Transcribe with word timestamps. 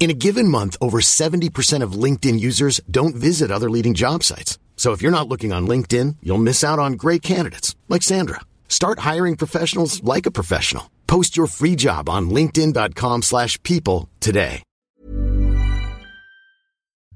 In 0.00 0.08
a 0.08 0.14
given 0.14 0.48
month, 0.48 0.78
over 0.80 1.02
70% 1.02 1.82
of 1.82 1.92
LinkedIn 1.92 2.40
users 2.40 2.80
don't 2.90 3.14
visit 3.14 3.50
other 3.50 3.68
leading 3.68 3.92
job 3.92 4.24
sites. 4.24 4.58
So 4.74 4.92
if 4.92 5.02
you're 5.02 5.12
not 5.12 5.28
looking 5.28 5.52
on 5.52 5.68
LinkedIn, 5.68 6.16
you'll 6.22 6.38
miss 6.38 6.64
out 6.64 6.78
on 6.78 6.94
great 6.94 7.20
candidates 7.20 7.76
like 7.90 8.02
Sandra. 8.02 8.40
Start 8.66 9.00
hiring 9.00 9.36
professionals 9.36 10.02
like 10.02 10.24
a 10.24 10.30
professional. 10.30 10.90
Post 11.06 11.36
your 11.36 11.46
free 11.46 11.76
job 11.76 12.08
on 12.08 12.30
linkedin.com/people 12.30 14.08
today. 14.20 14.62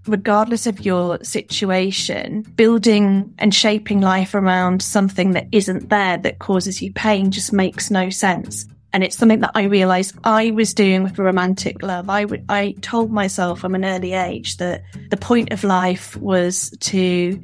regardless 0.06 0.66
of 0.66 0.84
your 0.84 1.18
situation, 1.22 2.42
building 2.56 3.32
and 3.38 3.54
shaping 3.54 4.00
life 4.00 4.34
around 4.34 4.82
something 4.82 5.32
that 5.32 5.46
isn't 5.52 5.88
there 5.88 6.18
that 6.18 6.38
causes 6.38 6.82
you 6.82 6.92
pain 6.92 7.30
just 7.30 7.52
makes 7.52 7.90
no 7.90 8.10
sense. 8.10 8.66
And 8.94 9.02
it's 9.02 9.16
something 9.16 9.40
that 9.40 9.50
I 9.56 9.64
realized 9.64 10.14
I 10.22 10.52
was 10.52 10.72
doing 10.72 11.02
with 11.02 11.18
romantic 11.18 11.82
love. 11.82 12.08
I, 12.08 12.22
w- 12.22 12.44
I 12.48 12.76
told 12.80 13.10
myself 13.10 13.58
from 13.58 13.74
an 13.74 13.84
early 13.84 14.12
age 14.12 14.58
that 14.58 14.84
the 15.10 15.16
point 15.16 15.52
of 15.52 15.64
life 15.64 16.16
was 16.18 16.70
to 16.78 17.42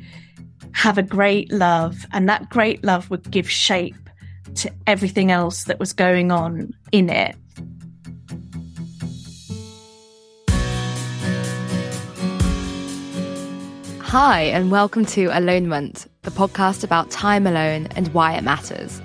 have 0.70 0.96
a 0.96 1.02
great 1.02 1.50
love 1.50 2.06
and 2.12 2.28
that 2.28 2.48
great 2.50 2.84
love 2.84 3.10
would 3.10 3.28
give 3.32 3.50
shape 3.50 3.96
to 4.54 4.70
everything 4.86 5.32
else 5.32 5.64
that 5.64 5.80
was 5.80 5.92
going 5.92 6.30
on 6.30 6.72
in 6.92 7.10
it. 7.10 7.34
Hi, 13.98 14.42
and 14.42 14.70
welcome 14.70 15.04
to 15.06 15.30
Alonement, 15.30 16.06
the 16.22 16.30
podcast 16.30 16.84
about 16.84 17.10
time 17.10 17.48
alone 17.48 17.88
and 17.96 18.06
why 18.14 18.34
it 18.34 18.44
matters. 18.44 19.02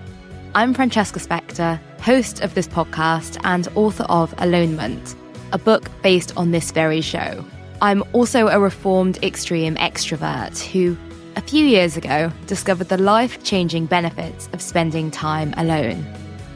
I'm 0.55 0.73
Francesca 0.73 1.19
Specter, 1.19 1.81
host 1.99 2.39
of 2.39 2.53
this 2.53 2.65
podcast 2.65 3.37
and 3.43 3.67
author 3.75 4.05
of 4.05 4.33
Alonement, 4.37 5.13
a 5.51 5.57
book 5.57 5.91
based 6.01 6.31
on 6.37 6.51
this 6.51 6.71
very 6.71 7.01
show. 7.01 7.43
I'm 7.81 8.05
also 8.13 8.47
a 8.47 8.57
reformed 8.57 9.21
extreme 9.21 9.75
extrovert 9.75 10.57
who, 10.59 10.95
a 11.35 11.41
few 11.41 11.65
years 11.65 11.97
ago, 11.97 12.31
discovered 12.47 12.87
the 12.87 12.97
life 12.97 13.43
changing 13.43 13.87
benefits 13.87 14.47
of 14.53 14.61
spending 14.61 15.11
time 15.11 15.53
alone. 15.57 16.05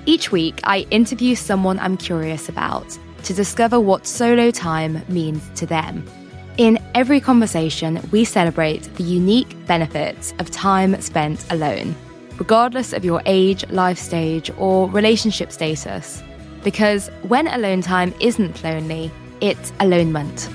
Each 0.06 0.32
week, 0.32 0.62
I 0.64 0.88
interview 0.92 1.36
someone 1.36 1.78
I'm 1.78 1.98
curious 1.98 2.48
about 2.48 2.98
to 3.24 3.34
discover 3.34 3.82
what 3.82 4.08
solo 4.08 4.50
time 4.50 5.02
means 5.10 5.44
to 5.56 5.66
them. 5.66 6.06
In 6.56 6.80
every 6.96 7.20
conversation, 7.20 8.00
we 8.12 8.24
celebrate 8.24 8.84
the 8.96 9.04
unique 9.04 9.58
benefits 9.68 10.34
of 10.40 10.50
time 10.52 11.02
spent 11.02 11.46
alone, 11.52 11.98
regardless 12.40 12.94
of 12.94 13.06
your 13.06 13.22
age, 13.26 13.70
life 13.70 14.00
stage, 14.00 14.50
or 14.58 14.90
relationship 14.90 15.52
status. 15.52 16.24
Because 16.64 17.10
when 17.24 17.48
alone 17.48 17.82
time 17.82 18.14
isn't 18.20 18.64
lonely, 18.64 19.12
it's 19.42 19.72
alonement. 19.80 20.50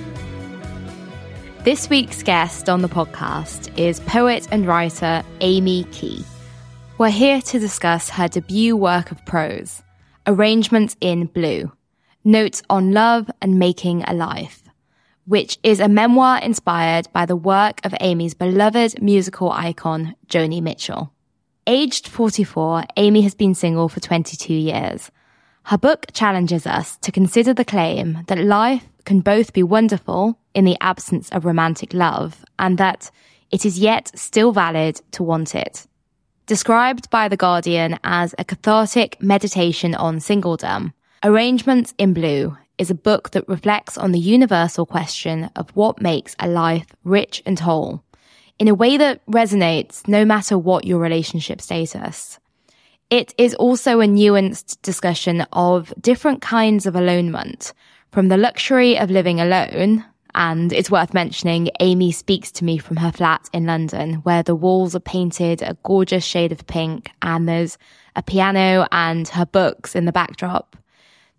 This 1.63 1.89
week's 1.89 2.23
guest 2.23 2.69
on 2.69 2.83
the 2.83 2.89
podcast 2.89 3.77
is 3.79 4.01
poet 4.01 4.49
and 4.51 4.67
writer 4.67 5.23
Amy 5.41 5.85
Key. 5.93 6.25
We're 6.99 7.11
here 7.11 7.41
to 7.41 7.59
discuss 7.59 8.11
her 8.11 8.29
debut 8.29 8.77
work 8.77 9.11
of 9.11 9.25
prose, 9.25 9.83
Arrangements 10.27 10.97
in 11.01 11.27
Blue 11.27 11.73
Notes 12.25 12.63
on 12.71 12.93
Love 12.93 13.31
and 13.41 13.59
Making 13.59 14.03
a 14.05 14.15
Life 14.15 14.65
which 15.27 15.59
is 15.63 15.81
a 15.81 15.89
memoir 15.89 16.39
inspired 16.39 17.09
by 17.13 17.25
the 17.25 17.37
work 17.37 17.81
of 17.85 17.95
Amy's 18.01 18.35
beloved 18.35 19.01
musical 19.01 19.51
icon, 19.51 20.15
Joni 20.29 20.63
Mitchell. 20.63 21.14
Aged 21.67 22.09
44, 22.09 22.85
Amy 22.99 23.23
has 23.23 23.35
been 23.35 23.55
single 23.55 23.89
for 23.89 23.99
22 23.99 24.53
years. 24.53 25.11
Her 25.63 25.79
book 25.79 26.05
challenges 26.13 26.67
us 26.67 26.99
to 26.99 27.11
consider 27.11 27.55
the 27.55 27.65
claim 27.65 28.19
that 28.27 28.39
life 28.39 28.85
can 29.07 29.21
both 29.21 29.55
be 29.55 29.63
wonderful 29.63 30.39
in 30.53 30.67
the 30.67 30.77
absence 30.83 31.31
of 31.31 31.47
romantic 31.47 31.95
love 31.95 32.45
and 32.59 32.77
that 32.77 33.11
it 33.51 33.65
is 33.65 33.79
yet 33.79 34.11
still 34.15 34.53
valid 34.53 35.01
to 35.13 35.23
want 35.23 35.55
it. 35.55 35.87
Described 36.45 37.09
by 37.09 37.29
The 37.29 37.39
Guardian 37.39 37.99
as 38.05 38.35
a 38.39 38.45
cathartic 38.45 39.17
meditation 39.23 39.95
on 39.95 40.19
singledom, 40.19 40.93
Arrangements 41.23 41.95
in 41.97 42.13
Blue 42.13 42.59
is 42.77 42.91
a 42.91 42.95
book 42.95 43.31
that 43.31 43.49
reflects 43.49 43.97
on 43.97 44.13
the 44.13 44.19
universal 44.19 44.85
question 44.85 45.49
of 45.57 45.71
what 45.71 46.03
makes 46.03 46.37
a 46.39 46.47
life 46.47 46.89
rich 47.05 47.43
and 47.47 47.59
whole 47.61 48.04
in 48.59 48.69
a 48.69 48.75
way 48.75 48.97
that 48.97 49.25
resonates 49.27 50.07
no 50.07 50.25
matter 50.25 50.57
what 50.57 50.85
your 50.85 50.99
relationship 50.99 51.61
status. 51.61 52.39
It 53.11 53.35
is 53.37 53.55
also 53.55 54.01
a 54.01 54.07
nuanced 54.07 54.81
discussion 54.83 55.43
of 55.53 55.93
different 56.01 56.41
kinds 56.41 56.87
of 56.87 56.95
alonement, 56.95 57.73
from 58.13 58.29
the 58.29 58.37
luxury 58.37 58.99
of 58.99 59.11
living 59.11 59.41
alone, 59.41 60.05
and 60.35 60.73
it's 60.73 60.91
worth 60.91 61.15
mentioning 61.15 61.69
Amy 61.81 62.11
speaks 62.11 62.51
to 62.53 62.65
me 62.65 62.79
from 62.79 62.97
her 62.97 63.13
flat 63.13 63.49
in 63.53 63.67
London, 63.67 64.15
where 64.25 64.43
the 64.43 64.55
walls 64.55 64.95
are 64.95 65.01
painted 65.01 65.63
a 65.63 65.77
gorgeous 65.85 66.25
shade 66.25 66.51
of 66.51 66.67
pink 66.67 67.11
and 67.23 67.49
there's 67.49 67.79
a 68.17 68.23
piano 68.23 68.87
and 68.91 69.29
her 69.29 69.47
books 69.47 69.95
in 69.95 70.07
the 70.07 70.13
backdrop 70.13 70.77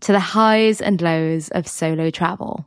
to 0.01 0.11
the 0.11 0.19
highs 0.19 0.81
and 0.81 1.01
lows 1.01 1.49
of 1.49 1.67
solo 1.67 2.09
travel. 2.09 2.65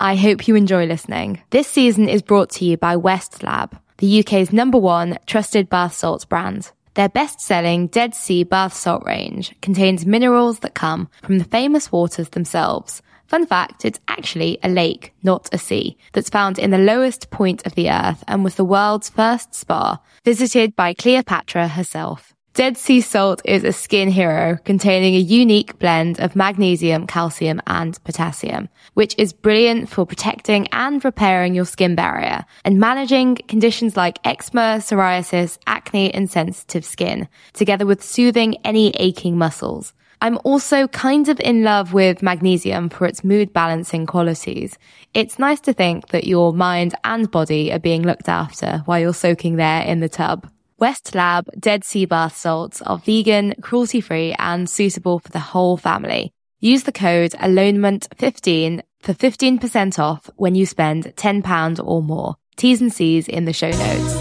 I 0.00 0.14
hope 0.14 0.46
you 0.46 0.54
enjoy 0.54 0.86
listening. 0.86 1.42
This 1.50 1.66
season 1.66 2.08
is 2.08 2.22
brought 2.22 2.50
to 2.50 2.64
you 2.64 2.76
by 2.76 2.94
Westlab, 2.94 3.72
the 3.96 4.20
UK's 4.20 4.52
number 4.52 4.78
one 4.78 5.18
trusted 5.26 5.68
bath 5.68 5.92
salts 5.92 6.24
brand. 6.24 6.70
Their 6.94 7.08
best-selling 7.08 7.88
Dead 7.88 8.14
Sea 8.14 8.44
bath 8.44 8.74
salt 8.74 9.02
range 9.04 9.56
contains 9.60 10.06
minerals 10.06 10.60
that 10.60 10.76
come 10.76 11.08
from 11.24 11.38
the 11.38 11.44
famous 11.44 11.90
waters 11.90 12.28
themselves. 12.28 13.02
Fun 13.26 13.44
fact, 13.44 13.84
it's 13.84 13.98
actually 14.06 14.58
a 14.62 14.68
lake, 14.68 15.12
not 15.24 15.48
a 15.52 15.58
sea, 15.58 15.98
that's 16.12 16.30
found 16.30 16.60
in 16.60 16.70
the 16.70 16.78
lowest 16.78 17.30
point 17.30 17.66
of 17.66 17.74
the 17.74 17.90
earth 17.90 18.22
and 18.28 18.44
was 18.44 18.54
the 18.54 18.64
world's 18.64 19.10
first 19.10 19.52
spa, 19.52 20.00
visited 20.24 20.76
by 20.76 20.94
Cleopatra 20.94 21.66
herself. 21.66 22.34
Dead 22.58 22.76
Sea 22.76 23.00
Salt 23.00 23.40
is 23.44 23.62
a 23.62 23.72
skin 23.72 24.08
hero 24.08 24.58
containing 24.64 25.14
a 25.14 25.18
unique 25.20 25.78
blend 25.78 26.18
of 26.18 26.34
magnesium, 26.34 27.06
calcium, 27.06 27.62
and 27.68 28.02
potassium, 28.02 28.68
which 28.94 29.14
is 29.16 29.32
brilliant 29.32 29.88
for 29.88 30.04
protecting 30.04 30.66
and 30.72 31.04
repairing 31.04 31.54
your 31.54 31.64
skin 31.64 31.94
barrier 31.94 32.44
and 32.64 32.80
managing 32.80 33.36
conditions 33.46 33.96
like 33.96 34.18
eczema, 34.24 34.78
psoriasis, 34.80 35.56
acne, 35.68 36.12
and 36.12 36.28
sensitive 36.28 36.84
skin, 36.84 37.28
together 37.52 37.86
with 37.86 38.02
soothing 38.02 38.56
any 38.64 38.90
aching 38.96 39.38
muscles. 39.38 39.94
I'm 40.20 40.40
also 40.42 40.88
kind 40.88 41.28
of 41.28 41.38
in 41.38 41.62
love 41.62 41.92
with 41.92 42.24
magnesium 42.24 42.88
for 42.88 43.06
its 43.06 43.22
mood 43.22 43.52
balancing 43.52 44.04
qualities. 44.04 44.76
It's 45.14 45.38
nice 45.38 45.60
to 45.60 45.72
think 45.72 46.08
that 46.08 46.26
your 46.26 46.52
mind 46.52 46.96
and 47.04 47.30
body 47.30 47.72
are 47.72 47.78
being 47.78 48.02
looked 48.02 48.28
after 48.28 48.82
while 48.86 48.98
you're 48.98 49.14
soaking 49.14 49.54
there 49.54 49.82
in 49.82 50.00
the 50.00 50.08
tub. 50.08 50.50
Westlab 50.80 51.48
Dead 51.58 51.82
Sea 51.82 52.04
Bath 52.04 52.36
Salts 52.36 52.80
are 52.82 52.98
vegan, 52.98 53.54
cruelty 53.60 54.00
free, 54.00 54.32
and 54.38 54.70
suitable 54.70 55.18
for 55.18 55.30
the 55.30 55.40
whole 55.40 55.76
family. 55.76 56.32
Use 56.60 56.84
the 56.84 56.92
code 56.92 57.32
alonement15 57.32 58.82
for 59.00 59.12
15% 59.12 59.98
off 59.98 60.30
when 60.36 60.54
you 60.54 60.66
spend 60.66 61.04
£10 61.16 61.84
or 61.84 62.00
more. 62.00 62.36
T's 62.56 62.80
and 62.80 62.92
C's 62.92 63.26
in 63.26 63.44
the 63.44 63.52
show 63.52 63.70
notes. 63.70 64.16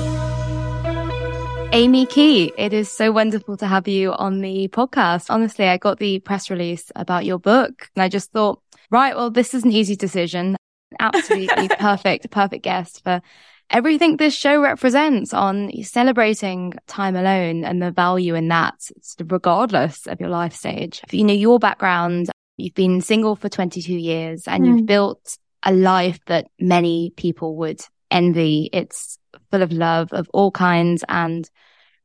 Amy 1.73 2.07
Key, 2.07 2.51
it 2.57 2.73
is 2.73 2.91
so 2.91 3.11
wonderful 3.11 3.55
to 3.57 3.67
have 3.67 3.87
you 3.87 4.13
on 4.13 4.41
the 4.41 4.67
podcast. 4.69 5.29
Honestly, 5.29 5.67
I 5.67 5.77
got 5.77 5.99
the 5.99 6.19
press 6.21 6.49
release 6.49 6.91
about 6.95 7.25
your 7.25 7.37
book 7.37 7.87
and 7.95 8.01
I 8.01 8.09
just 8.09 8.31
thought, 8.31 8.63
right, 8.89 9.15
well, 9.15 9.29
this 9.29 9.53
is 9.53 9.63
an 9.63 9.71
easy 9.71 9.95
decision. 9.95 10.57
Absolutely 10.99 11.67
perfect, 11.79 12.31
perfect 12.31 12.63
guest 12.63 13.03
for 13.03 13.21
everything 13.69 14.17
this 14.17 14.35
show 14.35 14.61
represents 14.61 15.33
on 15.33 15.71
celebrating 15.83 16.73
time 16.87 17.15
alone 17.15 17.63
and 17.63 17.81
the 17.81 17.91
value 17.91 18.35
in 18.35 18.47
that, 18.49 18.75
regardless 19.25 20.07
of 20.07 20.19
your 20.19 20.29
life 20.29 20.53
stage. 20.53 21.01
You 21.11 21.23
know, 21.23 21.33
your 21.33 21.59
background 21.59 22.29
You've 22.57 22.73
been 22.73 23.01
single 23.01 23.35
for 23.35 23.49
22 23.49 23.93
years 23.93 24.47
and 24.47 24.63
mm. 24.63 24.67
you've 24.67 24.85
built 24.87 25.37
a 25.63 25.71
life 25.71 26.19
that 26.25 26.47
many 26.59 27.13
people 27.15 27.55
would 27.57 27.79
envy. 28.09 28.69
It's 28.73 29.19
full 29.51 29.61
of 29.61 29.71
love 29.71 30.11
of 30.11 30.27
all 30.33 30.49
kinds 30.49 31.03
and 31.07 31.49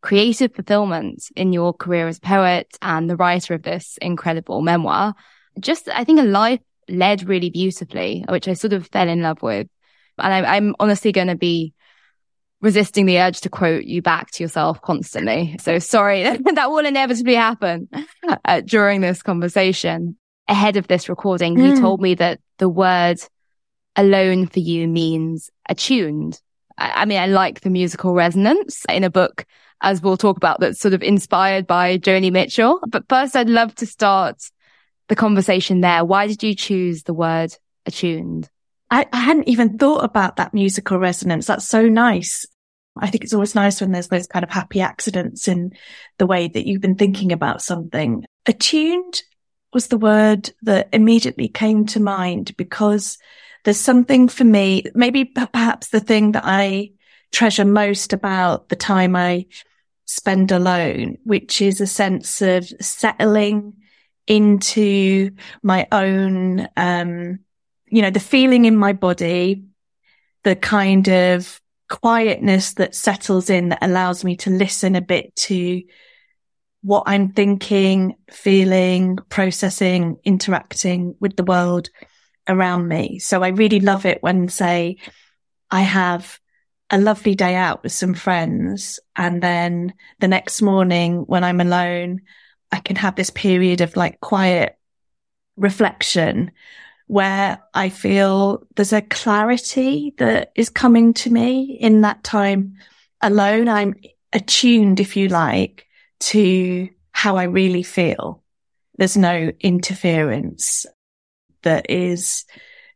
creative 0.03 0.55
fulfillment 0.55 1.25
in 1.37 1.55
your 1.55 1.73
career 1.73 2.07
as 2.07 2.19
poet 2.19 2.77
and 2.83 3.09
the 3.09 3.17
writer 3.17 3.55
of 3.55 3.63
this 3.63 3.99
incredible 4.03 4.61
memoir. 4.61 5.15
Just, 5.59 5.89
I 5.89 6.05
think 6.05 6.21
a 6.21 6.25
life 6.25 6.61
led 6.89 7.27
really 7.27 7.49
beautifully, 7.49 8.25
which 8.29 8.47
I 8.47 8.53
sort 8.53 8.75
of 8.75 8.87
fell 8.89 9.09
in 9.09 9.23
love 9.23 9.41
with. 9.41 9.69
And 10.19 10.47
I, 10.47 10.57
I'm 10.57 10.75
honestly 10.79 11.13
going 11.13 11.29
to 11.29 11.37
be 11.37 11.73
resisting 12.61 13.07
the 13.07 13.19
urge 13.19 13.41
to 13.41 13.51
quote 13.51 13.85
you 13.85 14.01
back 14.01 14.31
to 14.31 14.43
yourself 14.43 14.81
constantly. 14.81 15.57
So 15.61 15.79
sorry, 15.79 16.23
that 16.55 16.71
will 16.71 16.87
inevitably 16.87 17.35
happen 17.35 17.89
uh, 18.45 18.61
during 18.63 19.01
this 19.01 19.23
conversation. 19.23 20.17
Ahead 20.49 20.77
of 20.77 20.89
this 20.89 21.09
recording, 21.09 21.57
mm. 21.57 21.69
you 21.69 21.81
told 21.81 22.01
me 22.01 22.15
that 22.15 22.41
the 22.59 22.69
word 22.69 23.19
alone 23.97 24.47
for 24.47 24.61
you 24.61 24.89
means 24.89 25.51
attuned. 25.69 26.41
I, 26.79 27.03
I 27.03 27.05
mean, 27.05 27.19
I 27.19 27.27
like 27.27 27.61
the 27.61 27.71
musical 27.71 28.15
resonance 28.15 28.85
in 28.89 29.05
a 29.05 29.11
book, 29.11 29.45
as 29.83 30.01
we'll 30.01 30.17
talk 30.17 30.37
about, 30.37 30.61
that's 30.61 30.81
sort 30.81 30.95
of 30.95 31.03
inspired 31.03 31.67
by 31.67 31.99
Joni 31.99 32.33
Mitchell. 32.33 32.81
But 32.89 33.05
first, 33.09 33.37
I'd 33.37 33.49
love 33.49 33.75
to 33.77 33.87
start 33.87 34.37
the 35.09 35.17
conversation 35.17 35.81
there. 35.81 36.05
Why 36.05 36.27
did 36.27 36.43
you 36.43 36.55
choose 36.55 37.03
the 37.03 37.15
word 37.15 37.55
attuned? 37.87 38.49
I, 38.93 39.07
I 39.11 39.21
hadn't 39.21 39.49
even 39.49 39.79
thought 39.79 40.05
about 40.05 40.37
that 40.37 40.53
musical 40.53 40.99
resonance. 40.99 41.47
That's 41.47 41.67
so 41.67 41.89
nice. 41.89 42.45
I 42.95 43.09
think 43.09 43.25
it's 43.25 43.33
always 43.33 43.55
nice 43.55 43.81
when 43.81 43.91
there's 43.91 44.09
those 44.09 44.27
kind 44.27 44.43
of 44.43 44.51
happy 44.51 44.83
accidents 44.83 45.49
in 45.49 45.73
the 46.19 46.27
way 46.27 46.47
that 46.47 46.67
you've 46.67 46.83
been 46.83 46.97
thinking 46.97 47.33
about 47.33 47.63
something. 47.63 48.27
Attuned 48.45 49.23
was 49.73 49.87
the 49.87 49.97
word 49.97 50.51
that 50.63 50.91
immediately 50.93 51.49
came 51.49 51.87
to 51.87 52.01
mind 52.01 52.55
because 52.59 53.17
there's 53.65 53.81
something 53.81 54.29
for 54.29 54.45
me, 54.45 54.85
maybe 54.95 55.25
perhaps 55.25 55.89
the 55.89 56.01
thing 56.01 56.33
that 56.33 56.45
I 56.45 56.91
treasure 57.31 57.65
most 57.65 58.13
about 58.13 58.69
the 58.69 58.77
time 58.77 59.17
I 59.17 59.47
spend 60.05 60.53
alone, 60.53 61.17
which 61.25 61.63
is 61.63 61.81
a 61.81 61.87
sense 61.87 62.43
of 62.43 62.69
settling 62.83 63.73
into 64.27 65.31
my 65.63 65.89
own, 65.91 66.69
um, 66.77 67.39
you 67.93 68.01
know, 68.01 68.11
the 68.11 68.21
feeling 68.21 68.65
in 68.65 68.75
my 68.75 68.95
body, 68.95 69.65
the 70.45 70.57
kind 70.57 71.09
of 71.09 71.61
quietness 71.91 72.73
that 72.75 72.95
settles 72.95 73.51
in 73.51 73.69
that 73.69 73.83
allows 73.83 74.25
me 74.25 74.35
to 74.35 74.51
listen 74.51 74.97
a 74.97 75.03
bit 75.03 75.37
to 75.37 75.83
what 76.81 77.03
I'm 77.05 77.33
thinking, 77.33 78.17
feeling, 78.31 79.19
processing, 79.29 80.17
interacting 80.25 81.17
with 81.21 81.37
the 81.37 81.45
world 81.45 81.91
around 82.49 82.89
me. 82.89 83.19
So 83.19 83.43
I 83.43 83.49
really 83.49 83.81
love 83.81 84.07
it 84.07 84.23
when 84.23 84.49
say 84.49 84.97
I 85.71 85.83
have 85.83 86.41
a 86.89 86.99
lovely 86.99 87.35
day 87.35 87.55
out 87.57 87.83
with 87.83 87.93
some 87.93 88.15
friends 88.15 89.01
and 89.15 89.43
then 89.43 89.93
the 90.19 90.29
next 90.29 90.63
morning 90.63 91.25
when 91.27 91.45
I'm 91.45 91.61
alone, 91.61 92.23
I 92.73 92.81
can 92.81 92.97
have 92.97 93.17
this 93.17 93.31
period 93.31 93.83
of 93.83 93.97
like 93.97 94.19
quiet 94.21 94.79
reflection 95.59 96.53
where 97.07 97.63
I 97.75 97.89
feel 97.89 98.67
there's 98.75 98.93
a 98.93 99.03
clarity 99.03 100.15
that 100.19 100.53
is 100.55 100.71
coming 100.71 101.15
to 101.15 101.31
me 101.31 101.77
in 101.81 102.03
that 102.03 102.25
time 102.25 102.75
alone. 103.21 103.69
I'm 103.69 103.95
attuned, 104.33 105.01
if 105.01 105.17
you 105.17 105.29
like, 105.29 105.87
to 106.21 106.89
how 107.13 107.37
I 107.37 107.45
really 107.45 107.83
feel. 107.83 108.43
There's 108.97 109.17
no 109.17 109.53
interference 109.61 110.87
that 111.63 111.91
is 111.91 112.45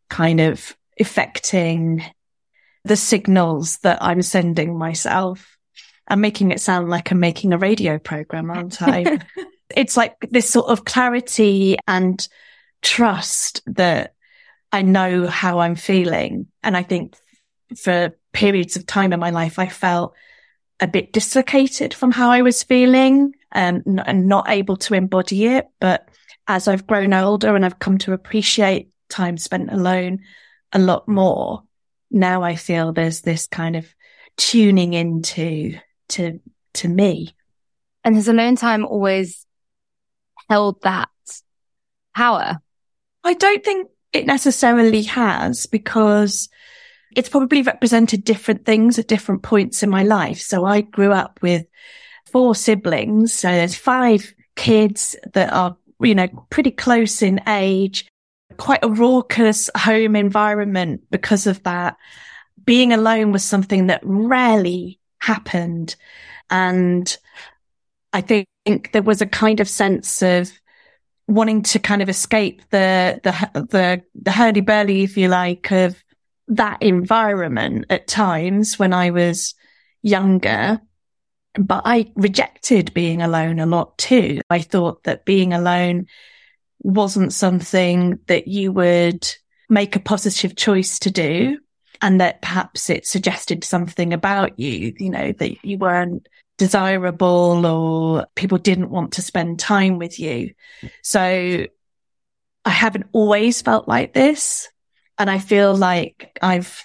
kind 0.09 0.41
of 0.41 0.77
affecting 0.99 2.05
the 2.85 2.97
signals 2.97 3.79
that 3.79 4.03
I'm 4.03 4.23
sending 4.23 4.79
myself. 4.79 5.57
I'm 6.09 6.21
making 6.21 6.53
it 6.53 6.61
sound 6.61 6.89
like 6.89 7.11
I'm 7.11 7.21
making 7.21 7.53
a 7.53 7.59
radio 7.59 7.99
program, 7.99 8.51
aren't 8.51 8.81
I? 8.81 9.19
it's 9.77 9.97
like 9.97 10.15
this 10.31 10.49
sort 10.49 10.69
of 10.69 10.85
clarity 10.85 11.77
and 11.89 12.27
trust 12.83 13.63
that 13.67 14.15
I 14.73 14.83
know 14.83 15.27
how 15.27 15.61
I'm 15.61 15.77
feeling. 15.77 16.47
And 16.63 16.77
I 16.77 16.83
think 16.83 17.17
for 17.77 18.17
periods 18.33 18.77
of 18.77 18.87
time 18.87 19.13
in 19.13 19.21
my 19.21 19.31
life, 19.31 19.59
I 19.59 19.69
felt 19.69 20.15
a 20.81 20.87
bit 20.87 21.13
dislocated 21.13 21.95
from 21.95 22.11
how 22.11 22.31
I 22.31 22.43
was 22.43 22.63
feeling 22.63 23.35
and, 23.53 23.83
and 24.05 24.29
not 24.29 24.49
able 24.49 24.77
to 24.79 24.95
embody 24.95 25.47
it. 25.47 25.67
But 25.81 26.09
as 26.47 26.69
I've 26.69 26.87
grown 26.87 27.15
older 27.15 27.57
and 27.57 27.65
I've 27.65 27.79
come 27.79 27.99
to 27.99 28.13
appreciate 28.13 28.91
time 29.09 29.39
spent 29.39 29.73
alone 29.73 30.21
a 30.73 30.79
lot 30.79 31.09
more, 31.09 31.63
now 32.11 32.43
I 32.43 32.57
feel 32.57 32.93
there's 32.93 33.23
this 33.23 33.47
kind 33.47 33.77
of 33.77 33.87
tuning 34.37 34.93
into 34.93 35.79
to 36.11 36.41
to 36.75 36.89
me. 36.89 37.35
And 38.05 38.15
has 38.15 38.29
alone 38.29 38.57
time 38.57 38.85
always 38.85 39.47
held 40.49 40.83
that 40.83 41.09
power? 42.15 42.61
I 43.27 43.35
don't 43.35 43.65
think 43.65 43.89
it 44.13 44.25
necessarily 44.25 45.03
has 45.03 45.67
because 45.67 46.49
it's 47.17 47.29
probably 47.29 47.63
represented 47.63 48.25
different 48.25 48.65
things 48.65 48.99
at 48.99 49.09
different 49.09 49.43
points 49.43 49.83
in 49.83 49.91
my 49.91 50.05
life. 50.05 50.41
So 50.41 50.65
I 50.65 50.83
grew 50.83 51.13
up 51.13 51.41
with 51.43 51.67
four 52.31 52.55
siblings. 52.55 53.33
So 53.33 53.49
there's 53.49 53.75
five 53.75 54.33
kids 54.55 55.17
that 55.35 55.53
are, 55.53 55.77
you 56.01 56.15
know, 56.15 56.29
pretty 56.51 56.71
close 56.71 57.21
in 57.21 57.41
age, 57.49 58.07
quite 58.59 58.85
a 58.85 58.89
raucous 58.89 59.71
home 59.77 60.15
environment 60.15 61.03
because 61.11 61.47
of 61.47 61.63
that. 61.65 61.97
Being 62.65 62.93
alone 62.93 63.33
was 63.33 63.43
something 63.43 63.89
that 63.89 64.01
rarely 64.05 65.01
happened. 65.19 65.97
And 66.49 67.17
I 68.13 68.21
think 68.21 68.47
there 68.93 69.03
was 69.03 69.21
a 69.21 69.27
kind 69.27 69.59
of 69.59 69.69
sense 69.69 70.23
of 70.23 70.53
wanting 71.29 71.63
to 71.63 71.79
kind 71.79 72.03
of 72.03 72.09
escape 72.09 72.63
the, 72.71 73.21
the, 73.23 73.63
the, 73.71 74.03
the 74.15 74.31
hurdy 74.31 74.61
burly, 74.61 75.03
if 75.03 75.17
you 75.17 75.29
like, 75.29 75.71
of 75.73 76.03
that 76.49 76.83
environment 76.83 77.87
at 77.91 78.07
times 78.07 78.79
when 78.79 78.93
I 78.93 79.11
was 79.11 79.55
younger. 80.03 80.81
But 81.55 81.83
I 81.85 82.13
rejected 82.15 82.95
being 82.95 83.23
alone 83.23 83.59
a 83.59 83.67
lot 83.67 83.97
too. 83.99 84.41
I 84.51 84.61
thought 84.61 85.05
that 85.05 85.25
being 85.25 85.53
alone 85.53 86.07
wasn't 86.81 87.33
something 87.33 88.19
that 88.27 88.47
you 88.47 88.73
would 88.73 89.27
make 89.69 89.97
a 89.97 90.01
positive 90.01 90.55
choice 90.55 90.99
to 91.01 91.11
do 91.11 91.59
and 92.01 92.21
that 92.21 92.43
perhaps 92.43 92.91
it 92.91 93.07
suggested 93.07 93.65
something 93.65 94.13
about 94.13 94.59
you, 94.59 94.95
you 94.99 95.11
know, 95.11 95.33
that 95.33 95.65
you 95.65 95.79
weren't 95.79 96.29
desirable 96.59 97.67
or 97.67 98.27
people 98.35 98.59
didn't 98.59 98.91
want 98.91 99.13
to 99.15 99.23
spend 99.23 99.59
time 99.59 99.99
with 99.99 100.19
you. 100.19 100.53
So 101.03 101.67
I 102.65 102.71
haven't 102.71 103.07
always 103.13 103.63
felt 103.63 103.89
like 103.89 104.15
this. 104.15 104.69
And 105.19 105.31
I 105.31 105.39
feel 105.39 105.75
like 105.75 106.39
I've 106.43 106.83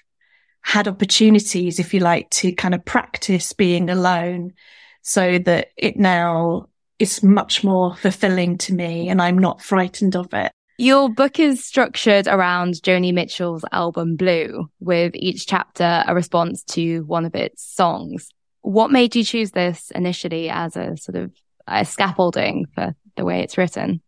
had 0.61 0.87
opportunities, 0.87 1.79
if 1.79 1.93
you 1.93 1.99
like, 1.99 2.29
to 2.31 2.51
kind 2.53 2.73
of 2.73 2.85
practice 2.85 3.53
being 3.53 3.89
alone 3.89 4.53
so 5.01 5.39
that 5.39 5.69
it 5.75 5.97
now 5.97 6.67
is 6.99 7.23
much 7.23 7.63
more 7.63 7.95
fulfilling 7.95 8.57
to 8.59 8.73
me 8.73 9.09
and 9.09 9.21
I'm 9.21 9.37
not 9.37 9.61
frightened 9.61 10.15
of 10.15 10.33
it. 10.33 10.51
Your 10.77 11.09
book 11.09 11.39
is 11.39 11.63
structured 11.63 12.27
around 12.27 12.75
Joni 12.75 13.13
Mitchell's 13.13 13.65
album 13.71 14.15
Blue, 14.15 14.69
with 14.79 15.13
each 15.15 15.45
chapter 15.45 16.03
a 16.07 16.15
response 16.15 16.63
to 16.63 17.01
one 17.01 17.25
of 17.25 17.35
its 17.35 17.63
songs. 17.63 18.29
What 18.61 18.91
made 18.91 19.15
you 19.15 19.23
choose 19.23 19.51
this 19.51 19.91
initially 19.91 20.49
as 20.49 20.75
a 20.75 20.95
sort 20.97 21.15
of 21.17 21.31
a 21.67 21.85
scaffolding 21.85 22.67
for 22.73 22.95
the 23.15 23.25
way 23.25 23.41
it's 23.41 23.57
written? 23.57 24.01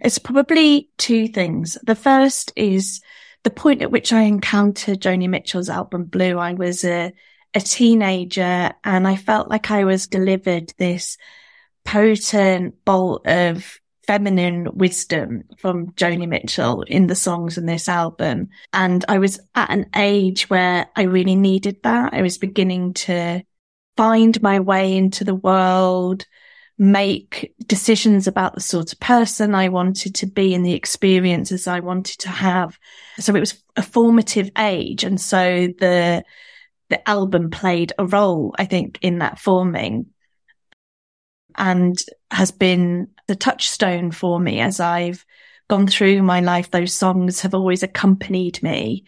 It's 0.00 0.18
probably 0.18 0.88
two 0.98 1.28
things. 1.28 1.78
The 1.82 1.94
first 1.94 2.52
is 2.56 3.00
the 3.44 3.50
point 3.50 3.82
at 3.82 3.90
which 3.90 4.12
I 4.12 4.22
encountered 4.22 5.00
Joni 5.00 5.28
Mitchell's 5.28 5.68
album 5.68 6.04
Blue. 6.04 6.38
I 6.38 6.54
was 6.54 6.84
a, 6.84 7.12
a 7.54 7.60
teenager 7.60 8.72
and 8.84 9.06
I 9.06 9.16
felt 9.16 9.48
like 9.48 9.70
I 9.70 9.84
was 9.84 10.06
delivered 10.06 10.72
this 10.78 11.18
potent 11.84 12.84
bolt 12.84 13.26
of 13.26 13.78
feminine 14.06 14.68
wisdom 14.74 15.44
from 15.58 15.92
Joni 15.92 16.28
Mitchell 16.28 16.82
in 16.82 17.06
the 17.06 17.14
songs 17.14 17.56
in 17.56 17.66
this 17.66 17.88
album. 17.88 18.48
And 18.72 19.04
I 19.08 19.18
was 19.18 19.40
at 19.54 19.70
an 19.70 19.86
age 19.94 20.50
where 20.50 20.88
I 20.96 21.02
really 21.02 21.36
needed 21.36 21.82
that. 21.84 22.12
I 22.12 22.22
was 22.22 22.38
beginning 22.38 22.94
to 22.94 23.42
find 23.96 24.40
my 24.42 24.60
way 24.60 24.96
into 24.96 25.24
the 25.24 25.34
world, 25.34 26.26
make 26.78 27.54
decisions 27.66 28.26
about 28.26 28.54
the 28.54 28.60
sort 28.60 28.92
of 28.92 29.00
person 29.00 29.54
I 29.54 29.68
wanted 29.68 30.14
to 30.16 30.26
be 30.26 30.54
and 30.54 30.64
the 30.64 30.72
experiences 30.72 31.66
I 31.66 31.80
wanted 31.80 32.18
to 32.20 32.28
have. 32.28 32.78
So 33.18 33.34
it 33.34 33.40
was 33.40 33.62
a 33.76 33.82
formative 33.82 34.50
age. 34.58 35.04
And 35.04 35.20
so 35.20 35.68
the, 35.78 36.24
the 36.88 37.08
album 37.08 37.50
played 37.50 37.92
a 37.98 38.06
role, 38.06 38.54
I 38.58 38.64
think, 38.64 38.98
in 39.02 39.18
that 39.18 39.38
forming 39.38 40.06
and 41.56 42.02
has 42.30 42.50
been 42.50 43.08
the 43.28 43.36
touchstone 43.36 44.10
for 44.10 44.40
me 44.40 44.60
as 44.60 44.80
I've 44.80 45.24
gone 45.68 45.86
through 45.86 46.22
my 46.22 46.40
life, 46.40 46.70
those 46.70 46.92
songs 46.92 47.40
have 47.40 47.54
always 47.54 47.82
accompanied 47.82 48.62
me 48.62 49.04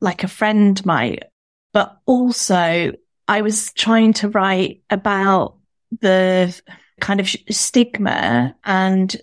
like 0.00 0.24
a 0.24 0.28
friend 0.28 0.84
might. 0.84 1.24
But 1.72 1.96
also 2.06 2.92
I 3.30 3.42
was 3.42 3.72
trying 3.74 4.14
to 4.14 4.28
write 4.28 4.82
about 4.90 5.54
the 6.00 6.60
kind 7.00 7.20
of 7.20 7.28
stigma 7.48 8.56
and 8.64 9.16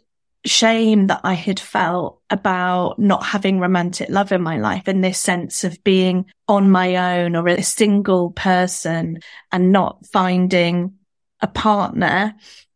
shame 0.45 1.07
that 1.07 1.19
I 1.25 1.33
had 1.33 1.59
felt 1.59 2.21
about 2.29 2.99
not 2.99 3.25
having 3.25 3.59
romantic 3.59 4.07
love 4.07 4.31
in 4.31 4.41
my 4.41 4.59
life 4.59 4.87
in 4.87 5.01
this 5.01 5.19
sense 5.19 5.65
of 5.65 5.83
being 5.83 6.27
on 6.47 6.71
my 6.71 7.19
own 7.19 7.35
or 7.35 7.49
a 7.49 7.61
single 7.61 8.31
person 8.31 9.19
and 9.51 9.73
not 9.73 10.05
finding 10.05 10.93
a 11.41 11.47
partner, 11.47 12.33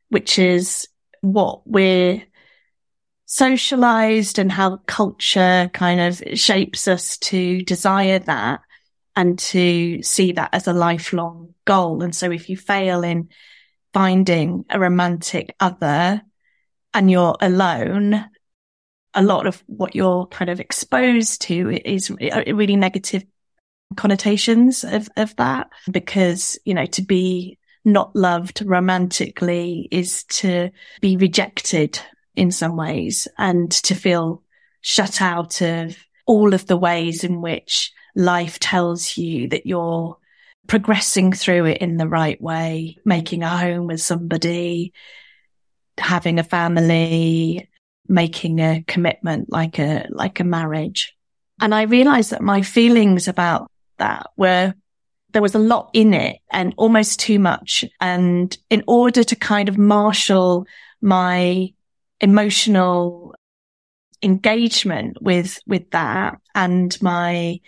which 0.09 0.37
is 0.37 0.85
what 1.21 1.65
we're 1.65 2.21
socialized 3.25 4.37
and 4.37 4.51
how 4.51 4.81
culture 4.85 5.71
kind 5.71 6.01
of 6.01 6.21
shapes 6.37 6.89
us 6.89 7.17
to 7.19 7.61
desire 7.61 8.19
that 8.19 8.59
and 9.15 9.37
to 9.37 10.01
see 10.03 10.33
that 10.33 10.53
as 10.53 10.67
a 10.67 10.73
lifelong 10.73 11.53
goal. 11.65 12.03
And 12.03 12.15
so 12.15 12.31
if 12.31 12.49
you 12.49 12.57
fail 12.57 13.03
in 13.03 13.29
finding 13.93 14.65
a 14.69 14.79
romantic 14.79 15.55
other 15.59 16.21
and 16.93 17.11
you're 17.11 17.35
alone, 17.41 18.25
a 19.13 19.21
lot 19.23 19.47
of 19.47 19.61
what 19.67 19.95
you're 19.95 20.25
kind 20.27 20.49
of 20.49 20.59
exposed 20.59 21.41
to 21.43 21.69
is 21.83 22.09
uh, 22.09 22.43
really 22.47 22.75
negative 22.75 23.23
connotations 23.97 24.83
of, 24.83 25.09
of 25.17 25.35
that 25.35 25.69
because, 25.89 26.57
you 26.63 26.73
know, 26.73 26.85
to 26.85 27.01
be 27.01 27.57
not 27.83 28.15
loved 28.15 28.63
romantically 28.65 29.87
is 29.91 30.23
to 30.25 30.69
be 31.01 31.17
rejected 31.17 31.99
in 32.35 32.51
some 32.51 32.77
ways 32.77 33.27
and 33.37 33.71
to 33.71 33.95
feel 33.95 34.43
shut 34.81 35.21
out 35.21 35.61
of 35.61 35.97
all 36.25 36.53
of 36.53 36.65
the 36.67 36.77
ways 36.77 37.23
in 37.23 37.41
which 37.41 37.91
life 38.15 38.59
tells 38.59 39.17
you 39.17 39.47
that 39.49 39.65
you're 39.65 40.17
progressing 40.67 41.33
through 41.33 41.65
it 41.65 41.79
in 41.79 41.97
the 41.97 42.07
right 42.07 42.41
way, 42.41 42.97
making 43.03 43.43
a 43.43 43.49
home 43.49 43.87
with 43.87 44.01
somebody, 44.01 44.93
having 45.97 46.39
a 46.39 46.43
family, 46.43 47.69
making 48.07 48.59
a 48.59 48.83
commitment 48.87 49.49
like 49.51 49.79
a, 49.79 50.07
like 50.09 50.39
a 50.39 50.43
marriage. 50.43 51.15
And 51.59 51.75
I 51.75 51.83
realized 51.83 52.31
that 52.31 52.41
my 52.41 52.61
feelings 52.61 53.27
about 53.27 53.69
that 53.97 54.31
were 54.35 54.73
there 55.33 55.41
was 55.41 55.55
a 55.55 55.59
lot 55.59 55.89
in 55.93 56.13
it 56.13 56.39
and 56.51 56.73
almost 56.77 57.19
too 57.19 57.39
much. 57.39 57.85
And 57.99 58.55
in 58.69 58.83
order 58.87 59.23
to 59.23 59.35
kind 59.35 59.69
of 59.69 59.77
marshal 59.77 60.65
my 61.01 61.73
emotional 62.19 63.35
engagement 64.21 65.21
with, 65.21 65.59
with 65.65 65.89
that 65.91 66.39
and 66.53 67.01
my, 67.01 67.59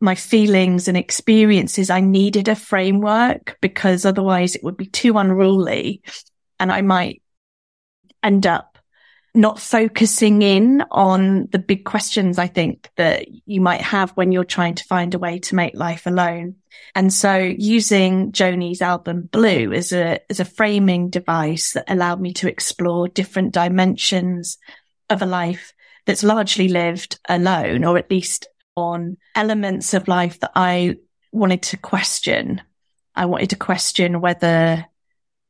my 0.00 0.14
feelings 0.14 0.88
and 0.88 0.96
experiences, 0.96 1.90
I 1.90 2.00
needed 2.00 2.48
a 2.48 2.54
framework 2.54 3.58
because 3.60 4.04
otherwise 4.04 4.56
it 4.56 4.64
would 4.64 4.76
be 4.76 4.86
too 4.86 5.18
unruly 5.18 6.02
and 6.58 6.72
I 6.72 6.80
might 6.82 7.22
end 8.22 8.46
up 8.46 8.78
not 9.34 9.60
focusing 9.60 10.42
in 10.42 10.82
on 10.90 11.46
the 11.52 11.58
big 11.58 11.84
questions 11.84 12.38
I 12.38 12.48
think 12.48 12.90
that 12.96 13.26
you 13.46 13.60
might 13.60 13.80
have 13.80 14.10
when 14.12 14.32
you're 14.32 14.44
trying 14.44 14.74
to 14.76 14.84
find 14.84 15.14
a 15.14 15.20
way 15.20 15.38
to 15.38 15.54
make 15.54 15.74
life 15.74 16.06
alone. 16.06 16.56
And 16.94 17.12
so 17.12 17.36
using 17.36 18.32
Joni's 18.32 18.82
album 18.82 19.28
Blue 19.30 19.72
as 19.72 19.92
a, 19.92 20.18
as 20.28 20.40
a 20.40 20.44
framing 20.44 21.10
device 21.10 21.74
that 21.74 21.90
allowed 21.90 22.20
me 22.20 22.32
to 22.34 22.48
explore 22.48 23.06
different 23.06 23.52
dimensions 23.52 24.58
of 25.08 25.22
a 25.22 25.26
life 25.26 25.74
that's 26.06 26.24
largely 26.24 26.68
lived 26.68 27.20
alone, 27.28 27.84
or 27.84 27.98
at 27.98 28.10
least 28.10 28.48
on 28.76 29.16
elements 29.34 29.94
of 29.94 30.08
life 30.08 30.40
that 30.40 30.52
I 30.54 30.96
wanted 31.32 31.62
to 31.62 31.76
question. 31.76 32.60
I 33.14 33.26
wanted 33.26 33.50
to 33.50 33.56
question 33.56 34.20
whether 34.20 34.86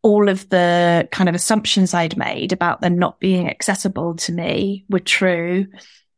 all 0.03 0.29
of 0.29 0.49
the 0.49 1.09
kind 1.13 1.29
of 1.29 1.35
assumptions 1.35 1.93
I'd 1.93 2.17
made 2.17 2.53
about 2.53 2.81
them 2.81 2.99
not 2.99 3.21
being 3.21 3.51
accessible 3.51 4.17
to 4.17 4.33
me 4.33 4.85
were 4.89 4.99
true. 5.01 5.67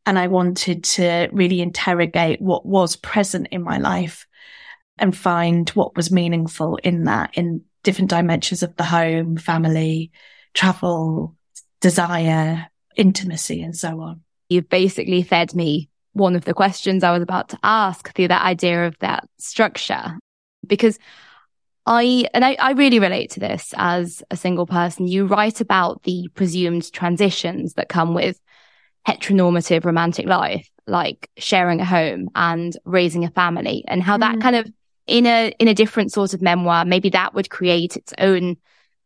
And 0.06 0.18
I 0.18 0.28
wanted 0.28 0.85
to 0.85 1.28
really 1.32 1.61
interrogate 1.61 2.40
what 2.40 2.66
was 2.66 2.97
present 2.97 3.49
in 3.50 3.62
my 3.62 3.78
life 3.78 4.26
and 4.99 5.16
find 5.16 5.68
what 5.71 5.97
was 5.97 6.12
meaningful 6.12 6.76
in 6.76 7.04
that 7.04 7.30
in 7.35 7.62
different 7.82 8.11
dimensions 8.11 8.62
of 8.62 8.76
the 8.76 8.85
home, 8.85 9.37
family, 9.37 10.12
travel, 10.54 11.37
desire, 11.80 12.68
intimacy, 12.97 13.62
and 13.62 13.76
so 13.76 14.00
on. 14.00 14.23
You've 14.49 14.68
basically 14.68 15.23
fed 15.23 15.54
me 15.54 15.88
one 16.12 16.37
of 16.37 16.45
the 16.45 16.54
questions 16.54 17.02
I 17.02 17.12
was 17.12 17.23
about 17.23 17.49
to 17.50 17.59
ask 17.62 18.14
through 18.14 18.28
that 18.28 18.45
idea 18.45 18.87
of 18.87 18.99
that 18.99 19.28
structure. 19.38 20.19
Because 20.66 20.99
I, 21.87 22.26
and 22.33 22.45
I, 22.45 22.54
I 22.54 22.73
really 22.73 22.99
relate 22.99 23.31
to 23.33 23.40
this 23.40 23.75
as 23.76 24.23
a 24.31 24.37
single 24.37 24.66
person. 24.66 25.09
You 25.09 25.26
write 25.26 25.61
about 25.61 26.02
the 26.04 26.28
presumed 26.35 26.92
transitions 26.92 27.75
that 27.75 27.88
come 27.88 28.14
with 28.14 28.40
heteronormative 29.07 29.85
romantic 29.85 30.26
life, 30.26 30.71
like 30.87 31.28
sharing 31.37 31.81
a 31.81 31.85
home 31.85 32.28
and 32.35 32.76
raising 32.85 33.25
a 33.25 33.31
family 33.31 33.85
and 33.88 34.02
how 34.02 34.16
mm. 34.16 34.21
that 34.21 34.40
kind 34.40 34.57
of 34.57 34.71
in 35.09 35.26
a, 35.26 35.52
in 35.59 35.66
a 35.66 35.75
different 35.75 36.12
sort 36.12 36.35
of 36.35 36.42
memoir, 36.42 36.85
maybe 36.85 37.11
that 37.11 37.35
would 37.35 37.50
create 37.50 37.97
its 37.97 38.14
own 38.19 38.57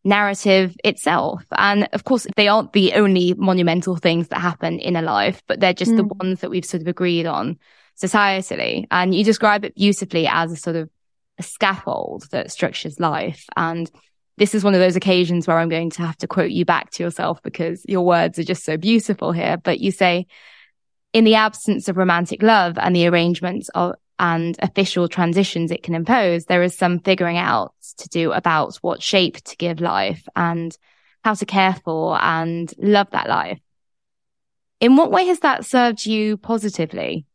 narrative 0.06 0.76
itself. 0.84 1.44
And 1.56 1.88
of 1.92 2.04
course, 2.04 2.26
they 2.36 2.48
aren't 2.48 2.72
the 2.72 2.94
only 2.94 3.34
monumental 3.34 3.96
things 3.96 4.28
that 4.28 4.40
happen 4.40 4.78
in 4.78 4.96
a 4.96 5.02
life, 5.02 5.42
but 5.46 5.60
they're 5.60 5.74
just 5.74 5.92
mm. 5.92 5.96
the 5.96 6.04
ones 6.04 6.40
that 6.40 6.50
we've 6.50 6.64
sort 6.64 6.82
of 6.82 6.88
agreed 6.88 7.26
on 7.26 7.58
societally. 8.00 8.86
And 8.90 9.14
you 9.14 9.24
describe 9.24 9.64
it 9.64 9.74
beautifully 9.74 10.26
as 10.26 10.52
a 10.52 10.56
sort 10.56 10.76
of 10.76 10.88
a 11.38 11.42
scaffold 11.42 12.28
that 12.30 12.52
structures 12.52 13.00
life. 13.00 13.44
And 13.56 13.90
this 14.38 14.54
is 14.54 14.62
one 14.62 14.74
of 14.74 14.80
those 14.80 14.96
occasions 14.96 15.46
where 15.46 15.58
I'm 15.58 15.68
going 15.68 15.90
to 15.90 16.02
have 16.02 16.16
to 16.18 16.28
quote 16.28 16.50
you 16.50 16.64
back 16.64 16.90
to 16.92 17.02
yourself 17.02 17.42
because 17.42 17.84
your 17.86 18.02
words 18.02 18.38
are 18.38 18.44
just 18.44 18.64
so 18.64 18.76
beautiful 18.76 19.32
here. 19.32 19.56
But 19.56 19.80
you 19.80 19.90
say, 19.90 20.26
in 21.12 21.24
the 21.24 21.34
absence 21.34 21.88
of 21.88 21.96
romantic 21.96 22.42
love 22.42 22.78
and 22.78 22.94
the 22.94 23.08
arrangements 23.08 23.70
of 23.70 23.94
and 24.18 24.56
official 24.60 25.08
transitions 25.08 25.70
it 25.70 25.82
can 25.82 25.94
impose, 25.94 26.46
there 26.46 26.62
is 26.62 26.76
some 26.76 27.00
figuring 27.00 27.36
out 27.36 27.74
to 27.98 28.08
do 28.08 28.32
about 28.32 28.76
what 28.76 29.02
shape 29.02 29.36
to 29.44 29.56
give 29.56 29.80
life 29.80 30.26
and 30.34 30.76
how 31.22 31.34
to 31.34 31.46
care 31.46 31.74
for 31.84 32.18
and 32.22 32.72
love 32.78 33.10
that 33.10 33.28
life. 33.28 33.58
In 34.80 34.96
what 34.96 35.10
way 35.10 35.26
has 35.26 35.40
that 35.40 35.64
served 35.64 36.06
you 36.06 36.36
positively 36.36 37.26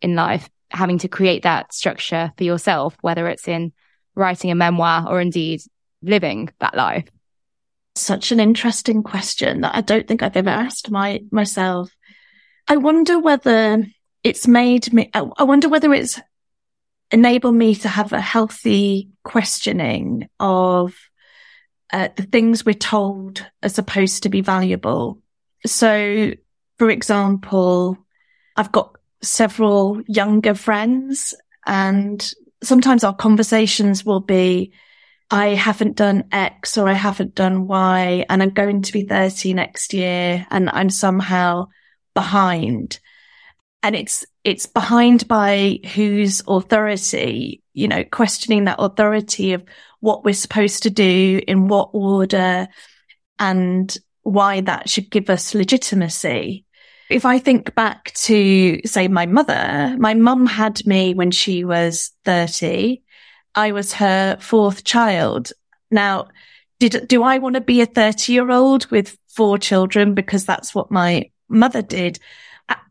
in 0.00 0.14
life? 0.14 0.48
having 0.70 0.98
to 0.98 1.08
create 1.08 1.42
that 1.42 1.72
structure 1.72 2.32
for 2.36 2.44
yourself, 2.44 2.96
whether 3.00 3.26
it's 3.28 3.48
in 3.48 3.72
writing 4.14 4.50
a 4.50 4.54
memoir 4.54 5.06
or 5.08 5.20
indeed 5.20 5.60
living 6.02 6.48
that 6.60 6.74
life? 6.74 7.08
Such 7.96 8.32
an 8.32 8.40
interesting 8.40 9.02
question 9.02 9.62
that 9.62 9.74
I 9.74 9.80
don't 9.80 10.06
think 10.06 10.22
I've 10.22 10.36
ever 10.36 10.50
asked 10.50 10.90
my 10.90 11.20
myself. 11.30 11.94
I 12.68 12.76
wonder 12.76 13.18
whether 13.18 13.84
it's 14.22 14.46
made 14.46 14.92
me, 14.92 15.10
I 15.14 15.42
wonder 15.42 15.68
whether 15.68 15.92
it's 15.94 16.20
enabled 17.10 17.54
me 17.54 17.74
to 17.76 17.88
have 17.88 18.12
a 18.12 18.20
healthy 18.20 19.10
questioning 19.24 20.28
of 20.38 20.94
uh, 21.92 22.08
the 22.16 22.22
things 22.22 22.64
we're 22.64 22.74
told 22.74 23.44
are 23.62 23.68
supposed 23.68 24.22
to 24.22 24.28
be 24.28 24.42
valuable. 24.42 25.18
So, 25.66 26.32
for 26.78 26.90
example, 26.90 27.98
I've 28.56 28.72
got 28.72 28.96
several 29.22 30.00
younger 30.06 30.54
friends 30.54 31.34
and 31.66 32.32
sometimes 32.62 33.04
our 33.04 33.14
conversations 33.14 34.04
will 34.04 34.20
be, 34.20 34.72
I 35.30 35.48
haven't 35.48 35.96
done 35.96 36.24
X 36.32 36.78
or 36.78 36.88
I 36.88 36.94
haven't 36.94 37.34
done 37.34 37.66
Y 37.66 38.24
and 38.28 38.42
I'm 38.42 38.50
going 38.50 38.82
to 38.82 38.92
be 38.92 39.02
30 39.02 39.54
next 39.54 39.92
year 39.94 40.46
and 40.50 40.70
I'm 40.70 40.90
somehow 40.90 41.68
behind. 42.14 42.98
And 43.82 43.96
it's, 43.96 44.26
it's 44.44 44.66
behind 44.66 45.26
by 45.26 45.80
whose 45.94 46.42
authority, 46.46 47.62
you 47.72 47.88
know, 47.88 48.04
questioning 48.04 48.64
that 48.64 48.76
authority 48.78 49.54
of 49.54 49.64
what 50.00 50.24
we're 50.24 50.34
supposed 50.34 50.82
to 50.82 50.90
do 50.90 51.40
in 51.46 51.68
what 51.68 51.90
order 51.92 52.68
and 53.38 53.96
why 54.22 54.60
that 54.60 54.88
should 54.88 55.10
give 55.10 55.30
us 55.30 55.54
legitimacy. 55.54 56.64
If 57.08 57.24
I 57.24 57.38
think 57.38 57.74
back 57.74 58.12
to, 58.14 58.80
say, 58.84 59.08
my 59.08 59.26
mother, 59.26 59.96
my 59.98 60.14
mum 60.14 60.46
had 60.46 60.86
me 60.86 61.14
when 61.14 61.30
she 61.30 61.64
was 61.64 62.12
30. 62.24 63.02
I 63.54 63.72
was 63.72 63.94
her 63.94 64.36
fourth 64.40 64.84
child. 64.84 65.52
Now, 65.90 66.28
did, 66.78 67.08
do 67.08 67.24
I 67.24 67.38
want 67.38 67.54
to 67.54 67.60
be 67.60 67.80
a 67.80 67.86
30 67.86 68.32
year 68.32 68.50
old 68.50 68.90
with 68.90 69.18
four 69.28 69.58
children 69.58 70.14
because 70.14 70.44
that's 70.44 70.74
what 70.74 70.90
my 70.90 71.30
mother 71.48 71.82
did? 71.82 72.20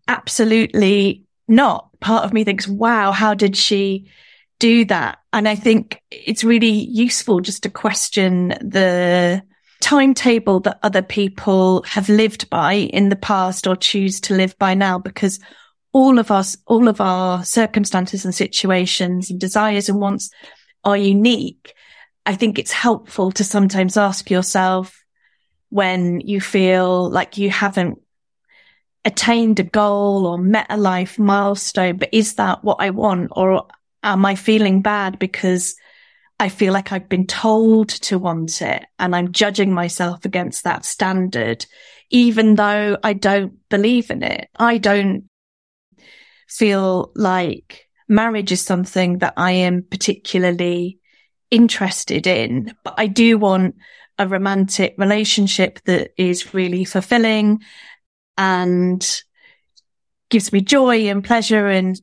Absolutely 0.09 1.23
not. 1.47 1.87
Part 1.99 2.25
of 2.25 2.33
me 2.33 2.43
thinks, 2.43 2.67
wow, 2.67 3.11
how 3.11 3.35
did 3.35 3.55
she 3.55 4.09
do 4.57 4.83
that? 4.85 5.19
And 5.31 5.47
I 5.47 5.53
think 5.53 6.01
it's 6.09 6.43
really 6.43 6.71
useful 6.71 7.41
just 7.41 7.61
to 7.63 7.69
question 7.69 8.49
the 8.59 9.43
timetable 9.81 10.61
that 10.61 10.79
other 10.81 11.03
people 11.03 11.83
have 11.83 12.09
lived 12.09 12.49
by 12.49 12.73
in 12.73 13.09
the 13.09 13.15
past 13.15 13.67
or 13.67 13.75
choose 13.75 14.19
to 14.21 14.33
live 14.33 14.57
by 14.57 14.73
now 14.73 14.97
because 14.97 15.39
all 15.93 16.17
of 16.17 16.31
us, 16.31 16.57
all 16.65 16.87
of 16.87 16.99
our 16.99 17.45
circumstances 17.45 18.25
and 18.25 18.33
situations 18.33 19.29
and 19.29 19.39
desires 19.39 19.89
and 19.89 19.99
wants 19.99 20.31
are 20.83 20.97
unique. 20.97 21.73
I 22.25 22.33
think 22.33 22.57
it's 22.57 22.71
helpful 22.71 23.31
to 23.33 23.43
sometimes 23.43 23.95
ask 23.95 24.31
yourself 24.31 25.03
when 25.69 26.19
you 26.21 26.41
feel 26.41 27.11
like 27.11 27.37
you 27.37 27.51
haven't 27.51 27.99
attained 29.05 29.59
a 29.59 29.63
goal 29.63 30.25
or 30.25 30.37
met 30.37 30.67
a 30.69 30.77
life 30.77 31.17
milestone, 31.17 31.97
but 31.97 32.09
is 32.11 32.35
that 32.35 32.63
what 32.63 32.77
I 32.79 32.89
want? 32.89 33.31
Or 33.35 33.67
am 34.03 34.25
I 34.25 34.35
feeling 34.35 34.81
bad 34.81 35.19
because 35.19 35.75
I 36.39 36.49
feel 36.49 36.73
like 36.73 36.91
I've 36.91 37.09
been 37.09 37.27
told 37.27 37.89
to 37.89 38.17
want 38.17 38.61
it 38.61 38.85
and 38.97 39.15
I'm 39.15 39.31
judging 39.31 39.73
myself 39.73 40.23
against 40.23 40.63
that 40.63 40.85
standard, 40.85 41.65
even 42.09 42.55
though 42.55 42.97
I 43.03 43.13
don't 43.13 43.57
believe 43.69 44.09
in 44.09 44.23
it. 44.23 44.49
I 44.55 44.77
don't 44.77 45.25
feel 46.47 47.11
like 47.15 47.87
marriage 48.07 48.51
is 48.51 48.61
something 48.61 49.19
that 49.19 49.33
I 49.35 49.51
am 49.51 49.83
particularly 49.83 50.99
interested 51.51 52.25
in, 52.25 52.73
but 52.83 52.95
I 52.97 53.07
do 53.07 53.37
want 53.37 53.75
a 54.17 54.27
romantic 54.27 54.95
relationship 54.97 55.79
that 55.85 56.11
is 56.17 56.53
really 56.53 56.85
fulfilling 56.85 57.61
and 58.39 59.21
gives 60.29 60.53
me 60.53 60.61
joy 60.61 61.09
and 61.09 61.23
pleasure 61.23 61.67
and 61.67 62.01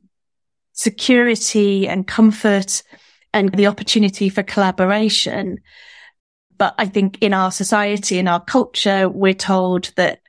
security 0.73 1.87
and 1.87 2.07
comfort 2.07 2.83
and 3.33 3.51
the 3.53 3.67
opportunity 3.67 4.29
for 4.29 4.43
collaboration. 4.43 5.57
But 6.57 6.75
I 6.77 6.85
think 6.85 7.17
in 7.21 7.33
our 7.33 7.51
society, 7.51 8.19
in 8.19 8.27
our 8.27 8.43
culture, 8.43 9.09
we're 9.09 9.33
told 9.33 9.91
that 9.95 10.21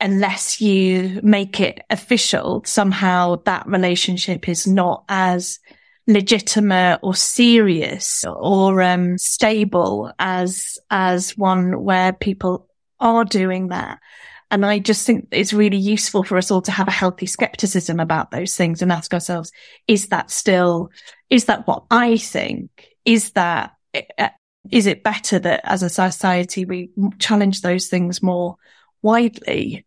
unless 0.00 0.60
you 0.60 1.20
make 1.22 1.60
it 1.60 1.84
official, 1.90 2.62
somehow 2.66 3.36
that 3.44 3.66
relationship 3.68 4.48
is 4.48 4.66
not 4.66 5.04
as 5.08 5.60
legitimate 6.08 6.98
or 7.02 7.14
serious 7.14 8.24
or 8.24 8.82
um, 8.82 9.16
stable 9.18 10.12
as 10.18 10.78
as 10.90 11.36
one 11.36 11.82
where 11.82 12.12
people 12.12 12.68
are 12.98 13.24
doing 13.24 13.68
that. 13.68 14.00
And 14.50 14.64
I 14.64 14.78
just 14.78 15.04
think 15.06 15.28
it's 15.32 15.52
really 15.52 15.76
useful 15.76 16.22
for 16.22 16.38
us 16.38 16.50
all 16.50 16.62
to 16.62 16.70
have 16.70 16.86
a 16.86 16.92
healthy 16.92 17.26
skepticism 17.26 17.98
about 17.98 18.30
those 18.30 18.56
things 18.56 18.80
and 18.80 18.92
ask 18.92 19.12
ourselves, 19.12 19.50
is 19.88 20.08
that 20.08 20.30
still, 20.30 20.90
is 21.30 21.46
that 21.46 21.66
what 21.66 21.84
I 21.90 22.16
think? 22.16 22.70
Is 23.04 23.32
that, 23.32 23.72
uh, 23.94 24.28
it 24.70 25.02
better 25.02 25.38
that 25.40 25.60
as 25.64 25.82
a 25.82 25.88
society 25.88 26.64
we 26.64 26.90
challenge 27.18 27.62
those 27.62 27.88
things 27.88 28.22
more 28.22 28.56
widely? 29.02 29.84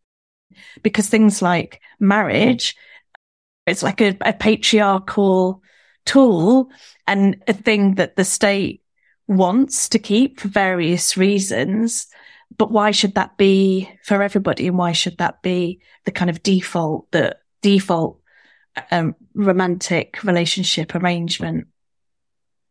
Because 0.83 1.07
things 1.07 1.41
like 1.41 1.81
marriage, 1.99 2.75
it's 3.65 3.83
like 3.83 4.01
a, 4.01 4.17
a 4.21 4.33
patriarchal 4.33 5.61
tool 6.05 6.69
and 7.07 7.41
a 7.47 7.53
thing 7.53 7.95
that 7.95 8.17
the 8.17 8.25
state 8.25 8.81
wants 9.27 9.89
to 9.89 9.99
keep 9.99 10.39
for 10.39 10.47
various 10.47 11.15
reasons. 11.15 12.07
But 12.57 12.71
why 12.71 12.91
should 12.91 13.15
that 13.15 13.37
be 13.37 13.89
for 14.03 14.21
everybody? 14.21 14.67
And 14.67 14.77
why 14.77 14.91
should 14.91 15.17
that 15.19 15.41
be 15.41 15.79
the 16.05 16.11
kind 16.11 16.29
of 16.29 16.43
default, 16.43 17.11
the 17.11 17.37
default 17.61 18.19
um, 18.91 19.15
romantic 19.33 20.23
relationship 20.23 20.95
arrangement? 20.95 21.67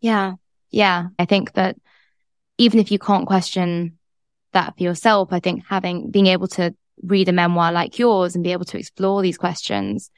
Yeah. 0.01 0.35
Yeah. 0.71 1.09
I 1.19 1.25
think 1.25 1.53
that 1.55 1.77
even 2.59 2.81
if 2.81 2.91
you 2.91 2.99
can't 2.99 3.27
question 3.27 3.99
that 4.53 4.77
for 4.77 4.83
yourself, 4.83 5.33
I 5.33 5.41
think 5.41 5.65
having, 5.67 6.11
being 6.11 6.27
able 6.27 6.49
to 6.49 6.75
read 7.03 7.29
a 7.29 7.33
memoir 7.33 7.73
like 7.73 7.99
yours 7.99 8.35
and 8.35 8.45
be 8.45 8.53
able 8.53 8.65
to 8.67 8.79
explore 8.79 9.23
these 9.23 9.39
questions 9.39 10.11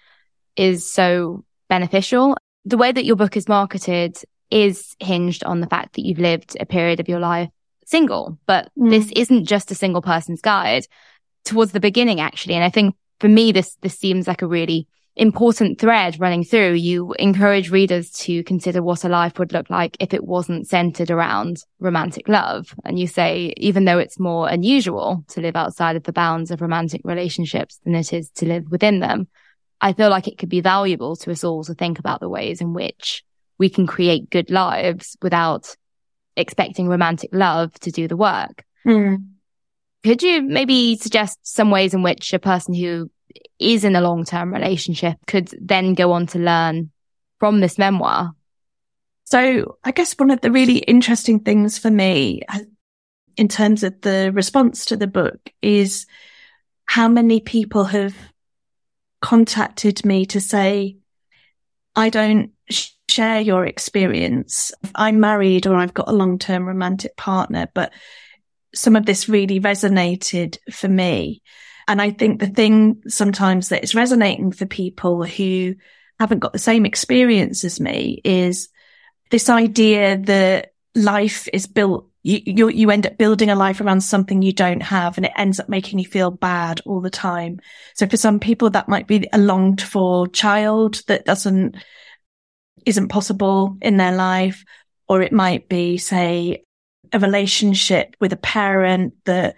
is 0.56 0.90
so 0.90 1.44
beneficial 1.68 2.36
the 2.64 2.76
way 2.76 2.92
that 2.92 3.04
your 3.04 3.16
book 3.16 3.36
is 3.36 3.48
marketed 3.48 4.16
is 4.50 4.94
hinged 5.00 5.44
on 5.44 5.60
the 5.60 5.66
fact 5.66 5.94
that 5.94 6.04
you've 6.04 6.18
lived 6.18 6.56
a 6.60 6.66
period 6.66 7.00
of 7.00 7.08
your 7.08 7.20
life 7.20 7.50
single, 7.90 8.38
but 8.46 8.70
mm. 8.78 8.90
this 8.90 9.10
isn't 9.16 9.46
just 9.46 9.70
a 9.70 9.74
single 9.74 10.02
person's 10.02 10.40
guide 10.40 10.86
towards 11.44 11.72
the 11.72 11.80
beginning, 11.80 12.20
actually. 12.20 12.54
And 12.54 12.64
I 12.64 12.70
think 12.70 12.94
for 13.18 13.28
me, 13.28 13.52
this, 13.52 13.76
this 13.82 13.98
seems 13.98 14.26
like 14.26 14.42
a 14.42 14.46
really 14.46 14.86
important 15.16 15.80
thread 15.80 16.18
running 16.20 16.44
through. 16.44 16.74
You 16.74 17.12
encourage 17.14 17.70
readers 17.70 18.10
to 18.12 18.44
consider 18.44 18.82
what 18.82 19.04
a 19.04 19.08
life 19.08 19.38
would 19.38 19.52
look 19.52 19.68
like 19.68 19.96
if 20.00 20.14
it 20.14 20.24
wasn't 20.24 20.68
centered 20.68 21.10
around 21.10 21.62
romantic 21.78 22.28
love. 22.28 22.74
And 22.84 22.98
you 22.98 23.06
say, 23.06 23.52
even 23.56 23.84
though 23.84 23.98
it's 23.98 24.18
more 24.18 24.48
unusual 24.48 25.24
to 25.28 25.40
live 25.40 25.56
outside 25.56 25.96
of 25.96 26.04
the 26.04 26.12
bounds 26.12 26.50
of 26.50 26.62
romantic 26.62 27.02
relationships 27.04 27.80
than 27.84 27.94
it 27.94 28.12
is 28.12 28.30
to 28.36 28.46
live 28.46 28.70
within 28.70 29.00
them, 29.00 29.28
I 29.80 29.92
feel 29.94 30.10
like 30.10 30.28
it 30.28 30.38
could 30.38 30.48
be 30.48 30.60
valuable 30.60 31.16
to 31.16 31.30
us 31.30 31.42
all 31.42 31.64
to 31.64 31.74
think 31.74 31.98
about 31.98 32.20
the 32.20 32.28
ways 32.28 32.60
in 32.60 32.72
which 32.72 33.24
we 33.58 33.68
can 33.68 33.86
create 33.86 34.30
good 34.30 34.50
lives 34.50 35.16
without 35.20 35.76
expecting 36.40 36.88
romantic 36.88 37.30
love 37.32 37.72
to 37.80 37.90
do 37.90 38.08
the 38.08 38.16
work. 38.16 38.64
Mm. 38.86 39.26
Could 40.02 40.22
you 40.22 40.42
maybe 40.42 40.96
suggest 40.96 41.38
some 41.42 41.70
ways 41.70 41.94
in 41.94 42.02
which 42.02 42.32
a 42.32 42.38
person 42.38 42.74
who 42.74 43.10
is 43.58 43.84
in 43.84 43.94
a 43.94 44.00
long 44.00 44.24
term 44.24 44.52
relationship 44.52 45.16
could 45.26 45.54
then 45.60 45.94
go 45.94 46.12
on 46.12 46.26
to 46.28 46.38
learn 46.38 46.90
from 47.38 47.60
this 47.60 47.78
memoir? 47.78 48.32
So 49.24 49.78
I 49.84 49.92
guess 49.92 50.14
one 50.14 50.30
of 50.30 50.40
the 50.40 50.50
really 50.50 50.78
interesting 50.78 51.40
things 51.40 51.78
for 51.78 51.90
me 51.90 52.42
uh, 52.48 52.60
in 53.36 53.48
terms 53.48 53.84
of 53.84 54.00
the 54.00 54.32
response 54.34 54.86
to 54.86 54.96
the 54.96 55.06
book 55.06 55.38
is 55.62 56.06
how 56.86 57.06
many 57.06 57.40
people 57.40 57.84
have 57.84 58.16
contacted 59.20 60.04
me 60.04 60.26
to 60.26 60.40
say, 60.40 60.96
I 61.94 62.08
don't 62.08 62.52
share 63.10 63.40
your 63.40 63.66
experience. 63.66 64.72
I'm 64.94 65.20
married 65.20 65.66
or 65.66 65.76
I've 65.76 65.94
got 65.94 66.08
a 66.08 66.12
long 66.12 66.38
term 66.38 66.66
romantic 66.66 67.16
partner, 67.16 67.68
but 67.74 67.92
some 68.74 68.96
of 68.96 69.06
this 69.06 69.28
really 69.28 69.60
resonated 69.60 70.58
for 70.72 70.88
me. 70.88 71.42
And 71.88 72.00
I 72.00 72.10
think 72.10 72.40
the 72.40 72.46
thing 72.46 73.02
sometimes 73.08 73.70
that 73.70 73.82
is 73.82 73.94
resonating 73.94 74.52
for 74.52 74.66
people 74.66 75.24
who 75.24 75.74
haven't 76.20 76.38
got 76.38 76.52
the 76.52 76.58
same 76.58 76.86
experience 76.86 77.64
as 77.64 77.80
me 77.80 78.20
is 78.24 78.68
this 79.30 79.48
idea 79.48 80.18
that 80.18 80.72
life 80.94 81.48
is 81.52 81.66
built 81.66 82.10
you, 82.22 82.40
you, 82.44 82.68
you 82.68 82.90
end 82.90 83.06
up 83.06 83.16
building 83.16 83.48
a 83.48 83.54
life 83.54 83.80
around 83.80 84.02
something 84.02 84.42
you 84.42 84.52
don't 84.52 84.82
have 84.82 85.16
and 85.16 85.24
it 85.24 85.32
ends 85.36 85.58
up 85.58 85.68
making 85.68 85.98
you 85.98 86.04
feel 86.04 86.30
bad 86.30 86.80
all 86.84 87.00
the 87.00 87.10
time. 87.10 87.60
So 87.94 88.06
for 88.06 88.16
some 88.16 88.40
people, 88.40 88.70
that 88.70 88.88
might 88.88 89.06
be 89.06 89.26
a 89.32 89.38
longed 89.38 89.80
for 89.80 90.26
child 90.28 91.00
that 91.06 91.24
doesn't, 91.24 91.76
isn't 92.86 93.08
possible 93.08 93.76
in 93.80 93.96
their 93.96 94.14
life. 94.14 94.64
Or 95.08 95.22
it 95.22 95.32
might 95.32 95.68
be, 95.68 95.98
say, 95.98 96.64
a 97.12 97.18
relationship 97.18 98.14
with 98.20 98.32
a 98.32 98.36
parent 98.36 99.14
that 99.24 99.56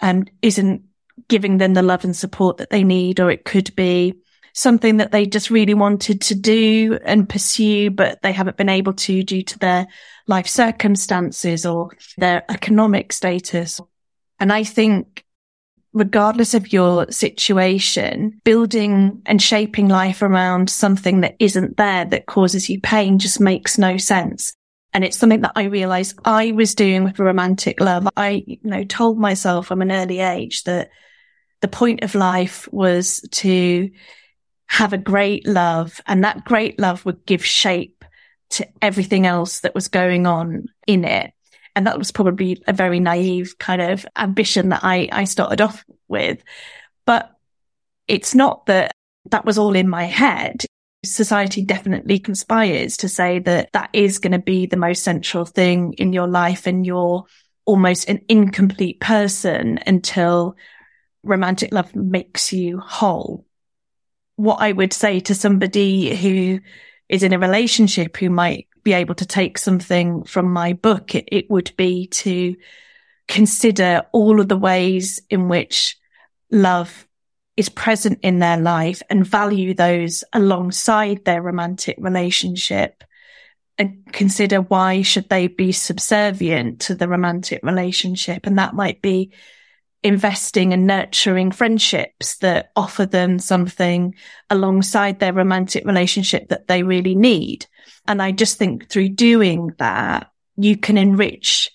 um, 0.00 0.24
isn't 0.42 0.82
giving 1.28 1.58
them 1.58 1.74
the 1.74 1.82
love 1.82 2.04
and 2.04 2.16
support 2.16 2.56
that 2.56 2.70
they 2.70 2.82
need. 2.84 3.20
Or 3.20 3.30
it 3.30 3.44
could 3.44 3.74
be 3.76 4.14
something 4.54 4.96
that 4.96 5.12
they 5.12 5.24
just 5.24 5.50
really 5.50 5.74
wanted 5.74 6.20
to 6.22 6.34
do 6.34 6.98
and 7.04 7.28
pursue, 7.28 7.90
but 7.90 8.20
they 8.22 8.32
haven't 8.32 8.56
been 8.56 8.68
able 8.68 8.92
to 8.92 9.22
due 9.22 9.42
to 9.42 9.58
their 9.58 9.86
life 10.26 10.48
circumstances 10.48 11.64
or 11.64 11.90
their 12.16 12.44
economic 12.50 13.12
status. 13.12 13.80
And 14.40 14.52
I 14.52 14.64
think 14.64 15.24
regardless 15.92 16.54
of 16.54 16.72
your 16.72 17.10
situation, 17.10 18.40
building 18.44 19.22
and 19.26 19.40
shaping 19.40 19.88
life 19.88 20.22
around 20.22 20.70
something 20.70 21.22
that 21.22 21.36
isn't 21.38 21.76
there 21.76 22.04
that 22.04 22.26
causes 22.26 22.68
you 22.68 22.80
pain 22.80 23.18
just 23.18 23.40
makes 23.40 23.78
no 23.78 23.96
sense. 23.96 24.52
And 24.92 25.04
it's 25.04 25.18
something 25.18 25.42
that 25.42 25.52
I 25.54 25.64
realized 25.64 26.18
I 26.24 26.52
was 26.52 26.74
doing 26.74 27.04
with 27.04 27.18
romantic 27.18 27.80
love. 27.80 28.08
I, 28.16 28.42
you 28.46 28.58
know, 28.62 28.84
told 28.84 29.18
myself 29.18 29.66
from 29.66 29.82
an 29.82 29.92
early 29.92 30.20
age 30.20 30.64
that 30.64 30.90
the 31.60 31.68
point 31.68 32.02
of 32.02 32.14
life 32.14 32.68
was 32.72 33.20
to 33.32 33.90
have 34.66 34.92
a 34.92 34.98
great 34.98 35.46
love 35.46 36.00
and 36.06 36.24
that 36.24 36.44
great 36.44 36.78
love 36.78 37.04
would 37.04 37.24
give 37.26 37.44
shape 37.44 38.04
to 38.50 38.66
everything 38.80 39.26
else 39.26 39.60
that 39.60 39.74
was 39.74 39.88
going 39.88 40.26
on 40.26 40.66
in 40.86 41.04
it. 41.04 41.32
And 41.78 41.86
that 41.86 41.96
was 41.96 42.10
probably 42.10 42.60
a 42.66 42.72
very 42.72 42.98
naive 42.98 43.56
kind 43.58 43.80
of 43.80 44.04
ambition 44.16 44.70
that 44.70 44.80
I, 44.82 45.08
I 45.12 45.22
started 45.22 45.60
off 45.60 45.84
with. 46.08 46.42
But 47.06 47.30
it's 48.08 48.34
not 48.34 48.66
that 48.66 48.90
that 49.26 49.44
was 49.44 49.58
all 49.58 49.76
in 49.76 49.88
my 49.88 50.02
head. 50.02 50.64
Society 51.04 51.62
definitely 51.64 52.18
conspires 52.18 52.96
to 52.96 53.08
say 53.08 53.38
that 53.38 53.70
that 53.74 53.90
is 53.92 54.18
going 54.18 54.32
to 54.32 54.40
be 54.40 54.66
the 54.66 54.76
most 54.76 55.04
central 55.04 55.44
thing 55.44 55.92
in 55.92 56.12
your 56.12 56.26
life 56.26 56.66
and 56.66 56.84
you're 56.84 57.24
almost 57.64 58.08
an 58.08 58.22
incomplete 58.28 58.98
person 58.98 59.78
until 59.86 60.56
romantic 61.22 61.72
love 61.72 61.94
makes 61.94 62.52
you 62.52 62.80
whole 62.80 63.44
what 64.34 64.60
I 64.60 64.72
would 64.72 64.92
say 64.92 65.20
to 65.20 65.34
somebody 65.34 66.16
who 66.16 66.58
is 67.08 67.22
in 67.22 67.32
a 67.32 67.38
relationship 67.38 68.16
who 68.16 68.30
might 68.30 68.66
be 68.88 68.94
able 68.94 69.14
to 69.14 69.26
take 69.26 69.58
something 69.58 70.24
from 70.24 70.50
my 70.50 70.72
book, 70.72 71.14
it, 71.14 71.28
it 71.30 71.50
would 71.50 71.70
be 71.76 72.06
to 72.06 72.56
consider 73.26 74.00
all 74.12 74.40
of 74.40 74.48
the 74.48 74.56
ways 74.56 75.20
in 75.28 75.46
which 75.46 75.98
love 76.50 77.06
is 77.54 77.68
present 77.68 78.18
in 78.22 78.38
their 78.38 78.56
life 78.56 79.02
and 79.10 79.26
value 79.26 79.74
those 79.74 80.24
alongside 80.32 81.22
their 81.26 81.42
romantic 81.42 81.96
relationship 81.98 83.04
and 83.76 84.10
consider 84.10 84.62
why 84.62 85.02
should 85.02 85.28
they 85.28 85.48
be 85.48 85.70
subservient 85.70 86.80
to 86.80 86.94
the 86.94 87.08
romantic 87.08 87.60
relationship. 87.62 88.46
And 88.46 88.58
that 88.58 88.74
might 88.74 89.02
be 89.02 89.32
investing 90.02 90.72
and 90.72 90.86
nurturing 90.86 91.50
friendships 91.50 92.38
that 92.38 92.70
offer 92.74 93.04
them 93.04 93.38
something 93.38 94.14
alongside 94.48 95.20
their 95.20 95.34
romantic 95.34 95.84
relationship 95.84 96.48
that 96.48 96.68
they 96.68 96.82
really 96.82 97.14
need 97.14 97.66
and 98.08 98.20
i 98.20 98.32
just 98.32 98.58
think 98.58 98.88
through 98.88 99.08
doing 99.08 99.72
that 99.78 100.30
you 100.56 100.76
can 100.76 100.98
enrich 100.98 101.70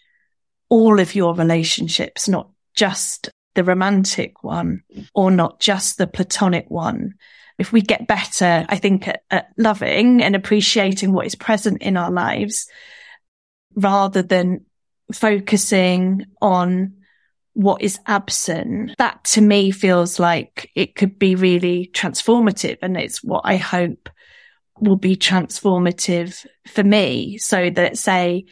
all 0.69 0.99
of 0.99 1.15
your 1.15 1.33
relationships 1.33 2.27
not 2.27 2.49
just 2.75 3.29
the 3.55 3.63
romantic 3.63 4.43
one 4.43 4.83
or 5.13 5.31
not 5.31 5.59
just 5.59 5.97
the 5.97 6.07
platonic 6.07 6.69
one. 6.69 7.15
If 7.59 7.71
we 7.71 7.81
get 7.81 8.07
better, 8.07 8.65
I 8.67 8.77
think 8.77 9.07
at, 9.07 9.23
at 9.29 9.49
loving 9.57 10.23
and 10.23 10.35
appreciating 10.35 11.13
what 11.13 11.27
is 11.27 11.35
present 11.35 11.81
in 11.81 11.97
our 11.97 12.11
lives 12.11 12.67
rather 13.75 14.21
than 14.21 14.65
focusing 15.11 16.25
on 16.41 16.95
what 17.53 17.83
is 17.83 17.99
absent, 18.07 18.95
that 18.97 19.23
to 19.23 19.41
me 19.41 19.69
feels 19.69 20.19
like 20.19 20.71
it 20.73 20.95
could 20.95 21.19
be 21.19 21.35
really 21.35 21.91
transformative. 21.93 22.79
And 22.81 22.97
it's 22.97 23.23
what 23.23 23.41
I 23.45 23.57
hope 23.57 24.09
will 24.79 24.95
be 24.95 25.15
transformative 25.15 26.45
for 26.67 26.83
me. 26.83 27.37
So 27.37 27.69
that 27.69 27.97
say, 27.97 28.45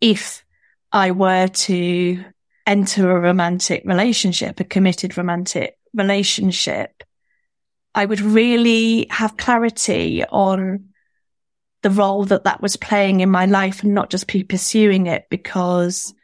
if 0.00 0.44
I 0.92 1.10
were 1.10 1.48
to 1.48 2.24
enter 2.66 3.10
a 3.10 3.20
romantic 3.20 3.82
relationship, 3.84 4.60
a 4.60 4.64
committed 4.64 5.16
romantic 5.16 5.76
relationship, 5.92 7.02
I 7.94 8.04
would 8.04 8.20
really 8.20 9.06
have 9.10 9.36
clarity 9.36 10.24
on 10.24 10.90
the 11.82 11.90
role 11.90 12.24
that 12.24 12.44
that 12.44 12.62
was 12.62 12.76
playing 12.76 13.20
in 13.20 13.30
my 13.30 13.46
life 13.46 13.82
and 13.82 13.94
not 13.94 14.10
just 14.10 14.26
be 14.26 14.42
pursuing 14.42 15.06
it 15.06 15.26
because 15.30 16.14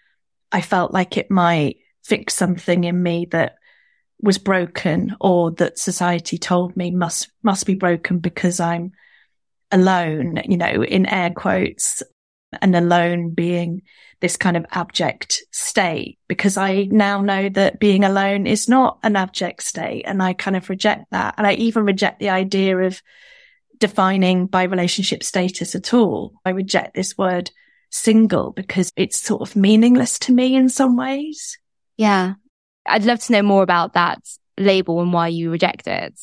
I 0.50 0.62
felt 0.62 0.92
like 0.92 1.16
it 1.16 1.30
might 1.30 1.76
fix 2.02 2.34
something 2.34 2.84
in 2.84 3.02
me 3.02 3.26
that 3.30 3.56
was 4.22 4.38
broken 4.38 5.16
or 5.20 5.50
that 5.52 5.78
society 5.78 6.38
told 6.38 6.76
me 6.76 6.90
must, 6.90 7.30
must 7.42 7.66
be 7.66 7.74
broken 7.74 8.18
because 8.18 8.58
I'm 8.58 8.92
alone, 9.72 10.40
you 10.46 10.56
know, 10.56 10.82
in 10.84 11.06
air 11.06 11.30
quotes 11.30 12.02
and 12.60 12.74
alone 12.74 13.30
being 13.30 13.82
this 14.20 14.36
kind 14.36 14.56
of 14.56 14.66
abject 14.70 15.42
state 15.50 16.18
because 16.28 16.56
I 16.56 16.84
now 16.90 17.20
know 17.22 17.48
that 17.48 17.80
being 17.80 18.04
alone 18.04 18.46
is 18.46 18.68
not 18.68 18.98
an 19.02 19.16
abject 19.16 19.62
state. 19.62 20.02
And 20.06 20.22
I 20.22 20.34
kind 20.34 20.56
of 20.56 20.68
reject 20.68 21.06
that. 21.10 21.34
And 21.38 21.46
I 21.46 21.54
even 21.54 21.84
reject 21.84 22.20
the 22.20 22.30
idea 22.30 22.76
of 22.76 23.00
defining 23.78 24.46
by 24.46 24.64
relationship 24.64 25.22
status 25.22 25.74
at 25.74 25.94
all. 25.94 26.34
I 26.44 26.50
reject 26.50 26.94
this 26.94 27.16
word 27.16 27.50
single 27.90 28.52
because 28.52 28.92
it's 28.96 29.18
sort 29.18 29.42
of 29.42 29.56
meaningless 29.56 30.18
to 30.20 30.32
me 30.32 30.54
in 30.54 30.68
some 30.68 30.96
ways. 30.96 31.58
Yeah. 31.96 32.34
I'd 32.86 33.04
love 33.04 33.20
to 33.20 33.32
know 33.32 33.42
more 33.42 33.62
about 33.62 33.94
that 33.94 34.20
label 34.58 35.00
and 35.00 35.12
why 35.12 35.28
you 35.28 35.50
reject 35.50 35.86
it. 35.86 36.20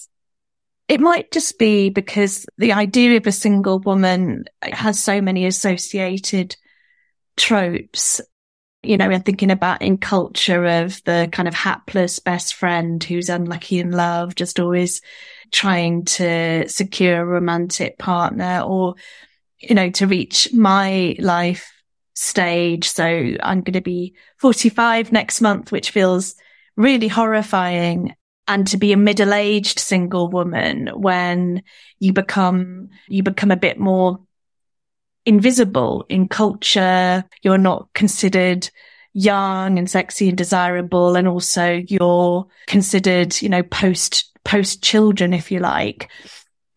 It 0.87 1.01
might 1.01 1.31
just 1.31 1.59
be 1.59 1.89
because 1.89 2.45
the 2.57 2.73
idea 2.73 3.17
of 3.17 3.27
a 3.27 3.31
single 3.31 3.79
woman 3.79 4.45
has 4.61 4.99
so 4.99 5.21
many 5.21 5.45
associated 5.45 6.55
tropes. 7.35 8.21
You 8.83 8.95
know, 8.95 9.09
I'm 9.09 9.21
thinking 9.21 9.51
about 9.51 9.81
in 9.81 9.97
culture 9.97 10.65
of 10.65 11.03
the 11.03 11.27
kind 11.31 11.47
of 11.47 11.53
hapless 11.53 12.19
best 12.19 12.55
friend 12.55 13.03
who's 13.03 13.27
unlucky 13.27 13.79
in 13.79 13.91
love, 13.91 14.35
just 14.35 14.59
always 14.59 15.01
trying 15.51 16.05
to 16.05 16.69
secure 16.69 17.21
a 17.21 17.25
romantic 17.25 17.97
partner 17.97 18.61
or, 18.65 18.95
you 19.59 19.75
know, 19.75 19.89
to 19.89 20.07
reach 20.07 20.53
my 20.53 21.15
life 21.19 21.69
stage. 22.13 22.89
So 22.89 23.03
I'm 23.03 23.61
going 23.61 23.73
to 23.73 23.81
be 23.81 24.15
45 24.37 25.11
next 25.11 25.41
month, 25.41 25.71
which 25.71 25.91
feels 25.91 26.35
really 26.77 27.07
horrifying 27.07 28.15
and 28.47 28.65
to 28.67 28.77
be 28.77 28.93
a 28.93 28.97
middle-aged 28.97 29.77
single 29.77 30.29
woman 30.29 30.87
when 30.93 31.63
you 31.99 32.13
become, 32.13 32.89
you 33.07 33.23
become 33.23 33.51
a 33.51 33.57
bit 33.57 33.77
more 33.77 34.19
invisible 35.25 36.05
in 36.07 36.29
culture. 36.29 37.25
You're 37.41 37.57
not 37.57 37.89
considered 37.93 38.69
young 39.13 39.77
and 39.77 39.89
sexy 39.89 40.29
and 40.29 40.37
desirable. 40.37 41.15
And 41.15 41.27
also 41.27 41.83
you're 41.87 42.47
considered, 42.67 43.41
you 43.41 43.49
know, 43.49 43.63
post, 43.63 44.31
post 44.45 44.81
children, 44.81 45.33
if 45.33 45.51
you 45.51 45.59
like, 45.59 46.09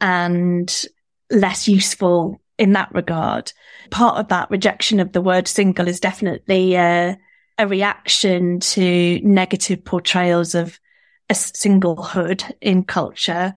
and 0.01 0.85
less 1.31 1.69
useful 1.69 2.41
in 2.59 2.73
that 2.73 2.93
regard. 2.93 3.53
Part 3.91 4.19
of 4.19 4.29
that 4.29 4.51
rejection 4.51 4.99
of 4.99 5.13
the 5.13 5.23
word 5.23 5.47
single 5.47 5.87
is 5.87 6.01
definitely 6.01 6.75
a, 6.75 7.17
a 7.59 7.67
reaction 7.69 8.59
to 8.61 9.21
negative 9.23 9.85
portrayals 9.85 10.55
of 10.55 10.81
a 11.31 11.33
singlehood 11.33 12.53
in 12.61 12.83
culture, 12.83 13.55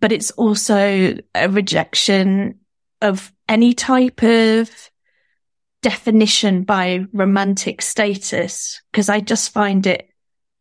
but 0.00 0.12
it's 0.12 0.30
also 0.32 1.14
a 1.34 1.48
rejection 1.48 2.58
of 3.02 3.30
any 3.48 3.74
type 3.74 4.22
of 4.22 4.70
definition 5.82 6.62
by 6.62 7.04
romantic 7.12 7.82
status 7.82 8.80
because 8.90 9.08
I 9.08 9.20
just 9.20 9.52
find 9.52 9.86
it 9.86 10.08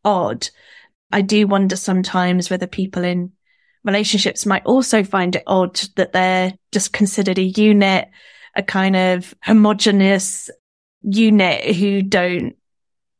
odd. 0.03 0.49
I 1.11 1.21
do 1.21 1.47
wonder 1.47 1.77
sometimes 1.77 2.49
whether 2.49 2.67
people 2.67 3.03
in 3.03 3.31
relationships 3.83 4.45
might 4.45 4.65
also 4.65 5.03
find 5.03 5.35
it 5.35 5.43
odd 5.47 5.75
that 5.95 6.11
they're 6.11 6.53
just 6.71 6.91
considered 6.91 7.39
a 7.39 7.43
unit, 7.43 8.09
a 8.55 8.63
kind 8.63 8.95
of 8.95 9.33
homogenous 9.41 10.49
unit 11.01 11.75
who 11.75 12.01
don't 12.01 12.55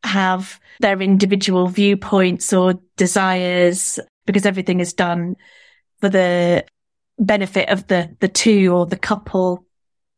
have 0.03 0.59
their 0.79 1.01
individual 1.01 1.67
viewpoints 1.67 2.53
or 2.53 2.75
desires 2.97 3.99
because 4.25 4.45
everything 4.45 4.79
is 4.79 4.93
done 4.93 5.35
for 5.99 6.09
the 6.09 6.65
benefit 7.19 7.69
of 7.69 7.87
the, 7.87 8.15
the 8.19 8.27
two 8.27 8.73
or 8.73 8.85
the 8.85 8.97
couple. 8.97 9.65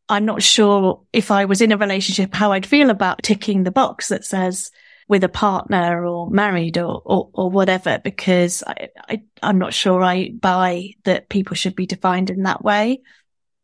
I'm 0.09 0.25
not 0.25 0.41
sure 0.41 1.01
if 1.11 1.31
I 1.31 1.45
was 1.45 1.61
in 1.61 1.71
a 1.71 1.77
relationship, 1.77 2.33
how 2.33 2.51
I'd 2.51 2.65
feel 2.65 2.89
about 2.89 3.23
ticking 3.23 3.63
the 3.63 3.71
box 3.71 4.09
that 4.09 4.25
says 4.25 4.71
with 5.07 5.23
a 5.23 5.29
partner 5.29 6.05
or 6.05 6.29
married 6.29 6.77
or, 6.77 7.01
or, 7.03 7.29
or 7.33 7.49
whatever, 7.49 7.99
because 8.03 8.63
I, 8.65 8.89
I, 9.09 9.23
I'm 9.41 9.59
not 9.59 9.73
sure 9.73 10.01
I 10.01 10.29
buy 10.29 10.91
that 11.03 11.29
people 11.29 11.55
should 11.55 11.75
be 11.75 11.85
defined 11.85 12.29
in 12.29 12.43
that 12.43 12.63
way. 12.63 13.01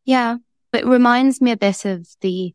Yeah. 0.05 0.37
It 0.73 0.85
reminds 0.85 1.41
me 1.41 1.51
a 1.51 1.57
bit 1.57 1.85
of 1.85 2.07
the 2.21 2.53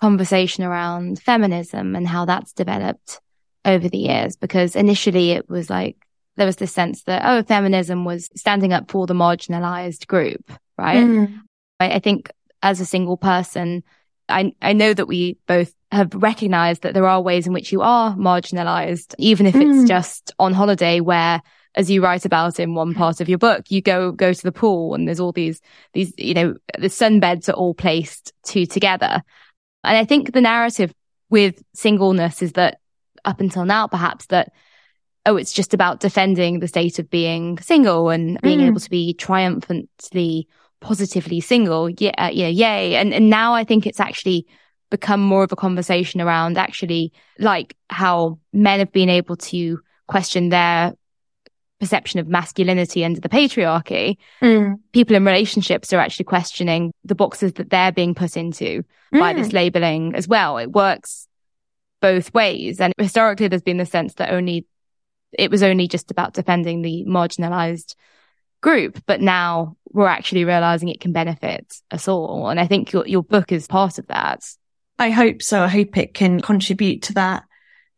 conversation 0.00 0.64
around 0.64 1.20
feminism 1.20 1.94
and 1.94 2.06
how 2.06 2.24
that's 2.24 2.52
developed 2.52 3.20
over 3.64 3.88
the 3.88 3.98
years, 3.98 4.36
because 4.36 4.74
initially 4.76 5.32
it 5.32 5.48
was 5.48 5.68
like, 5.68 5.96
there 6.36 6.46
was 6.46 6.56
this 6.56 6.72
sense 6.72 7.02
that, 7.02 7.22
oh, 7.24 7.42
feminism 7.42 8.04
was 8.04 8.30
standing 8.34 8.72
up 8.72 8.90
for 8.90 9.06
the 9.06 9.14
marginalized 9.14 10.06
group, 10.06 10.50
right? 10.78 10.96
Mm. 10.96 11.40
I, 11.78 11.92
I 11.92 11.98
think 11.98 12.30
as 12.62 12.80
a 12.80 12.86
single 12.86 13.16
person, 13.16 13.82
I, 14.28 14.52
I 14.62 14.72
know 14.72 14.94
that 14.94 15.06
we 15.06 15.36
both 15.46 15.74
have 15.92 16.14
recognized 16.14 16.82
that 16.82 16.94
there 16.94 17.06
are 17.06 17.20
ways 17.20 17.46
in 17.46 17.52
which 17.52 17.72
you 17.72 17.82
are 17.82 18.14
marginalized, 18.14 19.14
even 19.18 19.44
if 19.44 19.54
mm. 19.54 19.80
it's 19.80 19.88
just 19.88 20.32
on 20.38 20.54
holiday 20.54 21.00
where, 21.00 21.42
as 21.74 21.90
you 21.90 22.02
write 22.02 22.24
about 22.24 22.58
in 22.58 22.74
one 22.74 22.94
part 22.94 23.20
of 23.20 23.28
your 23.28 23.38
book, 23.38 23.70
you 23.70 23.82
go, 23.82 24.12
go 24.12 24.32
to 24.32 24.42
the 24.42 24.52
pool 24.52 24.94
and 24.94 25.06
there's 25.06 25.20
all 25.20 25.32
these, 25.32 25.60
these, 25.92 26.14
you 26.16 26.34
know, 26.34 26.54
the 26.78 26.88
sunbeds 26.88 27.48
are 27.48 27.52
all 27.52 27.74
placed 27.74 28.32
two 28.44 28.66
together. 28.66 29.22
And 29.84 29.96
I 29.96 30.04
think 30.04 30.32
the 30.32 30.40
narrative 30.40 30.92
with 31.28 31.62
singleness 31.74 32.42
is 32.42 32.52
that 32.52 32.80
up 33.24 33.40
until 33.40 33.64
now, 33.64 33.86
perhaps 33.86 34.26
that 34.26 34.52
oh, 35.26 35.36
it's 35.36 35.52
just 35.52 35.74
about 35.74 36.00
defending 36.00 36.60
the 36.60 36.68
state 36.68 36.98
of 36.98 37.10
being 37.10 37.58
single 37.58 38.08
and 38.08 38.40
being 38.40 38.60
mm. 38.60 38.66
able 38.66 38.80
to 38.80 38.90
be 38.90 39.12
triumphantly, 39.14 40.48
positively 40.80 41.40
single. 41.40 41.90
Yeah, 41.90 42.14
uh, 42.16 42.30
yeah, 42.32 42.48
yay. 42.48 42.96
And, 42.96 43.12
and 43.12 43.28
now 43.28 43.54
I 43.54 43.64
think 43.64 43.86
it's 43.86 44.00
actually 44.00 44.46
become 44.90 45.20
more 45.20 45.44
of 45.44 45.52
a 45.52 45.56
conversation 45.56 46.20
around 46.20 46.58
actually 46.58 47.12
like 47.38 47.76
how 47.90 48.38
men 48.52 48.80
have 48.80 48.92
been 48.92 49.08
able 49.08 49.36
to 49.36 49.80
question 50.08 50.48
their 50.48 50.94
perception 51.80 52.20
of 52.20 52.28
masculinity 52.28 53.04
under 53.04 53.20
the 53.20 53.28
patriarchy. 53.28 54.16
Mm. 54.42 54.76
People 54.92 55.16
in 55.16 55.24
relationships 55.24 55.92
are 55.92 55.98
actually 55.98 56.26
questioning 56.26 56.92
the 57.04 57.14
boxes 57.14 57.54
that 57.54 57.70
they're 57.70 57.92
being 57.92 58.14
put 58.14 58.36
into 58.36 58.84
mm. 59.12 59.18
by 59.18 59.32
this 59.32 59.52
labeling 59.52 60.14
as 60.14 60.28
well. 60.28 60.58
It 60.58 60.70
works 60.70 61.26
both 62.00 62.32
ways. 62.34 62.80
And 62.80 62.92
historically, 62.98 63.48
there's 63.48 63.62
been 63.62 63.78
the 63.78 63.86
sense 63.86 64.14
that 64.14 64.32
only 64.32 64.66
it 65.38 65.50
was 65.50 65.62
only 65.62 65.86
just 65.88 66.10
about 66.10 66.34
defending 66.34 66.82
the 66.82 67.04
marginalized 67.06 67.94
group, 68.60 69.02
but 69.06 69.20
now 69.20 69.76
we're 69.92 70.06
actually 70.06 70.44
realizing 70.44 70.88
it 70.88 71.00
can 71.00 71.12
benefit 71.12 71.72
us 71.90 72.08
all. 72.08 72.48
And 72.48 72.60
I 72.60 72.66
think 72.66 72.92
your, 72.92 73.06
your 73.06 73.22
book 73.22 73.52
is 73.52 73.66
part 73.66 73.98
of 73.98 74.06
that. 74.08 74.44
I 74.98 75.10
hope 75.10 75.40
so. 75.40 75.62
I 75.62 75.68
hope 75.68 75.96
it 75.96 76.14
can 76.14 76.40
contribute 76.40 77.02
to 77.02 77.14
that 77.14 77.44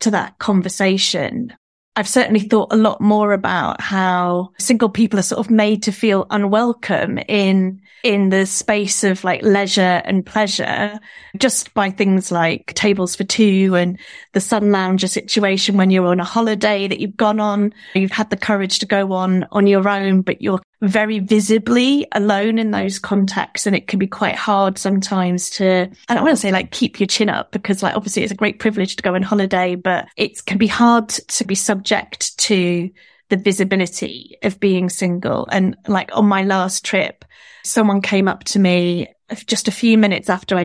to 0.01 0.11
that 0.13 0.39
conversation. 0.39 1.55
I've 1.95 2.09
certainly 2.09 2.41
thought 2.41 2.73
a 2.73 2.77
lot 2.77 3.01
more 3.03 3.33
about 3.33 3.81
how 3.81 4.53
single 4.59 4.89
people 4.89 5.19
are 5.19 5.23
sort 5.23 5.45
of 5.45 5.51
made 5.51 5.83
to 5.83 5.93
feel 5.93 6.27
unwelcome 6.31 7.19
in 7.29 7.83
in 8.03 8.31
the 8.31 8.47
space 8.47 9.05
of 9.05 9.23
like 9.25 9.43
leisure 9.43 10.03
and 10.05 10.27
pleasure 10.27 10.99
just 11.39 11.73
by 11.75 11.91
things 11.91 12.33
like 12.33 12.75
tables 12.75 13.15
for 13.15 13.25
two 13.25 13.77
and 13.77 13.99
the 14.33 14.41
sun 14.41 14.73
lounger 14.73 15.07
situation 15.07 15.77
when 15.77 15.91
you're 15.91 16.07
on 16.07 16.19
a 16.19 16.25
holiday 16.25 16.89
that 16.89 16.99
you've 16.99 17.17
gone 17.17 17.39
on. 17.39 17.73
You've 17.95 18.11
had 18.11 18.31
the 18.31 18.37
courage 18.37 18.79
to 18.81 18.87
go 18.87 19.13
on 19.13 19.47
on 19.53 19.67
your 19.67 19.89
own, 19.89 20.23
but 20.23 20.43
you're 20.43 20.61
very 20.83 21.21
visibly 21.21 22.07
alone 22.13 22.59
in 22.59 22.73
those 22.73 22.99
contexts. 22.99 23.67
And 23.67 23.77
it 23.77 23.87
can 23.87 23.99
be 23.99 24.09
quite 24.09 24.35
hard 24.35 24.77
sometimes 24.79 25.49
to, 25.51 25.89
I 26.09 26.15
don't 26.15 26.25
want 26.25 26.37
to 26.37 26.41
say 26.41 26.53
like 26.53 26.73
keep 26.73 26.99
your 26.99 27.07
chin 27.07 27.29
up 27.29 27.53
because 27.53 27.83
like 27.83 27.97
obviously 27.97 28.25
it's 28.25 28.33
a 28.33 28.37
great 28.37 28.59
privilege 28.59 28.97
to 28.97 29.03
go 29.03 29.15
on 29.15 29.23
holiday, 29.23 29.77
but 29.77 30.09
it 30.17 30.45
can 30.45 30.59
be 30.59 30.67
hard 30.67 31.09
to 31.09 31.45
be 31.45 31.55
subject 31.55 32.37
to 32.39 32.91
the 33.29 33.37
visibility 33.37 34.37
of 34.43 34.61
being 34.61 34.91
single. 34.91 35.49
And 35.51 35.77
like 35.87 36.11
on 36.15 36.27
my 36.27 36.43
last 36.43 36.85
trip, 36.85 37.25
someone 37.65 38.03
came 38.03 38.27
up 38.27 38.45
to 38.45 38.59
me 38.59 39.15
just 39.47 39.69
a 39.69 39.73
few 39.73 39.97
minutes 39.97 40.29
after 40.29 40.57
I 40.57 40.65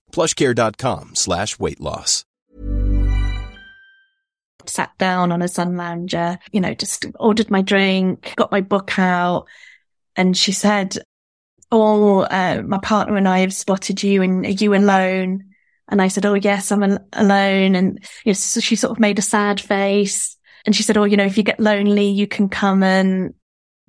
plushcare.com 0.11 1.15
slash 1.15 1.59
weight 1.59 1.79
loss. 1.79 2.25
sat 4.65 4.97
down 4.97 5.31
on 5.31 5.41
a 5.41 5.47
sun 5.47 5.77
lounger, 5.77 6.37
you 6.51 6.61
know, 6.61 6.73
just 6.73 7.05
ordered 7.19 7.49
my 7.49 7.61
drink, 7.61 8.33
got 8.35 8.51
my 8.51 8.61
book 8.61 8.97
out. 8.97 9.47
And 10.15 10.37
she 10.37 10.51
said, 10.51 10.97
Oh, 11.71 12.19
uh, 12.19 12.61
my 12.65 12.79
partner 12.79 13.15
and 13.15 13.27
I 13.27 13.39
have 13.39 13.53
spotted 13.53 14.03
you 14.03 14.21
and 14.21 14.45
are 14.45 14.49
you 14.49 14.73
alone? 14.75 15.45
And 15.87 16.01
I 16.01 16.09
said, 16.09 16.25
Oh, 16.25 16.33
yes, 16.33 16.71
I'm 16.71 16.83
al- 16.83 17.07
alone. 17.13 17.75
And 17.75 17.99
you 18.25 18.31
know, 18.31 18.33
so 18.33 18.59
she 18.59 18.75
sort 18.75 18.91
of 18.91 18.99
made 18.99 19.19
a 19.19 19.23
sad 19.23 19.61
face. 19.61 20.37
And 20.65 20.75
she 20.75 20.83
said, 20.83 20.97
Oh, 20.97 21.05
you 21.05 21.17
know, 21.17 21.25
if 21.25 21.37
you 21.37 21.43
get 21.43 21.59
lonely, 21.59 22.09
you 22.09 22.27
can 22.27 22.49
come 22.49 22.83
and 22.83 23.33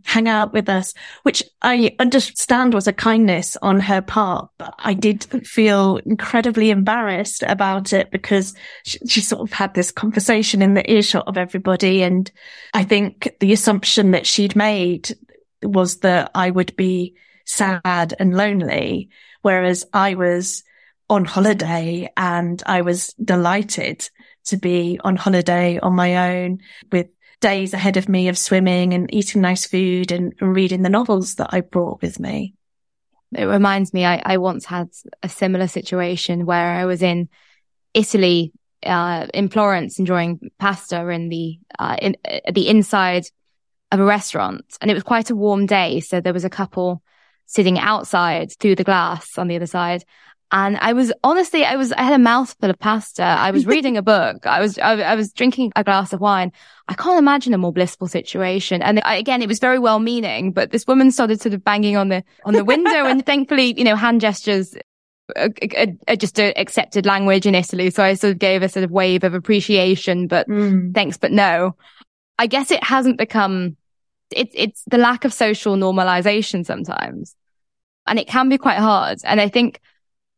hang 0.04 0.28
out 0.28 0.52
with 0.52 0.68
us, 0.68 0.94
which 1.22 1.42
I 1.62 1.94
understand 1.98 2.74
was 2.74 2.86
a 2.86 2.92
kindness 2.92 3.56
on 3.62 3.80
her 3.80 4.02
part, 4.02 4.50
but 4.58 4.74
I 4.78 4.94
did 4.94 5.24
feel 5.46 5.98
incredibly 6.04 6.70
embarrassed 6.70 7.42
about 7.42 7.92
it 7.92 8.10
because 8.10 8.54
she, 8.84 8.98
she, 9.06 9.20
sort 9.20 9.42
of 9.42 9.52
had 9.52 9.74
this 9.74 9.90
conversation 9.90 10.62
in 10.62 10.74
the 10.74 10.90
earshot 10.90 11.28
of 11.28 11.36
everybody. 11.36 12.02
And 12.02 12.30
I 12.74 12.84
think 12.84 13.34
the 13.40 13.52
assumption 13.52 14.10
that 14.12 14.26
she'd 14.26 14.56
made 14.56 15.16
was 15.62 15.98
that 16.00 16.30
I 16.34 16.50
would 16.50 16.74
be 16.76 17.14
sad 17.44 18.14
and 18.18 18.36
lonely, 18.36 19.10
whereas 19.42 19.84
I 19.92 20.14
was 20.14 20.62
on 21.08 21.24
holiday 21.24 22.10
and 22.16 22.62
I 22.66 22.82
was 22.82 23.14
delighted 23.22 24.08
to 24.44 24.56
be 24.56 24.98
on 25.04 25.16
holiday 25.16 25.78
on 25.78 25.94
my 25.94 26.36
own 26.36 26.58
with 26.90 27.08
days 27.42 27.74
ahead 27.74 27.98
of 27.98 28.08
me 28.08 28.28
of 28.28 28.38
swimming 28.38 28.94
and 28.94 29.12
eating 29.12 29.42
nice 29.42 29.66
food 29.66 30.10
and, 30.10 30.32
reading 30.40 30.82
the 30.82 30.88
novels 30.88 31.34
that 31.34 31.50
I 31.52 31.60
brought 31.60 32.00
with 32.00 32.18
me. 32.18 32.54
It 33.34 33.44
reminds 33.44 33.92
me, 33.92 34.06
I, 34.06 34.22
I 34.24 34.38
once 34.38 34.64
had 34.64 34.88
a 35.22 35.28
similar 35.28 35.68
situation 35.68 36.46
where 36.46 36.74
I 36.74 36.86
was 36.86 37.02
in 37.02 37.28
Italy, 37.92 38.52
uh, 38.84 39.26
in 39.34 39.48
Florence 39.48 39.98
enjoying 39.98 40.50
pasta 40.58 41.06
in 41.08 41.28
the, 41.28 41.58
uh, 41.78 41.96
in, 42.00 42.16
uh, 42.24 42.52
the 42.52 42.68
inside 42.68 43.26
of 43.90 44.00
a 44.00 44.04
restaurant. 44.04 44.64
And 44.80 44.90
it 44.90 44.94
was 44.94 45.02
quite 45.02 45.28
a 45.28 45.36
warm 45.36 45.66
day. 45.66 46.00
So 46.00 46.20
there 46.20 46.32
was 46.32 46.44
a 46.44 46.50
couple 46.50 47.02
sitting 47.46 47.78
outside 47.78 48.52
through 48.58 48.76
the 48.76 48.84
glass 48.84 49.36
on 49.36 49.48
the 49.48 49.56
other 49.56 49.66
side. 49.66 50.04
And 50.54 50.76
I 50.82 50.92
was 50.92 51.10
honestly, 51.24 51.64
I 51.64 51.76
was, 51.76 51.92
I 51.92 52.02
had 52.02 52.12
a 52.12 52.18
mouthful 52.18 52.68
of 52.68 52.78
pasta. 52.78 53.22
I 53.22 53.50
was 53.52 53.64
reading 53.64 53.96
a 53.96 54.02
book. 54.02 54.46
I 54.46 54.60
was, 54.60 54.78
I, 54.78 55.00
I, 55.00 55.14
was 55.14 55.32
drinking 55.32 55.72
a 55.76 55.82
glass 55.82 56.12
of 56.12 56.20
wine. 56.20 56.52
I 56.88 56.94
can't 56.94 57.18
imagine 57.18 57.54
a 57.54 57.58
more 57.58 57.72
blissful 57.72 58.06
situation. 58.06 58.82
And 58.82 59.00
I, 59.02 59.16
again, 59.16 59.40
it 59.40 59.48
was 59.48 59.58
very 59.58 59.78
well 59.78 59.98
meaning, 59.98 60.52
but 60.52 60.70
this 60.70 60.86
woman 60.86 61.10
started 61.10 61.40
sort 61.40 61.54
of 61.54 61.64
banging 61.64 61.96
on 61.96 62.10
the, 62.10 62.22
on 62.44 62.52
the 62.52 62.66
window 62.66 63.06
and 63.06 63.24
thankfully, 63.26 63.72
you 63.78 63.82
know, 63.82 63.96
hand 63.96 64.20
gestures 64.20 64.76
are, 65.36 65.48
are, 65.74 65.86
are 66.08 66.16
just 66.16 66.38
a 66.38 66.52
accepted 66.60 67.06
language 67.06 67.46
in 67.46 67.54
Italy. 67.54 67.88
So 67.88 68.04
I 68.04 68.12
sort 68.12 68.32
of 68.32 68.38
gave 68.38 68.62
a 68.62 68.68
sort 68.68 68.84
of 68.84 68.90
wave 68.90 69.24
of 69.24 69.32
appreciation, 69.32 70.26
but 70.26 70.46
mm. 70.48 70.92
thanks, 70.92 71.16
but 71.16 71.32
no. 71.32 71.76
I 72.38 72.46
guess 72.46 72.70
it 72.70 72.84
hasn't 72.84 73.16
become, 73.16 73.78
it's, 74.30 74.52
it's 74.54 74.82
the 74.86 74.98
lack 74.98 75.24
of 75.24 75.32
social 75.32 75.76
normalization 75.76 76.66
sometimes. 76.66 77.34
And 78.06 78.18
it 78.18 78.28
can 78.28 78.50
be 78.50 78.58
quite 78.58 78.78
hard. 78.78 79.20
And 79.24 79.40
I 79.40 79.48
think, 79.48 79.80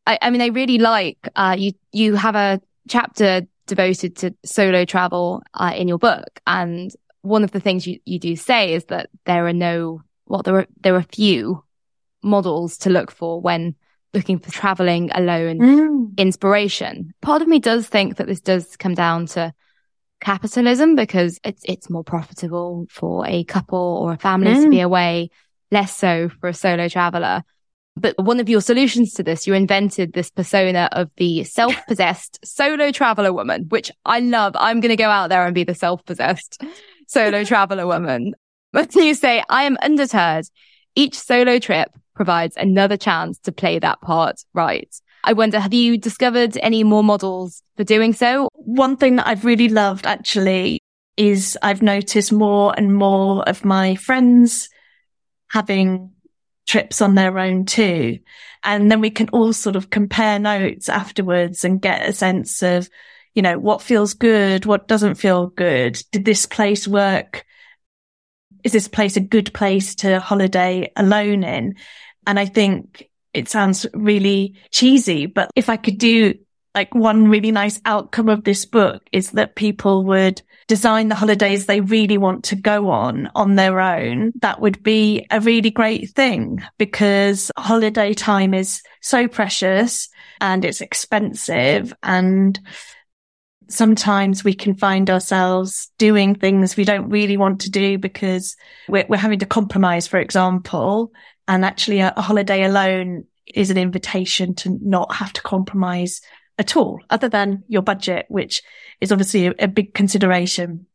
I, 0.06 0.18
I 0.20 0.30
mean, 0.30 0.42
I 0.42 0.46
really 0.46 0.78
like, 0.78 1.28
uh, 1.34 1.56
you, 1.58 1.72
you 1.92 2.14
have 2.14 2.34
a 2.34 2.60
chapter 2.88 3.42
devoted 3.66 4.16
to 4.16 4.34
solo 4.44 4.84
travel, 4.84 5.42
uh, 5.54 5.72
in 5.74 5.88
your 5.88 5.98
book. 5.98 6.40
And 6.46 6.92
one 7.22 7.44
of 7.44 7.52
the 7.52 7.60
things 7.60 7.86
you, 7.86 7.98
you 8.04 8.18
do 8.18 8.36
say 8.36 8.74
is 8.74 8.84
that 8.86 9.08
there 9.24 9.46
are 9.46 9.52
no, 9.52 10.02
well, 10.26 10.42
there 10.42 10.58
are, 10.58 10.66
there 10.82 10.94
are 10.94 11.06
few 11.12 11.64
models 12.22 12.78
to 12.78 12.90
look 12.90 13.10
for 13.10 13.40
when 13.40 13.74
looking 14.12 14.38
for 14.38 14.50
traveling 14.50 15.10
alone 15.12 15.58
mm. 15.58 16.16
inspiration. 16.18 17.12
Part 17.20 17.42
of 17.42 17.48
me 17.48 17.58
does 17.58 17.86
think 17.86 18.16
that 18.16 18.26
this 18.26 18.40
does 18.40 18.76
come 18.76 18.94
down 18.94 19.26
to 19.26 19.52
capitalism 20.20 20.94
because 20.94 21.38
it's, 21.44 21.62
it's 21.64 21.90
more 21.90 22.04
profitable 22.04 22.86
for 22.90 23.26
a 23.26 23.44
couple 23.44 24.00
or 24.02 24.12
a 24.12 24.18
family 24.18 24.52
mm. 24.52 24.62
to 24.62 24.70
be 24.70 24.80
away, 24.80 25.30
less 25.70 25.96
so 25.96 26.28
for 26.28 26.48
a 26.48 26.54
solo 26.54 26.88
traveler. 26.88 27.42
But 27.96 28.18
one 28.18 28.40
of 28.40 28.48
your 28.48 28.61
solutions 28.61 29.12
to 29.14 29.22
this, 29.22 29.46
you 29.46 29.54
invented 29.54 30.12
this 30.12 30.30
persona 30.30 30.88
of 30.92 31.11
the 31.16 31.44
self-possessed 31.44 32.40
solo 32.44 32.90
traveler 32.90 33.33
woman, 33.33 33.66
which 33.68 33.90
I 34.04 34.20
love. 34.20 34.54
I'm 34.57 34.80
going 34.80 34.90
to 34.90 34.96
go 34.96 35.09
out 35.09 35.28
there 35.28 35.46
and 35.46 35.54
be 35.54 35.64
the 35.64 35.74
self-possessed 35.74 36.62
solo 37.07 37.44
traveler 37.44 37.87
woman. 37.87 38.35
But 38.72 38.94
you 38.96 39.14
say, 39.14 39.44
I 39.48 39.64
am 39.64 39.78
undeterred. 39.83 40.46
Each 40.96 41.16
solo 41.16 41.59
trip 41.61 41.90
provides 42.14 42.57
another 42.57 42.96
chance 42.96 43.38
to 43.40 43.52
play 43.52 43.78
that 43.78 44.00
part 44.00 44.40
right. 44.52 44.92
I 45.22 45.33
wonder, 45.33 45.61
have 45.61 45.72
you 45.72 45.96
discovered 45.96 46.59
any 46.61 46.85
more 46.85 47.02
models 47.02 47.62
for 47.76 47.85
doing 47.85 48.12
so? 48.12 48.48
One 48.54 48.96
thing 48.96 49.16
that 49.16 49.26
I've 49.26 49.44
really 49.44 49.68
loved 49.68 50.07
actually 50.07 50.80
is 51.16 51.57
I've 51.62 51.83
noticed 51.83 52.33
more 52.33 52.74
and 52.76 52.94
more 52.94 53.48
of 53.48 53.64
my 53.64 53.94
friends 53.94 54.68
having 55.48 56.13
trips 56.66 57.00
on 57.00 57.14
their 57.14 57.38
own 57.38 57.66
too. 57.66 58.18
And 58.62 58.90
then 58.90 59.00
we 59.00 59.11
can 59.11 59.29
all 59.31 59.53
sort 59.53 59.77
of 59.77 59.90
compare 59.90 60.38
notes 60.38 60.88
afterwards 60.88 61.64
and 61.64 61.81
get 61.81 62.09
a 62.09 62.12
sense 62.12 62.62
of, 62.62 62.88
you 63.35 63.42
know, 63.42 63.59
what 63.59 63.83
feels 63.83 64.14
good, 64.14 64.64
what 64.64 64.88
doesn't 64.88 65.16
feel 65.16 65.48
good. 65.48 66.03
Did 66.12 66.24
this 66.24 66.46
place 66.46 66.88
work? 66.88 67.44
Is 68.62 68.72
this 68.72 68.88
place 68.88 69.16
a 69.16 69.20
good 69.20 69.53
place 69.53 69.94
to 69.96 70.20
holiday 70.20 70.90
alone 70.96 71.44
in? 71.44 71.74
And 72.27 72.38
I 72.40 72.46
think 72.46 73.11
it 73.35 73.48
sounds 73.48 73.85
really 73.92 74.55
cheesy, 74.70 75.27
but 75.27 75.50
if 75.55 75.68
I 75.68 75.77
could 75.77 75.98
do 75.98 76.35
like 76.74 76.94
one 76.94 77.29
really 77.29 77.53
nice 77.53 77.81
outcome 77.85 78.29
of 78.29 78.44
this 78.44 78.64
book 78.64 79.03
is 79.12 79.33
that 79.33 79.55
people 79.57 80.05
would 80.05 80.40
design 80.66 81.09
the 81.09 81.14
holidays 81.14 81.66
they 81.66 81.81
really 81.81 82.18
want 82.18 82.44
to 82.44 82.57
go 82.57 82.90
on 82.90 83.31
on 83.35 83.55
their 83.55 83.81
own, 83.81 84.33
that 84.40 84.61
would 84.61 84.83
be 84.83 85.27
a 85.31 85.40
really 85.40 85.70
great 85.70 86.11
thing 86.11 86.62
because 86.79 87.50
holiday 87.57 88.14
time 88.14 88.55
is 88.55 88.83
so 89.00 89.29
precious 89.29 90.09
and 90.40 90.64
it's 90.64 90.81
expensive 90.81 91.92
and 92.03 92.59
sometimes 93.68 94.44
we 94.44 94.55
can 94.55 94.74
find 94.74 95.11
ourselves 95.11 95.90
doing 95.98 96.35
things 96.35 96.77
we 96.77 96.85
don't 96.85 97.09
really 97.09 97.37
want 97.37 97.62
to 97.62 97.70
do 97.70 97.98
because 97.98 98.57
we're, 98.88 99.07
we're 99.09 99.16
having 99.16 99.38
to 99.38 99.46
compromise, 99.46 100.07
for 100.07 100.18
example. 100.18 101.12
And 101.48 101.64
actually 101.64 102.00
a, 102.00 102.12
a 102.16 102.22
holiday 102.22 102.64
alone 102.64 103.24
is 103.46 103.70
an 103.70 103.79
invitation 103.79 104.55
to 104.55 104.79
not 104.81 105.14
have 105.14 105.33
to 105.35 105.42
compromise 105.42 106.20
at 106.58 106.76
all 106.76 107.00
other 107.10 107.28
than 107.28 107.64
your 107.68 107.82
budget, 107.82 108.26
which 108.28 108.62
is 109.00 109.12
obviously 109.12 109.46
a, 109.46 109.54
a 109.58 109.68
big 109.68 109.94
consideration. 109.94 110.86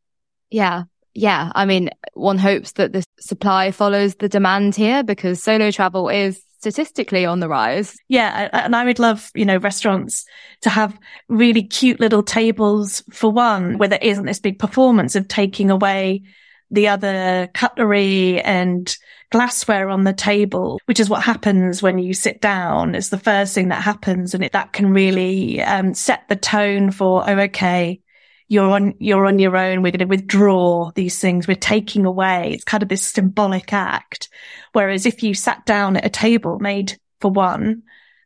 Yeah. 0.49 0.83
Yeah. 1.13 1.51
I 1.53 1.65
mean, 1.65 1.89
one 2.13 2.37
hopes 2.37 2.73
that 2.73 2.93
the 2.93 3.03
supply 3.19 3.71
follows 3.71 4.15
the 4.15 4.29
demand 4.29 4.75
here 4.75 5.03
because 5.03 5.43
solo 5.43 5.71
travel 5.71 6.07
is 6.09 6.41
statistically 6.59 7.25
on 7.25 7.39
the 7.39 7.49
rise. 7.49 7.95
Yeah. 8.07 8.49
And 8.51 8.75
I 8.75 8.85
would 8.85 8.99
love, 8.99 9.31
you 9.33 9.45
know, 9.45 9.57
restaurants 9.57 10.25
to 10.61 10.69
have 10.69 10.97
really 11.27 11.63
cute 11.63 11.99
little 11.99 12.23
tables 12.23 13.03
for 13.11 13.31
one, 13.31 13.77
where 13.77 13.89
there 13.89 13.99
isn't 14.01 14.25
this 14.25 14.39
big 14.39 14.59
performance 14.59 15.15
of 15.15 15.27
taking 15.27 15.71
away 15.71 16.23
the 16.71 16.87
other 16.87 17.49
cutlery 17.53 18.41
and 18.41 18.95
glassware 19.31 19.89
on 19.89 20.03
the 20.03 20.13
table, 20.13 20.79
which 20.85 20.99
is 20.99 21.09
what 21.09 21.23
happens 21.23 21.81
when 21.81 21.99
you 21.99 22.13
sit 22.13 22.41
down. 22.41 22.95
It's 22.95 23.09
the 23.09 23.17
first 23.17 23.53
thing 23.53 23.69
that 23.69 23.83
happens 23.83 24.33
and 24.33 24.43
it, 24.43 24.53
that 24.53 24.73
can 24.73 24.91
really 24.91 25.61
um, 25.61 25.93
set 25.93 26.27
the 26.27 26.35
tone 26.35 26.91
for, 26.91 27.23
oh, 27.27 27.39
okay, 27.41 28.01
you're 28.47 28.69
on, 28.71 28.95
you're 28.99 29.27
on 29.27 29.37
your 29.37 29.55
own. 29.55 29.81
We're 29.81 29.91
going 29.91 29.99
to 29.99 30.05
withdraw 30.05 30.91
these 30.95 31.19
things. 31.19 31.47
We're 31.47 31.55
taking 31.55 32.05
away. 32.05 32.51
It's 32.53 32.63
kind 32.63 32.81
of 32.81 32.89
this 32.89 33.05
symbolic 33.05 33.71
act. 33.71 34.29
Whereas 34.73 35.05
if 35.05 35.21
you 35.21 35.35
sat 35.35 35.65
down 35.65 35.97
at 35.97 36.05
a 36.05 36.09
table 36.09 36.57
made 36.59 36.97
for 37.21 37.29
one, 37.29 37.83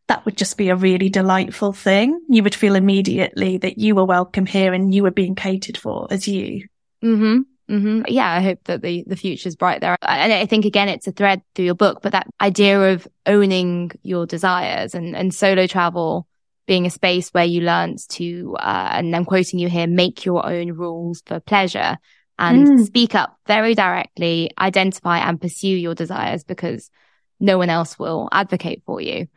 that 0.07 0.25
would 0.25 0.37
just 0.37 0.57
be 0.57 0.69
a 0.69 0.75
really 0.75 1.09
delightful 1.09 1.73
thing. 1.73 2.19
You 2.29 2.43
would 2.43 2.55
feel 2.55 2.75
immediately 2.75 3.57
that 3.57 3.77
you 3.77 3.95
were 3.95 4.05
welcome 4.05 4.45
here 4.45 4.73
and 4.73 4.93
you 4.93 5.03
were 5.03 5.11
being 5.11 5.35
catered 5.35 5.77
for 5.77 6.07
as 6.09 6.27
you. 6.27 6.67
Mm-hmm. 7.03 7.41
Mm-hmm. 7.73 8.03
Yeah, 8.07 8.31
I 8.31 8.41
hope 8.41 8.59
that 8.65 8.83
the, 8.83 9.03
the 9.07 9.15
future's 9.15 9.55
bright 9.55 9.81
there. 9.81 9.97
And 10.03 10.31
I 10.31 10.45
think 10.45 10.65
again, 10.65 10.89
it's 10.89 11.07
a 11.07 11.11
thread 11.11 11.41
through 11.55 11.65
your 11.65 11.73
book, 11.73 12.01
but 12.03 12.11
that 12.11 12.27
idea 12.39 12.93
of 12.93 13.07
owning 13.25 13.91
your 14.03 14.27
desires 14.27 14.93
and, 14.93 15.15
and 15.15 15.33
solo 15.33 15.65
travel 15.65 16.27
being 16.67 16.85
a 16.85 16.91
space 16.91 17.29
where 17.29 17.45
you 17.45 17.61
learned 17.61 17.97
to, 18.09 18.55
uh, 18.59 18.89
and 18.91 19.15
I'm 19.15 19.25
quoting 19.25 19.57
you 19.57 19.69
here, 19.69 19.87
make 19.87 20.23
your 20.23 20.45
own 20.45 20.73
rules 20.73 21.23
for 21.25 21.39
pleasure 21.39 21.97
and 22.37 22.67
mm. 22.67 22.85
speak 22.85 23.15
up 23.15 23.39
very 23.47 23.73
directly, 23.73 24.51
identify 24.59 25.17
and 25.17 25.41
pursue 25.41 25.67
your 25.67 25.95
desires 25.95 26.43
because 26.43 26.91
no 27.39 27.57
one 27.57 27.71
else 27.71 27.97
will 27.97 28.29
advocate 28.31 28.83
for 28.85 29.01
you. 29.01 29.27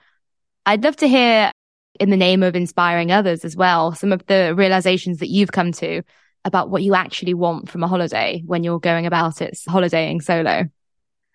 I'd 0.67 0.85
love 0.85 0.97
to 0.97 1.09
hear 1.09 1.53
in 1.99 2.11
the 2.11 2.17
name 2.19 2.43
of 2.43 2.55
inspiring 2.55 3.13
others 3.13 3.47
as 3.47 3.57
well, 3.57 3.93
some 3.95 4.13
of 4.13 4.27
the 4.27 4.55
realizations 4.55 5.19
that 5.21 5.31
you've 5.31 5.53
come 5.53 5.73
to 5.73 6.03
about 6.47 6.71
what 6.71 6.83
you 6.83 6.95
actually 6.95 7.35
want 7.35 7.69
from 7.69 7.83
a 7.83 7.89
holiday 7.89 8.43
when 8.47 8.65
you're 8.65 8.81
going 8.81 9.05
about 9.05 9.43
it 9.43 9.59
holidaying 9.69 10.23
solo. 10.23 10.65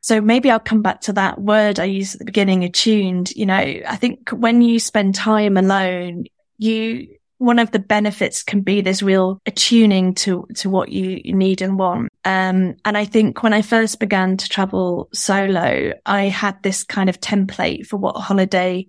So 0.02 0.20
maybe 0.20 0.50
I'll 0.50 0.60
come 0.60 0.82
back 0.82 1.02
to 1.02 1.14
that 1.14 1.40
word 1.40 1.80
I 1.80 1.84
used 1.84 2.16
at 2.16 2.20
the 2.20 2.26
beginning, 2.26 2.64
attuned. 2.64 3.32
You 3.32 3.46
know, 3.46 3.54
I 3.56 3.96
think 3.98 4.30
when 4.32 4.64
you 4.64 4.80
spend 4.80 5.14
time 5.14 5.58
alone, 5.58 6.26
you, 6.58 7.08
one 7.38 7.60
of 7.60 7.72
the 7.72 7.80
benefits 7.80 8.42
can 8.42 8.62
be 8.62 8.82
this 8.82 9.04
real 9.04 9.40
attuning 9.46 10.16
to, 10.16 10.48
to 10.56 10.72
what 10.72 10.90
you 10.90 11.22
need 11.36 11.62
and 11.62 11.78
want. 11.78 12.10
Um, 12.26 12.78
and 12.84 12.98
I 12.98 13.06
think 13.06 13.44
when 13.44 13.54
I 13.54 13.62
first 13.62 14.00
began 14.00 14.38
to 14.38 14.50
travel 14.50 15.10
solo, 15.14 15.94
I 16.06 16.24
had 16.24 16.64
this 16.64 16.84
kind 16.84 17.10
of 17.10 17.20
template 17.20 17.86
for 17.86 17.98
what 17.98 18.18
a 18.18 18.22
holiday 18.22 18.88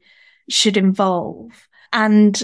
should 0.48 0.78
involve. 0.78 1.50
And 1.92 2.42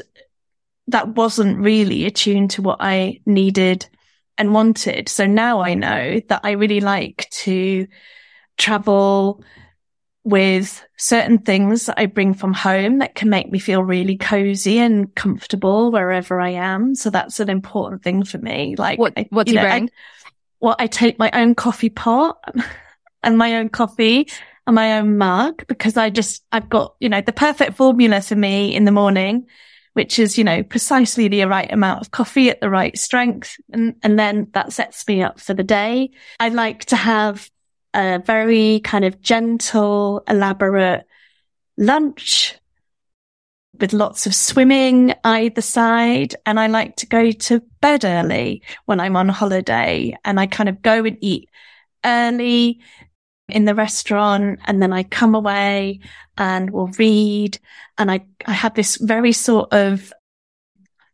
that 0.88 1.14
wasn't 1.14 1.58
really 1.58 2.06
attuned 2.06 2.50
to 2.52 2.62
what 2.62 2.78
I 2.80 3.20
needed 3.26 3.88
and 4.36 4.54
wanted. 4.54 5.08
So 5.08 5.26
now 5.26 5.60
I 5.60 5.74
know 5.74 6.20
that 6.28 6.40
I 6.44 6.52
really 6.52 6.80
like 6.80 7.28
to 7.30 7.86
travel 8.56 9.44
with 10.24 10.84
certain 10.96 11.38
things 11.38 11.86
that 11.86 11.98
I 11.98 12.06
bring 12.06 12.34
from 12.34 12.52
home 12.52 12.98
that 12.98 13.14
can 13.14 13.30
make 13.30 13.50
me 13.50 13.58
feel 13.58 13.82
really 13.82 14.16
cozy 14.16 14.78
and 14.78 15.14
comfortable 15.14 15.90
wherever 15.90 16.40
I 16.40 16.50
am. 16.50 16.94
So 16.94 17.10
that's 17.10 17.40
an 17.40 17.48
important 17.48 18.02
thing 18.02 18.24
for 18.24 18.38
me. 18.38 18.74
Like 18.76 18.98
what, 18.98 19.16
what 19.30 19.46
do 19.46 19.52
you, 19.52 19.56
know, 19.56 19.62
bring? 19.62 19.84
I, 19.84 20.30
well, 20.60 20.76
I 20.78 20.86
take 20.86 21.18
my 21.18 21.30
own 21.32 21.54
coffee 21.54 21.88
pot 21.88 22.38
and 23.22 23.38
my 23.38 23.56
own 23.56 23.68
coffee 23.68 24.28
and 24.66 24.74
my 24.74 24.98
own 24.98 25.18
mug 25.18 25.66
because 25.66 25.96
I 25.96 26.10
just, 26.10 26.44
I've 26.52 26.68
got, 26.68 26.94
you 27.00 27.08
know, 27.08 27.20
the 27.20 27.32
perfect 27.32 27.76
formula 27.76 28.20
for 28.20 28.36
me 28.36 28.74
in 28.74 28.84
the 28.84 28.92
morning 28.92 29.46
which 29.98 30.20
is, 30.20 30.38
you 30.38 30.44
know, 30.44 30.62
precisely 30.62 31.26
the 31.26 31.42
right 31.42 31.72
amount 31.72 32.00
of 32.00 32.12
coffee 32.12 32.50
at 32.50 32.60
the 32.60 32.70
right 32.70 32.96
strength. 32.96 33.56
And, 33.72 33.96
and 34.04 34.16
then 34.16 34.46
that 34.52 34.72
sets 34.72 35.04
me 35.08 35.24
up 35.24 35.40
for 35.40 35.54
the 35.54 35.64
day. 35.64 36.10
I 36.38 36.50
like 36.50 36.84
to 36.84 36.96
have 36.96 37.50
a 37.94 38.20
very 38.24 38.78
kind 38.78 39.04
of 39.04 39.20
gentle, 39.20 40.22
elaborate 40.28 41.04
lunch 41.76 42.54
with 43.80 43.92
lots 43.92 44.24
of 44.28 44.36
swimming 44.36 45.14
either 45.24 45.62
side. 45.62 46.36
And 46.46 46.60
I 46.60 46.68
like 46.68 46.94
to 46.98 47.06
go 47.06 47.32
to 47.32 47.60
bed 47.80 48.04
early 48.04 48.62
when 48.84 49.00
I'm 49.00 49.16
on 49.16 49.28
holiday 49.28 50.16
and 50.24 50.38
I 50.38 50.46
kind 50.46 50.68
of 50.68 50.80
go 50.80 51.04
and 51.04 51.18
eat 51.20 51.48
early 52.04 52.78
in 53.48 53.64
the 53.64 53.74
restaurant 53.74 54.60
and 54.64 54.82
then 54.82 54.92
I 54.92 55.02
come 55.02 55.34
away 55.34 56.00
and 56.36 56.70
we'll 56.70 56.90
read 56.98 57.58
and 57.96 58.10
I, 58.10 58.26
I 58.46 58.52
have 58.52 58.74
this 58.74 58.96
very 58.96 59.32
sort 59.32 59.72
of 59.72 60.12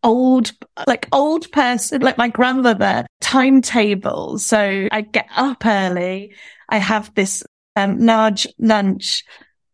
old, 0.03 0.53
like 0.87 1.09
old 1.13 1.51
person, 1.53 2.03
like 2.03 2.19
my 2.19 2.29
grandmother 2.29 3.07
timetable. 3.21 4.39
So 4.39 4.89
I 4.91 5.01
get 5.01 5.29
up 5.35 5.65
early. 5.65 6.35
I 6.69 6.79
have 6.79 7.15
this 7.15 7.43
um, 7.77 7.99
large 7.99 8.47
lunch. 8.59 9.25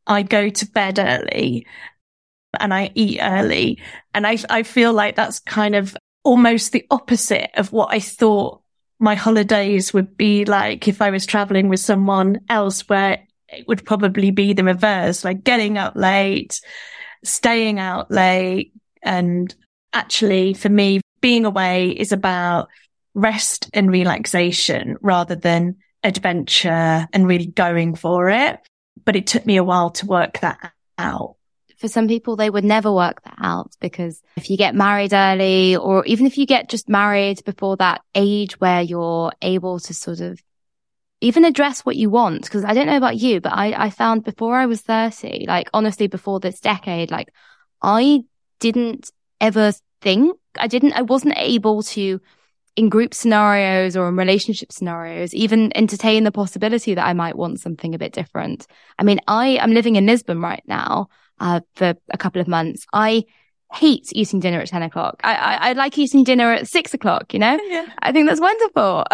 I 0.06 0.22
go 0.22 0.48
to 0.48 0.66
bed 0.66 0.98
early 0.98 1.66
and 2.58 2.72
I 2.72 2.90
eat 2.94 3.20
early. 3.22 3.80
And 4.14 4.26
I, 4.26 4.38
I 4.48 4.62
feel 4.62 4.92
like 4.92 5.16
that's 5.16 5.40
kind 5.40 5.74
of 5.74 5.96
almost 6.24 6.72
the 6.72 6.86
opposite 6.90 7.50
of 7.54 7.72
what 7.72 7.92
I 7.92 8.00
thought 8.00 8.59
my 9.00 9.14
holidays 9.14 9.92
would 9.94 10.16
be 10.16 10.44
like 10.44 10.86
if 10.86 11.00
I 11.00 11.10
was 11.10 11.24
traveling 11.26 11.68
with 11.68 11.80
someone 11.80 12.40
else 12.50 12.86
where 12.88 13.26
it 13.48 13.66
would 13.66 13.84
probably 13.84 14.30
be 14.30 14.52
the 14.52 14.62
reverse, 14.62 15.24
like 15.24 15.42
getting 15.42 15.78
up 15.78 15.96
late, 15.96 16.60
staying 17.24 17.78
out 17.78 18.10
late. 18.10 18.72
And 19.02 19.52
actually 19.92 20.52
for 20.52 20.68
me, 20.68 21.00
being 21.22 21.46
away 21.46 21.88
is 21.88 22.12
about 22.12 22.68
rest 23.14 23.70
and 23.72 23.90
relaxation 23.90 24.96
rather 25.00 25.34
than 25.34 25.76
adventure 26.04 27.08
and 27.12 27.26
really 27.26 27.46
going 27.46 27.94
for 27.94 28.28
it. 28.28 28.60
But 29.04 29.16
it 29.16 29.26
took 29.26 29.46
me 29.46 29.56
a 29.56 29.64
while 29.64 29.90
to 29.92 30.06
work 30.06 30.40
that 30.40 30.72
out 30.98 31.36
for 31.80 31.88
some 31.88 32.06
people, 32.06 32.36
they 32.36 32.50
would 32.50 32.64
never 32.64 32.92
work 32.92 33.22
that 33.22 33.38
out 33.40 33.72
because 33.80 34.22
if 34.36 34.50
you 34.50 34.56
get 34.58 34.74
married 34.74 35.14
early 35.14 35.76
or 35.76 36.04
even 36.04 36.26
if 36.26 36.36
you 36.36 36.44
get 36.46 36.68
just 36.68 36.88
married 36.88 37.42
before 37.44 37.76
that 37.78 38.02
age 38.14 38.60
where 38.60 38.82
you're 38.82 39.32
able 39.40 39.80
to 39.80 39.94
sort 39.94 40.20
of 40.20 40.40
even 41.22 41.44
address 41.44 41.80
what 41.80 41.96
you 41.96 42.10
want. 42.10 42.48
Cause 42.50 42.64
I 42.64 42.74
don't 42.74 42.86
know 42.86 42.98
about 42.98 43.16
you, 43.16 43.40
but 43.40 43.54
I, 43.54 43.86
I 43.86 43.90
found 43.90 44.24
before 44.24 44.56
I 44.56 44.66
was 44.66 44.82
30, 44.82 45.46
like 45.48 45.70
honestly, 45.72 46.06
before 46.06 46.38
this 46.38 46.60
decade, 46.60 47.10
like 47.10 47.32
I 47.82 48.24
didn't 48.58 49.10
ever 49.40 49.72
think 50.02 50.36
I 50.58 50.66
didn't, 50.66 50.92
I 50.92 51.02
wasn't 51.02 51.34
able 51.36 51.82
to 51.82 52.20
in 52.76 52.88
group 52.88 53.14
scenarios 53.14 53.96
or 53.96 54.08
in 54.08 54.16
relationship 54.16 54.72
scenarios, 54.72 55.34
even 55.34 55.76
entertain 55.76 56.24
the 56.24 56.32
possibility 56.32 56.94
that 56.94 57.06
I 57.06 57.12
might 57.12 57.36
want 57.36 57.60
something 57.60 57.94
a 57.94 57.98
bit 57.98 58.12
different. 58.12 58.66
I 58.98 59.02
mean, 59.02 59.20
I 59.26 59.48
am 59.48 59.72
living 59.72 59.96
in 59.96 60.06
Lisbon 60.06 60.40
right 60.40 60.62
now, 60.66 61.08
uh, 61.40 61.60
for 61.74 61.94
a 62.10 62.18
couple 62.18 62.40
of 62.40 62.48
months. 62.48 62.86
I 62.92 63.24
hate 63.72 64.08
eating 64.12 64.40
dinner 64.40 64.60
at 64.60 64.68
10 64.68 64.82
o'clock. 64.82 65.20
I, 65.22 65.34
I, 65.34 65.54
I 65.70 65.72
like 65.74 65.96
eating 65.96 66.24
dinner 66.24 66.52
at 66.52 66.66
six 66.68 66.92
o'clock, 66.92 67.32
you 67.32 67.38
know? 67.38 67.58
Yeah. 67.68 67.86
I 68.00 68.12
think 68.12 68.28
that's 68.28 68.40
wonderful. 68.40 69.04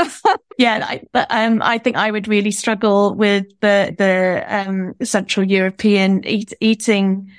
yeah. 0.58 0.84
I, 0.86 1.02
but, 1.12 1.26
um, 1.30 1.60
I 1.62 1.78
think 1.78 1.96
I 1.96 2.10
would 2.10 2.26
really 2.26 2.50
struggle 2.50 3.14
with 3.14 3.46
the, 3.60 3.94
the, 3.96 4.44
um, 4.48 4.94
Central 5.02 5.46
European 5.46 6.24
eat, 6.26 6.54
eating 6.60 7.30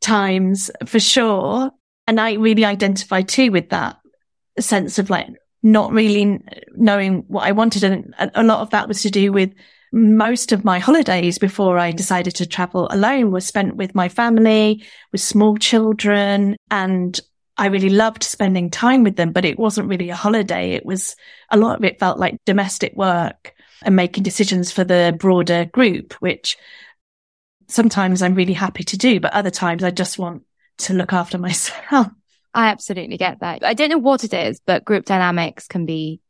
times 0.00 0.70
for 0.84 1.00
sure. 1.00 1.70
And 2.06 2.20
I 2.20 2.34
really 2.34 2.64
identify 2.64 3.22
too 3.22 3.50
with 3.50 3.70
that 3.70 3.98
sense 4.60 4.98
of 4.98 5.08
like 5.08 5.28
not 5.62 5.92
really 5.92 6.40
knowing 6.74 7.24
what 7.28 7.44
I 7.44 7.52
wanted. 7.52 7.84
And 7.84 8.14
a 8.18 8.42
lot 8.42 8.60
of 8.60 8.70
that 8.70 8.86
was 8.86 9.02
to 9.02 9.10
do 9.10 9.32
with 9.32 9.52
most 9.96 10.52
of 10.52 10.62
my 10.62 10.78
holidays 10.78 11.38
before 11.38 11.78
I 11.78 11.90
decided 11.90 12.34
to 12.36 12.46
travel 12.46 12.86
alone 12.90 13.30
was 13.30 13.46
spent 13.46 13.76
with 13.76 13.94
my 13.94 14.10
family, 14.10 14.84
with 15.10 15.22
small 15.22 15.56
children. 15.56 16.56
And 16.70 17.18
I 17.56 17.68
really 17.68 17.88
loved 17.88 18.22
spending 18.22 18.68
time 18.68 19.04
with 19.04 19.16
them, 19.16 19.32
but 19.32 19.46
it 19.46 19.58
wasn't 19.58 19.88
really 19.88 20.10
a 20.10 20.14
holiday. 20.14 20.72
It 20.72 20.84
was 20.84 21.16
a 21.50 21.56
lot 21.56 21.78
of 21.78 21.84
it 21.84 21.98
felt 21.98 22.18
like 22.18 22.44
domestic 22.44 22.94
work 22.94 23.54
and 23.82 23.96
making 23.96 24.22
decisions 24.22 24.70
for 24.70 24.84
the 24.84 25.16
broader 25.18 25.64
group, 25.64 26.12
which 26.20 26.58
sometimes 27.68 28.20
I'm 28.20 28.34
really 28.34 28.52
happy 28.52 28.84
to 28.84 28.98
do, 28.98 29.18
but 29.18 29.32
other 29.32 29.50
times 29.50 29.82
I 29.82 29.90
just 29.92 30.18
want 30.18 30.42
to 30.78 30.92
look 30.92 31.14
after 31.14 31.38
myself. 31.38 32.08
I 32.52 32.68
absolutely 32.68 33.16
get 33.16 33.40
that. 33.40 33.64
I 33.64 33.72
don't 33.72 33.88
know 33.88 33.98
what 33.98 34.24
it 34.24 34.34
is, 34.34 34.60
but 34.60 34.84
group 34.84 35.06
dynamics 35.06 35.66
can 35.66 35.86
be 35.86 36.20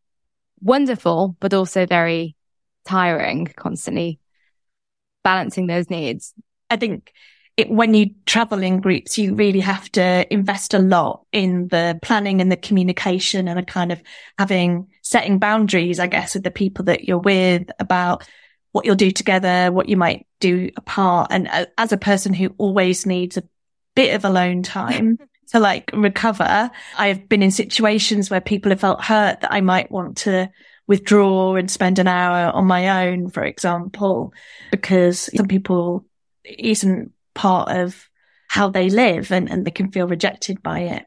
wonderful, 0.61 1.37
but 1.41 1.53
also 1.53 1.85
very 1.85 2.36
tiring, 2.87 3.47
constantly 3.57 4.21
balancing 5.25 5.67
those 5.67 5.91
needs. 5.91 6.33
I 6.71 6.77
think 6.77 7.13
it, 7.57 7.71
when 7.71 7.95
you 7.95 8.11
travel 8.27 8.63
in 8.63 8.81
groups, 8.81 9.17
you 9.17 9.35
really 9.35 9.61
have 9.61 9.91
to 9.93 10.33
invest 10.33 10.75
a 10.75 10.79
lot 10.79 11.25
in 11.33 11.69
the 11.69 11.99
planning 12.03 12.41
and 12.41 12.53
the 12.53 12.57
communication 12.57 13.49
and 13.49 13.59
a 13.59 13.65
kind 13.65 13.93
of 13.93 14.03
having 14.39 14.89
setting 15.03 15.39
boundaries, 15.39 15.99
I 15.99 16.07
guess, 16.07 16.35
with 16.35 16.45
the 16.45 16.51
people 16.51 16.85
that 16.87 17.05
you're 17.05 17.19
with 17.19 17.71
about 17.79 18.29
what 18.73 18.85
you'll 18.85 18.95
do 18.95 19.11
together, 19.11 19.73
what 19.73 19.89
you 19.89 19.97
might 19.97 20.27
do 20.39 20.71
apart. 20.77 21.29
And 21.31 21.49
as 21.79 21.93
a 21.93 21.97
person 21.97 22.35
who 22.35 22.55
always 22.59 23.07
needs 23.07 23.39
a 23.39 23.43
bit 23.95 24.15
of 24.15 24.27
alone 24.27 24.63
time 24.63 25.19
to 25.49 25.59
like 25.59 25.91
recover, 25.95 26.71
I've 26.99 27.27
been 27.27 27.43
in 27.43 27.51
situations 27.51 28.29
where 28.29 28.43
people 28.43 28.71
have 28.71 28.81
felt 28.81 29.03
hurt 29.03 29.41
that 29.41 29.53
I 29.53 29.63
might 29.63 29.91
want 29.91 30.19
to 30.19 30.51
withdraw 30.87 31.57
and 31.57 31.71
spend 31.71 31.99
an 31.99 32.09
hour 32.09 32.53
on 32.53 32.67
my 32.67 33.07
own, 33.07 33.29
for 33.29 33.43
example, 33.43 34.33
because 34.71 35.31
some 35.35 35.49
people 35.49 36.05
isn't 36.45 37.13
part 37.35 37.71
of 37.71 38.09
how 38.49 38.71
they 38.71 38.89
live 38.89 39.33
and, 39.33 39.51
and 39.51 39.65
they 39.65 39.71
can 39.71 39.91
feel 39.91 40.07
rejected 40.07 40.63
by 40.63 40.81
it. 40.81 41.05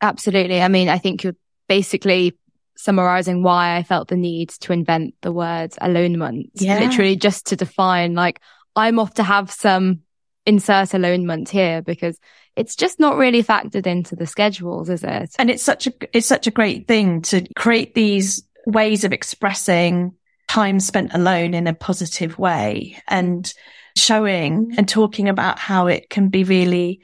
Absolutely. 0.00 0.60
I 0.60 0.68
mean, 0.68 0.88
I 0.88 0.98
think 0.98 1.24
you're 1.24 1.36
basically 1.68 2.38
summarizing 2.76 3.42
why 3.42 3.76
I 3.76 3.82
felt 3.82 4.08
the 4.08 4.16
need 4.16 4.50
to 4.50 4.72
invent 4.72 5.14
the 5.22 5.32
word 5.32 5.72
alonement. 5.80 6.50
Yeah. 6.54 6.78
Literally 6.78 7.16
just 7.16 7.46
to 7.46 7.56
define 7.56 8.14
like, 8.14 8.40
I'm 8.76 8.98
off 8.98 9.14
to 9.14 9.22
have 9.22 9.50
some 9.50 10.02
insert 10.44 10.90
alonement 10.90 11.48
here 11.48 11.82
because 11.82 12.18
it's 12.54 12.76
just 12.76 13.00
not 13.00 13.16
really 13.16 13.42
factored 13.42 13.86
into 13.86 14.14
the 14.14 14.26
schedules, 14.26 14.88
is 14.88 15.02
it? 15.02 15.34
And 15.38 15.50
it's 15.50 15.62
such 15.62 15.86
a, 15.86 15.92
it's 16.12 16.26
such 16.26 16.46
a 16.46 16.50
great 16.50 16.86
thing 16.86 17.22
to 17.22 17.46
create 17.54 17.94
these 17.94 18.45
ways 18.66 19.04
of 19.04 19.12
expressing 19.12 20.14
time 20.48 20.80
spent 20.80 21.14
alone 21.14 21.54
in 21.54 21.66
a 21.66 21.74
positive 21.74 22.38
way 22.38 23.00
and 23.08 23.52
showing 23.96 24.66
mm-hmm. 24.66 24.78
and 24.78 24.88
talking 24.88 25.28
about 25.28 25.58
how 25.58 25.86
it 25.86 26.10
can 26.10 26.28
be 26.28 26.44
really 26.44 27.00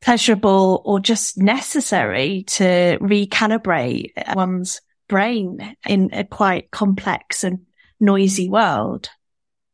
pleasurable 0.00 0.82
or 0.84 1.00
just 1.00 1.38
necessary 1.38 2.44
to 2.44 2.98
recalibrate 3.00 4.12
one's 4.34 4.80
brain 5.08 5.76
in 5.86 6.10
a 6.12 6.24
quite 6.24 6.70
complex 6.70 7.44
and 7.44 7.66
noisy 8.00 8.48
world. 8.48 9.08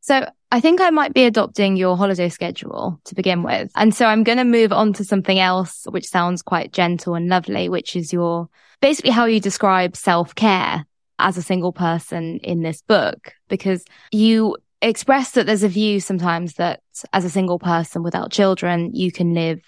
So 0.00 0.30
I 0.50 0.60
think 0.60 0.80
I 0.80 0.90
might 0.90 1.14
be 1.14 1.24
adopting 1.24 1.76
your 1.76 1.96
holiday 1.96 2.28
schedule 2.28 3.00
to 3.04 3.14
begin 3.14 3.42
with. 3.42 3.70
And 3.74 3.94
so 3.94 4.06
I'm 4.06 4.22
going 4.22 4.38
to 4.38 4.44
move 4.44 4.72
on 4.72 4.94
to 4.94 5.04
something 5.04 5.38
else, 5.38 5.86
which 5.90 6.08
sounds 6.08 6.42
quite 6.42 6.72
gentle 6.72 7.14
and 7.14 7.28
lovely, 7.28 7.68
which 7.68 7.96
is 7.96 8.12
your 8.12 8.48
basically 8.80 9.10
how 9.10 9.26
you 9.26 9.40
describe 9.40 9.96
self 9.96 10.34
care 10.34 10.86
as 11.18 11.36
a 11.36 11.42
single 11.42 11.72
person 11.72 12.38
in 12.42 12.62
this 12.62 12.82
book, 12.82 13.32
because 13.48 13.84
you 14.12 14.56
express 14.80 15.32
that 15.32 15.46
there's 15.46 15.62
a 15.62 15.68
view 15.68 16.00
sometimes 16.00 16.54
that 16.54 16.80
as 17.12 17.24
a 17.24 17.30
single 17.30 17.58
person 17.58 18.02
without 18.02 18.30
children, 18.30 18.94
you 18.94 19.10
can 19.10 19.34
live 19.34 19.60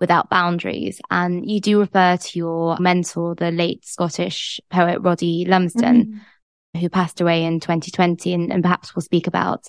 without 0.00 0.28
boundaries. 0.28 1.00
And 1.10 1.50
you 1.50 1.60
do 1.60 1.80
refer 1.80 2.16
to 2.16 2.38
your 2.38 2.76
mentor, 2.78 3.34
the 3.34 3.50
late 3.50 3.84
Scottish 3.84 4.60
poet 4.70 5.00
Roddy 5.00 5.44
Lumsden, 5.46 6.06
mm-hmm. 6.06 6.80
who 6.80 6.88
passed 6.88 7.20
away 7.20 7.44
in 7.44 7.60
2020 7.60 8.32
and, 8.34 8.52
and, 8.52 8.62
perhaps 8.62 8.94
we'll 8.94 9.02
speak 9.02 9.26
about 9.26 9.66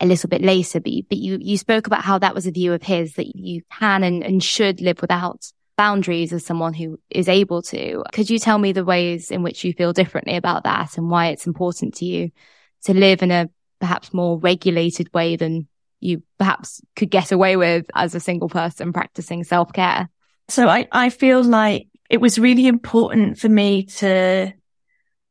a 0.00 0.06
little 0.06 0.28
bit 0.28 0.42
later. 0.42 0.80
But, 0.80 0.92
but 1.08 1.18
you, 1.18 1.38
you 1.40 1.56
spoke 1.56 1.86
about 1.86 2.02
how 2.02 2.18
that 2.18 2.34
was 2.34 2.46
a 2.46 2.52
view 2.52 2.72
of 2.72 2.82
his 2.82 3.14
that 3.14 3.34
you 3.36 3.62
can 3.70 4.02
and, 4.02 4.22
and 4.22 4.42
should 4.42 4.80
live 4.80 5.00
without 5.00 5.50
boundaries 5.76 6.32
as 6.32 6.44
someone 6.44 6.74
who 6.74 6.98
is 7.10 7.28
able 7.28 7.62
to. 7.62 8.02
Could 8.12 8.30
you 8.30 8.38
tell 8.38 8.58
me 8.58 8.72
the 8.72 8.84
ways 8.84 9.30
in 9.30 9.42
which 9.42 9.64
you 9.64 9.72
feel 9.72 9.92
differently 9.92 10.36
about 10.36 10.64
that 10.64 10.96
and 10.96 11.10
why 11.10 11.28
it's 11.28 11.46
important 11.46 11.94
to 11.96 12.04
you 12.04 12.30
to 12.84 12.94
live 12.94 13.22
in 13.22 13.30
a 13.30 13.50
perhaps 13.80 14.14
more 14.14 14.38
regulated 14.38 15.12
way 15.12 15.36
than 15.36 15.68
you 16.00 16.22
perhaps 16.38 16.80
could 16.94 17.10
get 17.10 17.32
away 17.32 17.56
with 17.56 17.86
as 17.94 18.14
a 18.14 18.20
single 18.20 18.48
person 18.48 18.92
practicing 18.92 19.44
self 19.44 19.72
care? 19.72 20.08
So 20.48 20.68
I, 20.68 20.86
I 20.92 21.10
feel 21.10 21.42
like 21.42 21.88
it 22.08 22.20
was 22.20 22.38
really 22.38 22.66
important 22.66 23.38
for 23.38 23.48
me 23.48 23.84
to 23.84 24.52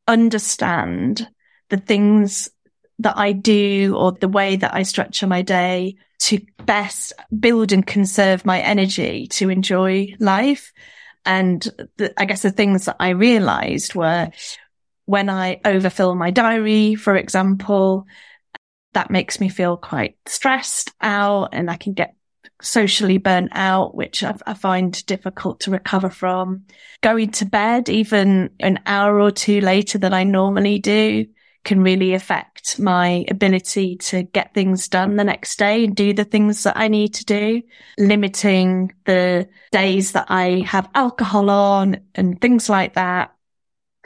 understand 0.06 1.28
the 1.70 1.78
things 1.78 2.48
that 2.98 3.16
I 3.16 3.32
do 3.32 3.96
or 3.96 4.12
the 4.12 4.28
way 4.28 4.56
that 4.56 4.74
I 4.74 4.82
structure 4.82 5.26
my 5.26 5.42
day 5.42 5.96
to 6.18 6.40
best 6.64 7.12
build 7.38 7.72
and 7.72 7.86
conserve 7.86 8.44
my 8.44 8.60
energy 8.60 9.26
to 9.28 9.50
enjoy 9.50 10.14
life. 10.18 10.72
And 11.24 11.62
the, 11.96 12.12
I 12.20 12.24
guess 12.24 12.42
the 12.42 12.50
things 12.50 12.86
that 12.86 12.96
I 13.00 13.10
realized 13.10 13.94
were 13.94 14.30
when 15.04 15.28
I 15.28 15.60
overfill 15.64 16.14
my 16.14 16.30
diary, 16.30 16.94
for 16.94 17.16
example, 17.16 18.06
that 18.94 19.10
makes 19.10 19.40
me 19.40 19.48
feel 19.48 19.76
quite 19.76 20.16
stressed 20.26 20.92
out 21.00 21.50
and 21.52 21.70
I 21.70 21.76
can 21.76 21.92
get 21.92 22.14
socially 22.62 23.18
burnt 23.18 23.50
out, 23.52 23.94
which 23.94 24.22
I, 24.22 24.34
I, 24.46 24.54
find 24.54 25.04
difficult 25.06 25.60
to 25.60 25.70
recover 25.70 26.08
from. 26.08 26.64
Going 27.02 27.30
to 27.32 27.44
bed 27.44 27.88
even 27.88 28.50
an 28.58 28.80
hour 28.86 29.20
or 29.20 29.30
two 29.30 29.60
later 29.60 29.98
than 29.98 30.14
I 30.14 30.24
normally 30.24 30.78
do 30.78 31.26
can 31.66 31.82
really 31.82 32.14
affect 32.14 32.78
my 32.78 33.24
ability 33.28 33.96
to 33.96 34.22
get 34.22 34.54
things 34.54 34.86
done 34.86 35.16
the 35.16 35.24
next 35.24 35.58
day 35.58 35.84
and 35.84 35.96
do 35.96 36.14
the 36.14 36.24
things 36.24 36.62
that 36.62 36.76
I 36.76 36.86
need 36.86 37.12
to 37.14 37.24
do. 37.24 37.62
Limiting 37.98 38.94
the 39.04 39.48
days 39.72 40.12
that 40.12 40.26
I 40.28 40.60
have 40.60 40.88
alcohol 40.94 41.50
on 41.50 42.02
and 42.14 42.40
things 42.40 42.70
like 42.70 42.94
that 42.94 43.34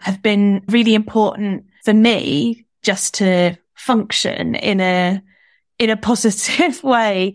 have 0.01 0.23
been 0.23 0.65
really 0.69 0.95
important 0.95 1.67
for 1.85 1.93
me 1.93 2.67
just 2.83 3.15
to 3.15 3.59
function 3.75 4.55
in 4.55 4.81
a, 4.81 5.23
in 5.79 5.91
a 5.91 5.97
positive 6.09 6.83
way. 6.83 7.35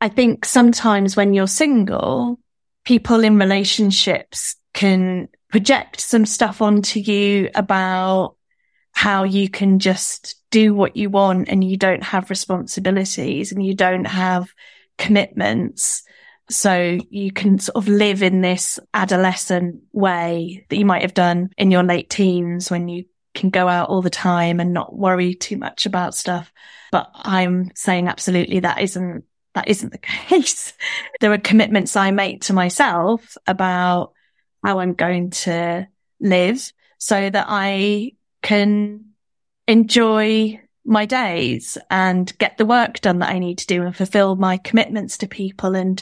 I 0.00 0.08
think 0.08 0.44
sometimes 0.44 1.16
when 1.16 1.34
you're 1.34 1.48
single, 1.48 2.38
people 2.84 3.24
in 3.24 3.38
relationships 3.38 4.54
can 4.72 5.28
project 5.50 6.00
some 6.00 6.26
stuff 6.26 6.62
onto 6.62 7.00
you 7.00 7.50
about 7.56 8.36
how 8.94 9.24
you 9.24 9.48
can 9.48 9.80
just 9.80 10.36
do 10.50 10.72
what 10.72 10.96
you 10.96 11.10
want 11.10 11.48
and 11.48 11.64
you 11.64 11.76
don't 11.76 12.04
have 12.04 12.30
responsibilities 12.30 13.50
and 13.50 13.64
you 13.64 13.74
don't 13.74 14.06
have 14.06 14.48
commitments. 14.96 16.04
So 16.48 16.98
you 17.10 17.32
can 17.32 17.58
sort 17.58 17.76
of 17.76 17.88
live 17.88 18.22
in 18.22 18.40
this 18.40 18.78
adolescent 18.94 19.82
way 19.92 20.64
that 20.68 20.76
you 20.76 20.86
might 20.86 21.02
have 21.02 21.14
done 21.14 21.50
in 21.58 21.70
your 21.70 21.82
late 21.82 22.08
teens 22.08 22.70
when 22.70 22.88
you 22.88 23.04
can 23.34 23.50
go 23.50 23.66
out 23.66 23.88
all 23.88 24.00
the 24.00 24.10
time 24.10 24.60
and 24.60 24.72
not 24.72 24.96
worry 24.96 25.34
too 25.34 25.56
much 25.56 25.86
about 25.86 26.14
stuff. 26.14 26.52
But 26.92 27.10
I'm 27.14 27.72
saying 27.74 28.06
absolutely 28.06 28.60
that 28.60 28.80
isn't, 28.80 29.24
that 29.54 29.66
isn't 29.66 29.90
the 29.90 29.98
case. 30.28 30.72
there 31.20 31.32
are 31.32 31.38
commitments 31.38 31.96
I 31.96 32.12
make 32.12 32.42
to 32.42 32.52
myself 32.52 33.36
about 33.46 34.12
how 34.62 34.78
I'm 34.78 34.94
going 34.94 35.30
to 35.30 35.88
live 36.20 36.72
so 36.98 37.28
that 37.28 37.46
I 37.48 38.12
can 38.44 39.06
enjoy 39.66 40.60
my 40.84 41.06
days 41.06 41.78
and 41.90 42.36
get 42.38 42.58
the 42.58 42.66
work 42.66 43.00
done 43.00 43.18
that 43.20 43.30
I 43.30 43.38
need 43.38 43.58
to 43.58 43.66
do 43.66 43.82
and 43.82 43.96
fulfill 43.96 44.36
my 44.36 44.58
commitments 44.58 45.18
to 45.18 45.26
people 45.26 45.74
and 45.74 46.00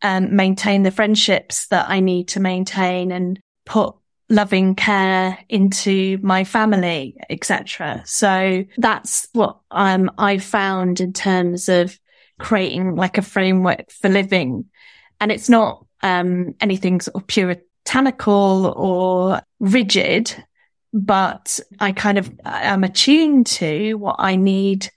um, 0.00 0.34
maintain 0.34 0.82
the 0.82 0.90
friendships 0.90 1.68
that 1.68 1.88
I 1.88 2.00
need 2.00 2.28
to 2.28 2.40
maintain 2.40 3.12
and 3.12 3.38
put 3.66 3.94
loving 4.28 4.74
care 4.74 5.38
into 5.50 6.18
my 6.22 6.44
family, 6.44 7.16
etc. 7.28 8.02
So 8.06 8.64
that's 8.78 9.28
what 9.34 9.60
um, 9.70 10.10
I 10.16 10.38
found 10.38 11.00
in 11.00 11.12
terms 11.12 11.68
of 11.68 11.98
creating 12.40 12.96
like 12.96 13.18
a 13.18 13.22
framework 13.22 13.90
for 13.90 14.08
living. 14.08 14.64
And 15.20 15.30
it's 15.30 15.50
not 15.50 15.84
um, 16.02 16.54
anything 16.60 17.02
sort 17.02 17.16
of 17.16 17.26
puritanical 17.26 18.72
or 18.74 19.42
rigid, 19.60 20.34
but 20.92 21.58
I 21.80 21.92
kind 21.92 22.18
of 22.18 22.30
am 22.44 22.84
attuned 22.84 23.46
to 23.46 23.94
what 23.94 24.16
I 24.18 24.36
need 24.36 24.90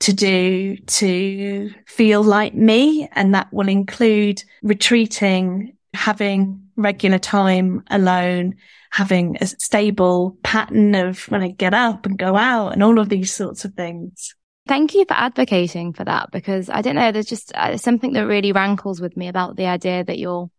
to 0.00 0.12
do 0.12 0.76
to 0.76 1.70
feel 1.86 2.22
like 2.22 2.54
me. 2.54 3.08
And 3.12 3.34
that 3.34 3.52
will 3.52 3.68
include 3.68 4.42
retreating, 4.62 5.76
having 5.94 6.68
regular 6.76 7.18
time 7.18 7.82
alone, 7.90 8.56
having 8.90 9.36
a 9.40 9.46
stable 9.46 10.36
pattern 10.42 10.94
of 10.94 11.24
when 11.24 11.42
I 11.42 11.48
get 11.48 11.74
up 11.74 12.06
and 12.06 12.18
go 12.18 12.36
out 12.36 12.72
and 12.72 12.82
all 12.82 12.98
of 12.98 13.08
these 13.08 13.32
sorts 13.32 13.64
of 13.64 13.74
things. 13.74 14.34
Thank 14.66 14.94
you 14.94 15.04
for 15.04 15.14
advocating 15.14 15.92
for 15.92 16.04
that 16.04 16.30
because 16.30 16.70
I 16.70 16.82
don't 16.82 16.94
know, 16.94 17.10
there's 17.10 17.26
just 17.26 17.52
uh, 17.54 17.76
something 17.76 18.12
that 18.12 18.26
really 18.26 18.52
rankles 18.52 19.00
with 19.00 19.16
me 19.16 19.28
about 19.28 19.56
the 19.56 19.66
idea 19.66 20.04
that 20.04 20.18
you'll 20.18 20.52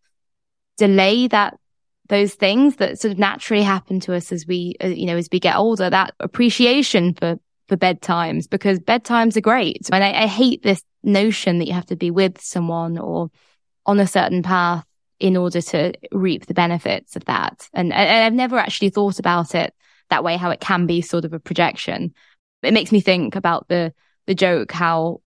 delay 0.78 1.28
that 1.28 1.58
those 2.12 2.34
things 2.34 2.76
that 2.76 3.00
sort 3.00 3.14
of 3.14 3.18
naturally 3.18 3.64
happen 3.64 4.02
to 4.02 4.14
us 4.14 4.34
as 4.34 4.46
we, 4.46 4.76
uh, 4.84 4.88
you 4.88 5.06
know, 5.06 5.16
as 5.16 5.30
we 5.32 5.40
get 5.40 5.56
older, 5.56 5.90
that 5.90 6.14
appreciation 6.20 7.14
for, 7.14 7.38
for 7.70 7.78
bedtimes 7.78 8.50
because 8.50 8.80
bedtimes 8.80 9.38
are 9.38 9.42
great. 9.42 9.90
And 9.94 10.04
I, 10.04 10.24
I 10.24 10.28
hate 10.28 10.62
this 10.62 10.84
notion 11.04 11.60
that 11.60 11.68
you 11.68 11.74
have 11.74 11.86
to 11.86 11.96
be 11.96 12.12
with 12.12 12.40
someone 12.42 12.98
or 12.98 13.32
on 13.86 13.98
a 13.98 14.06
certain 14.06 14.44
path 14.44 14.86
in 15.22 15.38
order 15.38 15.62
to 15.62 15.94
reap 16.12 16.48
the 16.48 16.54
benefits 16.54 17.16
of 17.16 17.24
that. 17.26 17.70
And, 17.74 17.94
and 17.94 18.26
I've 18.26 18.34
never 18.34 18.58
actually 18.58 18.90
thought 18.90 19.18
about 19.18 19.56
it 19.56 19.74
that 20.10 20.22
way, 20.22 20.36
how 20.36 20.50
it 20.50 20.60
can 20.60 20.88
be 20.88 21.02
sort 21.02 21.24
of 21.24 21.32
a 21.32 21.40
projection. 21.40 22.14
It 22.62 22.74
makes 22.74 22.92
me 22.92 23.00
think 23.00 23.38
about 23.38 23.70
the, 23.70 23.94
the 24.28 24.36
joke, 24.36 24.74
how 24.74 25.22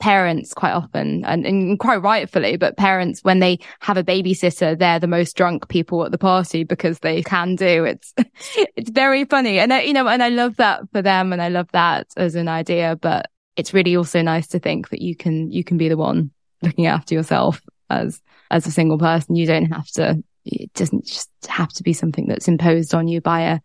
parents 0.00 0.54
quite 0.54 0.72
often 0.72 1.24
and, 1.26 1.46
and 1.46 1.78
quite 1.78 1.98
rightfully, 2.02 2.56
but 2.56 2.76
parents, 2.76 3.22
when 3.22 3.38
they 3.38 3.58
have 3.80 3.96
a 3.96 4.02
babysitter, 4.02 4.76
they're 4.76 4.98
the 4.98 5.06
most 5.06 5.36
drunk 5.36 5.68
people 5.68 6.04
at 6.04 6.10
the 6.10 6.18
party 6.18 6.64
because 6.64 6.98
they 6.98 7.22
can 7.22 7.54
do. 7.54 7.84
It's, 7.84 8.12
it's 8.76 8.90
very 8.90 9.26
funny. 9.26 9.58
And 9.58 9.72
I, 9.72 9.82
you 9.82 9.92
know, 9.92 10.08
and 10.08 10.22
I 10.22 10.30
love 10.30 10.56
that 10.56 10.80
for 10.92 11.02
them 11.02 11.32
and 11.32 11.40
I 11.40 11.50
love 11.50 11.68
that 11.72 12.08
as 12.16 12.34
an 12.34 12.48
idea, 12.48 12.96
but 13.00 13.26
it's 13.56 13.74
really 13.74 13.94
also 13.94 14.22
nice 14.22 14.48
to 14.48 14.58
think 14.58 14.88
that 14.88 15.02
you 15.02 15.14
can, 15.14 15.52
you 15.52 15.62
can 15.62 15.76
be 15.76 15.88
the 15.88 15.98
one 15.98 16.30
looking 16.62 16.86
after 16.86 17.14
yourself 17.14 17.60
as, 17.90 18.20
as 18.50 18.66
a 18.66 18.70
single 18.70 18.98
person. 18.98 19.36
You 19.36 19.46
don't 19.46 19.70
have 19.70 19.86
to, 19.92 20.22
it 20.46 20.72
doesn't 20.72 21.04
just 21.04 21.30
have 21.46 21.72
to 21.74 21.82
be 21.82 21.92
something 21.92 22.26
that's 22.26 22.48
imposed 22.48 22.94
on 22.94 23.06
you 23.06 23.20
by 23.20 23.42
a 23.42 23.60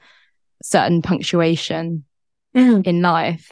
certain 0.62 1.02
punctuation 1.02 2.04
mm. 2.54 2.86
in 2.86 3.02
life. 3.02 3.52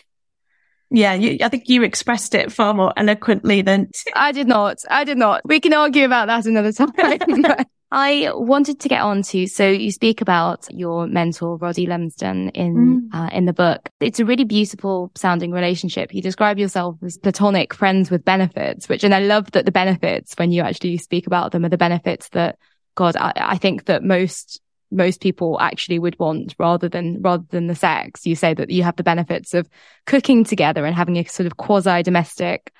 Yeah, 0.94 1.16
you, 1.16 1.40
I 1.42 1.50
think 1.50 1.68
you 1.68 1.82
expressed 1.82 2.36
it 2.36 2.52
far 2.52 2.72
more 2.76 2.94
eloquently 2.96 3.64
than 3.64 3.90
I 4.16 4.32
did 4.32 4.48
not. 4.48 4.78
I 4.90 5.04
did 5.04 5.18
not. 5.18 5.42
We 5.44 5.60
can 5.60 5.74
argue 5.74 6.06
about 6.06 6.28
that 6.28 6.46
another 6.46 6.72
time. 6.72 6.94
I 7.92 8.32
wanted 8.34 8.80
to 8.80 8.90
get 8.90 9.02
on 9.02 9.22
to, 9.24 9.46
so 9.46 9.70
you 9.70 9.92
speak 9.92 10.22
about 10.22 10.68
your 10.72 11.06
mentor, 11.06 11.58
Roddy 11.58 11.86
Lumsden 11.86 12.50
in, 12.50 12.76
mm. 13.12 13.16
uh, 13.16 13.30
in 13.32 13.46
the 13.46 13.54
book. 13.54 13.90
It's 14.00 14.20
a 14.20 14.26
really 14.26 14.46
beautiful 14.46 15.12
sounding 15.16 15.52
relationship. 15.52 16.14
You 16.14 16.22
describe 16.22 16.58
yourself 16.58 16.98
as 17.04 17.20
platonic 17.20 17.72
friends 17.72 18.10
with 18.10 18.26
benefits, 18.26 18.90
which, 18.90 19.04
and 19.04 19.14
I 19.14 19.20
love 19.20 19.52
that 19.52 19.66
the 19.66 19.72
benefits, 19.72 20.34
when 20.38 20.52
you 20.52 20.64
actually 20.64 20.98
speak 20.98 21.28
about 21.28 21.52
them, 21.52 21.66
are 21.66 21.70
the 21.70 21.78
benefits 21.78 22.30
that, 22.30 22.58
God, 22.96 23.16
I, 23.16 23.34
I 23.36 23.58
think 23.58 23.86
that 23.86 24.04
most 24.04 24.60
most 24.94 25.22
people 25.22 25.58
actually 25.60 26.00
would 26.00 26.18
want 26.20 26.56
rather 26.58 26.88
than 26.88 27.22
rather 27.22 27.46
than 27.50 27.68
the 27.68 27.76
sex. 27.76 28.26
You 28.26 28.36
say 28.36 28.54
that 28.54 28.70
you 28.70 28.84
have 28.84 28.96
the 28.96 29.04
benefits 29.04 29.54
of 29.54 29.68
cooking 30.06 30.44
together 30.44 30.86
and 30.86 30.96
having 30.96 31.18
a 31.18 31.26
sort 31.26 31.48
of 31.48 31.58
quasi 31.58 32.04
domestic 32.04 32.72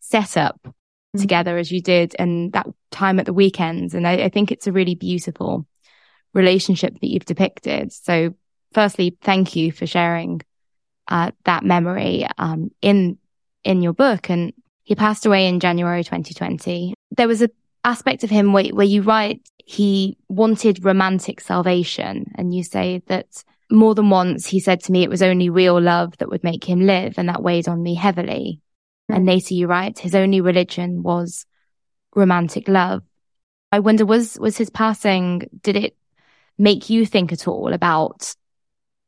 setup 0.00 0.60
mm-hmm. 0.62 1.20
together 1.20 1.58
as 1.58 1.70
you 1.70 1.80
did 1.80 2.14
and 2.18 2.52
that 2.52 2.66
time 2.90 3.18
at 3.18 3.26
the 3.26 3.32
weekends. 3.32 3.94
And 3.94 4.06
I, 4.06 4.12
I 4.24 4.28
think 4.28 4.50
it's 4.50 4.66
a 4.66 4.72
really 4.72 4.94
beautiful 4.94 5.66
relationship 6.34 6.94
that 7.00 7.08
you've 7.08 7.24
depicted. 7.24 7.92
So 7.92 8.34
firstly, 8.72 9.16
thank 9.20 9.56
you 9.56 9.72
for 9.72 9.86
sharing 9.86 10.40
uh, 11.08 11.32
that 11.44 11.64
memory 11.64 12.26
um, 12.38 12.70
in 12.82 13.18
in 13.64 13.82
your 13.82 13.92
book. 13.92 14.30
And 14.30 14.52
he 14.84 14.94
passed 14.94 15.26
away 15.26 15.46
in 15.46 15.60
January 15.60 16.04
2020. 16.04 16.94
There 17.16 17.28
was 17.28 17.42
a 17.42 17.50
aspect 17.84 18.24
of 18.24 18.30
him 18.30 18.52
where, 18.52 18.68
where 18.68 18.86
you 18.86 19.02
write 19.02 19.40
he 19.68 20.16
wanted 20.30 20.82
romantic 20.82 21.42
salvation. 21.42 22.32
And 22.36 22.54
you 22.54 22.64
say 22.64 23.02
that 23.08 23.44
more 23.70 23.94
than 23.94 24.08
once 24.08 24.46
he 24.46 24.60
said 24.60 24.82
to 24.84 24.92
me 24.92 25.02
it 25.02 25.10
was 25.10 25.22
only 25.22 25.50
real 25.50 25.78
love 25.78 26.16
that 26.18 26.30
would 26.30 26.42
make 26.42 26.64
him 26.64 26.80
live. 26.80 27.18
And 27.18 27.28
that 27.28 27.42
weighed 27.42 27.68
on 27.68 27.82
me 27.82 27.94
heavily. 27.94 28.62
And 29.10 29.26
later 29.26 29.52
you 29.52 29.66
write 29.66 29.98
his 29.98 30.14
only 30.14 30.40
religion 30.40 31.02
was 31.02 31.44
romantic 32.14 32.66
love. 32.66 33.02
I 33.70 33.80
wonder, 33.80 34.06
was, 34.06 34.38
was 34.38 34.56
his 34.56 34.70
passing, 34.70 35.42
did 35.62 35.76
it 35.76 35.94
make 36.56 36.88
you 36.88 37.04
think 37.04 37.30
at 37.30 37.46
all 37.46 37.74
about 37.74 38.34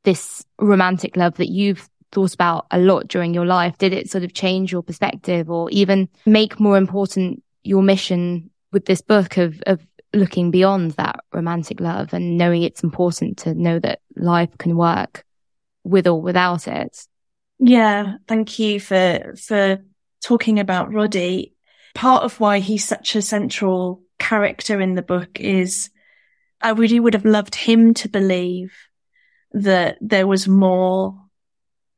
this 0.04 0.44
romantic 0.58 1.16
love 1.16 1.38
that 1.38 1.48
you've 1.48 1.88
thought 2.12 2.34
about 2.34 2.66
a 2.70 2.78
lot 2.78 3.08
during 3.08 3.32
your 3.32 3.46
life? 3.46 3.78
Did 3.78 3.94
it 3.94 4.10
sort 4.10 4.24
of 4.24 4.34
change 4.34 4.72
your 4.72 4.82
perspective 4.82 5.48
or 5.48 5.70
even 5.70 6.10
make 6.26 6.60
more 6.60 6.76
important 6.76 7.42
your 7.64 7.82
mission 7.82 8.50
with 8.72 8.86
this 8.86 9.00
book 9.00 9.36
of, 9.36 9.62
of 9.66 9.84
looking 10.12 10.50
beyond 10.50 10.92
that 10.92 11.20
romantic 11.32 11.80
love 11.80 12.12
and 12.12 12.36
knowing 12.36 12.62
it's 12.62 12.82
important 12.82 13.38
to 13.38 13.54
know 13.54 13.78
that 13.78 14.00
life 14.16 14.56
can 14.58 14.76
work 14.76 15.24
with 15.84 16.06
or 16.06 16.20
without 16.20 16.66
it. 16.68 17.06
Yeah. 17.58 18.14
Thank 18.26 18.58
you 18.58 18.80
for, 18.80 19.34
for 19.36 19.78
talking 20.22 20.58
about 20.58 20.92
Roddy. 20.92 21.54
Part 21.94 22.22
of 22.22 22.40
why 22.40 22.60
he's 22.60 22.84
such 22.84 23.16
a 23.16 23.22
central 23.22 24.02
character 24.18 24.80
in 24.80 24.94
the 24.94 25.02
book 25.02 25.40
is 25.40 25.90
I 26.60 26.70
really 26.70 27.00
would 27.00 27.14
have 27.14 27.24
loved 27.24 27.54
him 27.54 27.94
to 27.94 28.08
believe 28.08 28.72
that 29.52 29.98
there 30.00 30.26
was 30.26 30.46
more 30.46 31.18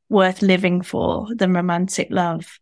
worth 0.09 0.41
living 0.41 0.81
for 0.81 1.27
than 1.35 1.53
romantic 1.53 2.07
love. 2.09 2.59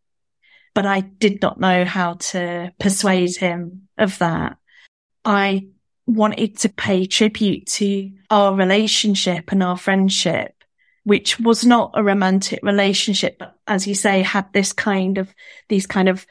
But 0.73 0.85
I 0.85 1.01
did 1.01 1.41
not 1.41 1.59
know 1.59 1.83
how 1.85 2.13
to 2.13 2.71
persuade 2.79 3.35
him 3.35 3.89
of 3.97 4.17
that. 4.19 4.57
I 5.25 5.67
wanted 6.07 6.57
to 6.59 6.69
pay 6.69 7.05
tribute 7.05 7.65
to 7.67 8.11
our 8.29 8.55
relationship 8.55 9.51
and 9.51 9.61
our 9.61 9.77
friendship, 9.77 10.53
which 11.03 11.39
was 11.39 11.65
not 11.65 11.91
a 11.93 12.03
romantic 12.03 12.59
relationship, 12.63 13.37
but 13.37 13.55
as 13.67 13.85
you 13.85 13.95
say, 13.95 14.21
had 14.21 14.51
this 14.53 14.73
kind 14.73 15.17
of, 15.17 15.33
these 15.67 15.85
kind 15.85 16.09
of 16.09 16.25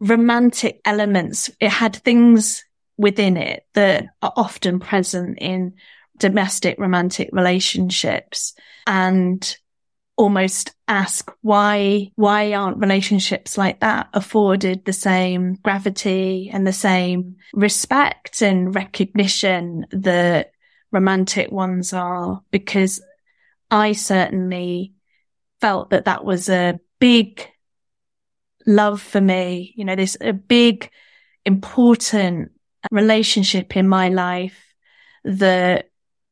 romantic 0.00 0.80
elements. 0.84 1.50
It 1.60 1.70
had 1.70 1.96
things 1.96 2.64
within 2.98 3.36
it 3.36 3.64
that 3.74 4.06
are 4.20 4.32
often 4.36 4.80
present 4.80 5.38
in 5.40 5.74
domestic 6.16 6.78
romantic 6.78 7.30
relationships. 7.32 8.54
And 8.86 9.56
almost 10.16 10.74
ask 10.88 11.32
why, 11.40 12.10
why 12.16 12.52
aren't 12.52 12.78
relationships 12.78 13.56
like 13.56 13.80
that 13.80 14.08
afforded 14.12 14.84
the 14.84 14.92
same 14.92 15.54
gravity 15.62 16.50
and 16.52 16.66
the 16.66 16.72
same 16.72 17.36
respect 17.54 18.42
and 18.42 18.74
recognition 18.74 19.86
that 19.90 20.52
romantic 20.90 21.50
ones 21.50 21.92
are? 21.92 22.42
Because 22.50 23.02
I 23.70 23.92
certainly 23.92 24.94
felt 25.60 25.90
that 25.90 26.04
that 26.04 26.24
was 26.24 26.48
a 26.48 26.78
big 26.98 27.48
love 28.66 29.00
for 29.00 29.20
me. 29.20 29.72
You 29.76 29.84
know, 29.84 29.96
this 29.96 30.16
a 30.20 30.32
big, 30.32 30.90
important 31.44 32.52
relationship 32.90 33.76
in 33.76 33.88
my 33.88 34.08
life 34.08 34.74
that 35.24 35.90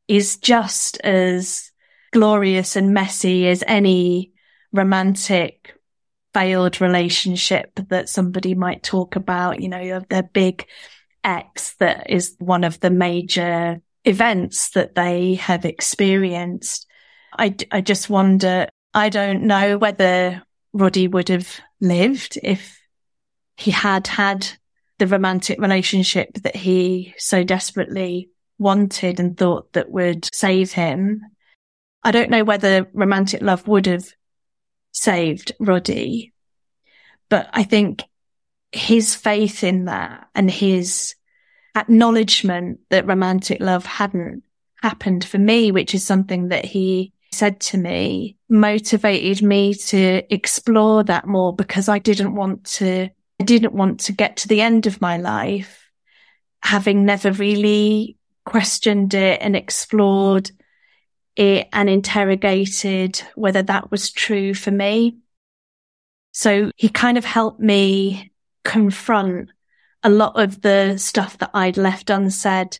is 0.08 0.36
just 0.36 0.98
as 1.00 1.69
glorious 2.12 2.76
and 2.76 2.94
messy 2.94 3.48
as 3.48 3.64
any 3.66 4.32
romantic 4.72 5.74
failed 6.32 6.80
relationship 6.80 7.72
that 7.88 8.08
somebody 8.08 8.54
might 8.54 8.82
talk 8.82 9.16
about, 9.16 9.60
you 9.60 9.68
know, 9.68 10.00
their 10.08 10.22
big 10.22 10.66
ex 11.24 11.74
that 11.74 12.08
is 12.08 12.36
one 12.38 12.64
of 12.64 12.80
the 12.80 12.90
major 12.90 13.80
events 14.04 14.70
that 14.70 14.94
they 14.94 15.34
have 15.34 15.64
experienced. 15.64 16.86
I, 17.36 17.54
I 17.70 17.80
just 17.80 18.08
wonder, 18.08 18.68
I 18.94 19.08
don't 19.08 19.42
know 19.42 19.78
whether 19.78 20.42
Roddy 20.72 21.08
would 21.08 21.28
have 21.28 21.60
lived 21.80 22.38
if 22.42 22.80
he 23.56 23.70
had 23.70 24.06
had 24.06 24.48
the 24.98 25.06
romantic 25.06 25.60
relationship 25.60 26.32
that 26.42 26.56
he 26.56 27.14
so 27.18 27.42
desperately 27.42 28.30
wanted 28.58 29.18
and 29.18 29.36
thought 29.36 29.72
that 29.72 29.90
would 29.90 30.28
save 30.34 30.72
him. 30.72 31.22
I 32.02 32.10
don't 32.10 32.30
know 32.30 32.44
whether 32.44 32.88
romantic 32.92 33.42
love 33.42 33.66
would 33.68 33.86
have 33.86 34.06
saved 34.92 35.52
Roddy, 35.60 36.32
but 37.28 37.48
I 37.52 37.64
think 37.64 38.02
his 38.72 39.14
faith 39.14 39.64
in 39.64 39.86
that 39.86 40.28
and 40.34 40.50
his 40.50 41.14
acknowledgement 41.76 42.80
that 42.90 43.06
romantic 43.06 43.60
love 43.60 43.84
hadn't 43.84 44.42
happened 44.82 45.24
for 45.24 45.38
me, 45.38 45.70
which 45.72 45.94
is 45.94 46.04
something 46.04 46.48
that 46.48 46.64
he 46.64 47.12
said 47.32 47.60
to 47.60 47.78
me, 47.78 48.36
motivated 48.48 49.42
me 49.42 49.74
to 49.74 50.22
explore 50.34 51.04
that 51.04 51.26
more 51.26 51.54
because 51.54 51.88
I 51.88 51.98
didn't 51.98 52.34
want 52.34 52.64
to, 52.64 53.08
I 53.40 53.44
didn't 53.44 53.74
want 53.74 54.00
to 54.00 54.12
get 54.12 54.38
to 54.38 54.48
the 54.48 54.60
end 54.60 54.86
of 54.86 55.00
my 55.00 55.16
life 55.16 55.90
having 56.62 57.04
never 57.04 57.32
really 57.32 58.16
questioned 58.44 59.14
it 59.14 59.40
and 59.40 59.56
explored 59.56 60.50
it 61.40 61.68
and 61.72 61.88
interrogated 61.88 63.22
whether 63.34 63.62
that 63.62 63.90
was 63.90 64.12
true 64.12 64.52
for 64.52 64.70
me. 64.70 65.16
So 66.32 66.70
he 66.76 66.90
kind 66.90 67.16
of 67.16 67.24
helped 67.24 67.60
me 67.60 68.30
confront 68.62 69.48
a 70.02 70.10
lot 70.10 70.38
of 70.38 70.60
the 70.60 70.98
stuff 70.98 71.38
that 71.38 71.50
I'd 71.54 71.78
left 71.78 72.10
unsaid 72.10 72.78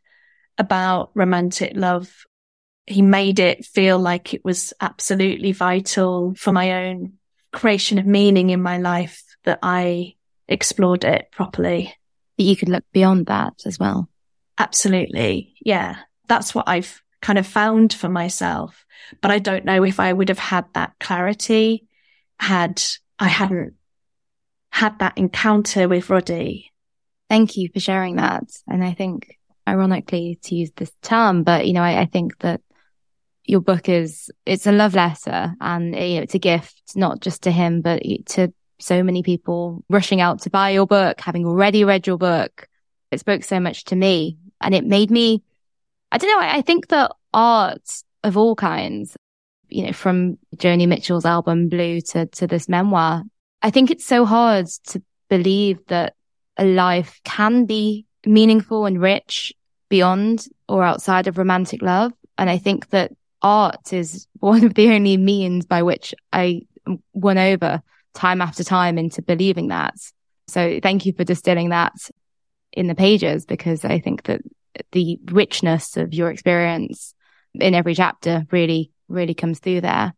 about 0.59 1.11
romantic 1.15 1.73
love. 1.75 2.27
He 2.87 3.01
made 3.01 3.39
it 3.39 3.65
feel 3.65 3.99
like 3.99 4.35
it 4.35 4.45
was 4.45 4.75
absolutely 4.79 5.53
vital 5.53 6.35
for 6.35 6.53
my 6.53 6.87
own 6.87 7.15
creation 7.53 7.99
of 7.99 8.07
meaning 8.07 8.51
in 8.51 8.61
my 8.61 8.77
life 8.77 9.25
that 9.45 9.61
I 9.63 10.17
explored 10.49 11.05
it 11.05 11.29
properly. 11.33 11.95
That 12.37 12.45
you 12.45 12.57
could 12.57 12.69
look 12.69 12.85
beyond 12.93 13.27
that 13.27 13.55
as 13.65 13.79
well. 13.79 14.11
Absolutely. 14.59 15.55
Yeah. 15.65 15.97
That's 16.29 16.55
what 16.55 16.69
I've 16.69 17.01
kind 17.21 17.39
of 17.39 17.47
found 17.47 17.93
for 17.93 18.09
myself. 18.09 18.85
But 19.21 19.31
I 19.31 19.39
don't 19.39 19.65
know 19.65 19.83
if 19.85 20.01
I 20.01 20.13
would 20.13 20.29
have 20.29 20.39
had 20.39 20.67
that 20.75 20.95
clarity 21.01 21.87
had 22.39 22.83
I 23.19 23.29
hadn't 23.29 23.75
had 24.71 24.99
that 25.01 25.19
encounter 25.19 25.89
with 25.89 26.09
Roddy. 26.09 26.73
Thank 27.29 27.57
you 27.57 27.69
for 27.73 27.81
sharing 27.81 28.17
that. 28.17 28.45
And 28.67 28.83
I 28.83 28.93
think, 28.93 29.39
ironically, 29.69 30.39
to 30.45 30.55
use 30.55 30.71
this 30.77 30.93
term, 31.03 31.43
but 31.43 31.67
you 31.67 31.73
know, 31.73 31.83
I, 31.83 32.03
I 32.03 32.07
think 32.07 32.39
that 32.39 32.61
your 33.45 33.61
book 33.61 33.89
is 33.89 34.31
it's 34.47 34.67
a 34.67 34.73
love 34.73 34.95
letter 34.95 35.55
and 35.61 35.95
you 35.95 36.17
know, 36.17 36.23
it's 36.23 36.35
a 36.35 36.39
gift 36.39 36.83
not 36.95 37.21
just 37.21 37.43
to 37.43 37.51
him 37.51 37.81
but 37.81 38.03
to 38.27 38.53
so 38.79 39.03
many 39.03 39.23
people 39.23 39.83
rushing 39.89 40.21
out 40.21 40.43
to 40.43 40.51
buy 40.51 40.71
your 40.71 40.87
book 40.87 41.21
having 41.21 41.45
already 41.45 41.85
read 41.85 42.07
your 42.07 42.17
book 42.17 42.69
it 43.11 43.19
spoke 43.19 43.43
so 43.43 43.59
much 43.59 43.85
to 43.85 43.97
me 43.97 44.39
and 44.61 44.75
it 44.75 44.85
made 44.85 45.11
me 45.11 45.43
I 46.13 46.19
don't 46.19 46.31
know. 46.31 46.47
I, 46.47 46.57
I 46.57 46.63
think 46.63 46.89
that 46.89 47.13
art 47.33 47.89
of 48.23 48.37
all 48.37 48.57
kinds, 48.57 49.17
you 49.69 49.87
know, 49.87 49.93
from 49.93 50.39
Joni 50.57 50.87
Mitchell's 50.89 51.25
album 51.25 51.69
Blue 51.69 52.01
to, 52.01 52.27
to 52.27 52.47
this 52.47 52.69
memoir, 52.69 53.23
I 53.63 53.71
think 53.71 53.91
it's 53.91 54.07
so 54.07 54.25
hard 54.25 54.67
to 54.89 55.03
believe 55.29 55.79
that 55.89 56.15
a 56.57 56.65
life 56.65 57.21
can 57.25 57.67
be 57.67 58.07
meaningful 58.27 58.87
and 58.87 59.01
rich 59.01 59.53
beyond 59.89 60.47
or 60.69 60.83
outside 60.83 61.27
of 61.27 61.39
romantic 61.39 61.83
love. 61.83 62.13
And 62.37 62.51
I 62.51 62.59
think 62.59 62.91
that 62.91 63.13
art 63.43 63.93
is 63.93 64.27
one 64.41 64.65
of 64.65 64.75
the 64.75 64.89
only 64.91 65.17
means 65.17 65.67
by 65.67 65.83
which 65.83 66.15
I 66.33 66.63
won 67.13 67.39
over 67.39 67.83
time 68.15 68.41
after 68.41 68.65
time 68.65 68.99
into 68.99 69.23
believing 69.23 69.69
that. 69.69 69.95
So 70.49 70.81
thank 70.83 71.07
you 71.07 71.13
for 71.13 71.25
distilling 71.25 71.69
that 71.69 71.93
in 72.73 72.89
the 72.89 72.95
pages 72.95 73.47
because 73.47 73.85
I 73.85 74.01
think 74.01 74.25
that 74.25 74.41
the 74.93 75.19
richness 75.27 75.97
of 75.97 76.15
your 76.15 76.31
experience 76.31 77.15
in 77.55 77.75
every 77.75 77.95
chapter 77.95 78.47
really, 78.51 78.93
really 79.09 79.35
comes 79.35 79.59
through 79.59 79.81
there. 79.83 80.15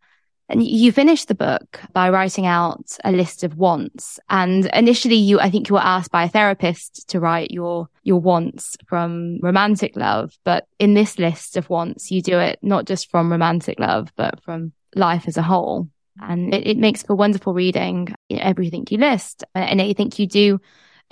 And 0.49 0.63
you 0.63 0.93
finished 0.93 1.29
the 1.29 1.35
book 1.35 1.81
by 1.95 2.11
writing 2.11 2.45
out 2.45 2.99
a 3.05 3.13
list 3.13 3.43
of 3.43 3.57
wants. 3.57 4.21
And 4.29 4.67
initially 4.75 5.17
you, 5.17 5.41
I 5.41 5.49
think 5.49 5.69
you 5.69 5.77
were 5.77 5.81
asked 5.81 6.11
by 6.11 6.25
a 6.25 6.29
therapist 6.29 7.09
to 7.09 7.21
write 7.21 7.51
your, 7.51 7.89
your 8.03 8.21
wants 8.21 8.77
from 8.87 9.39
romantic 9.41 9.97
love. 9.97 10.37
But 10.45 10.67
in 10.79 10.93
this 10.93 11.19
list 11.19 11.57
of 11.57 11.71
wants, 11.71 12.11
you 12.11 12.21
do 12.21 12.39
it 12.39 12.59
not 12.61 12.85
just 12.85 13.11
from 13.11 13.33
romantic 13.33 13.81
love, 13.81 14.13
but 14.15 14.43
from 14.43 14.73
life 14.95 15.25
as 15.27 15.39
a 15.39 15.43
whole. 15.43 15.89
And 16.21 16.53
it, 16.53 16.67
it 16.67 16.77
makes 16.77 17.03
for 17.03 17.15
wonderful 17.15 17.55
reading, 17.55 18.15
everything 18.31 18.85
you 18.91 18.99
list. 18.99 19.45
And 19.55 19.81
I 19.81 19.95
think 19.95 20.19
you 20.19 20.27
do 20.27 20.61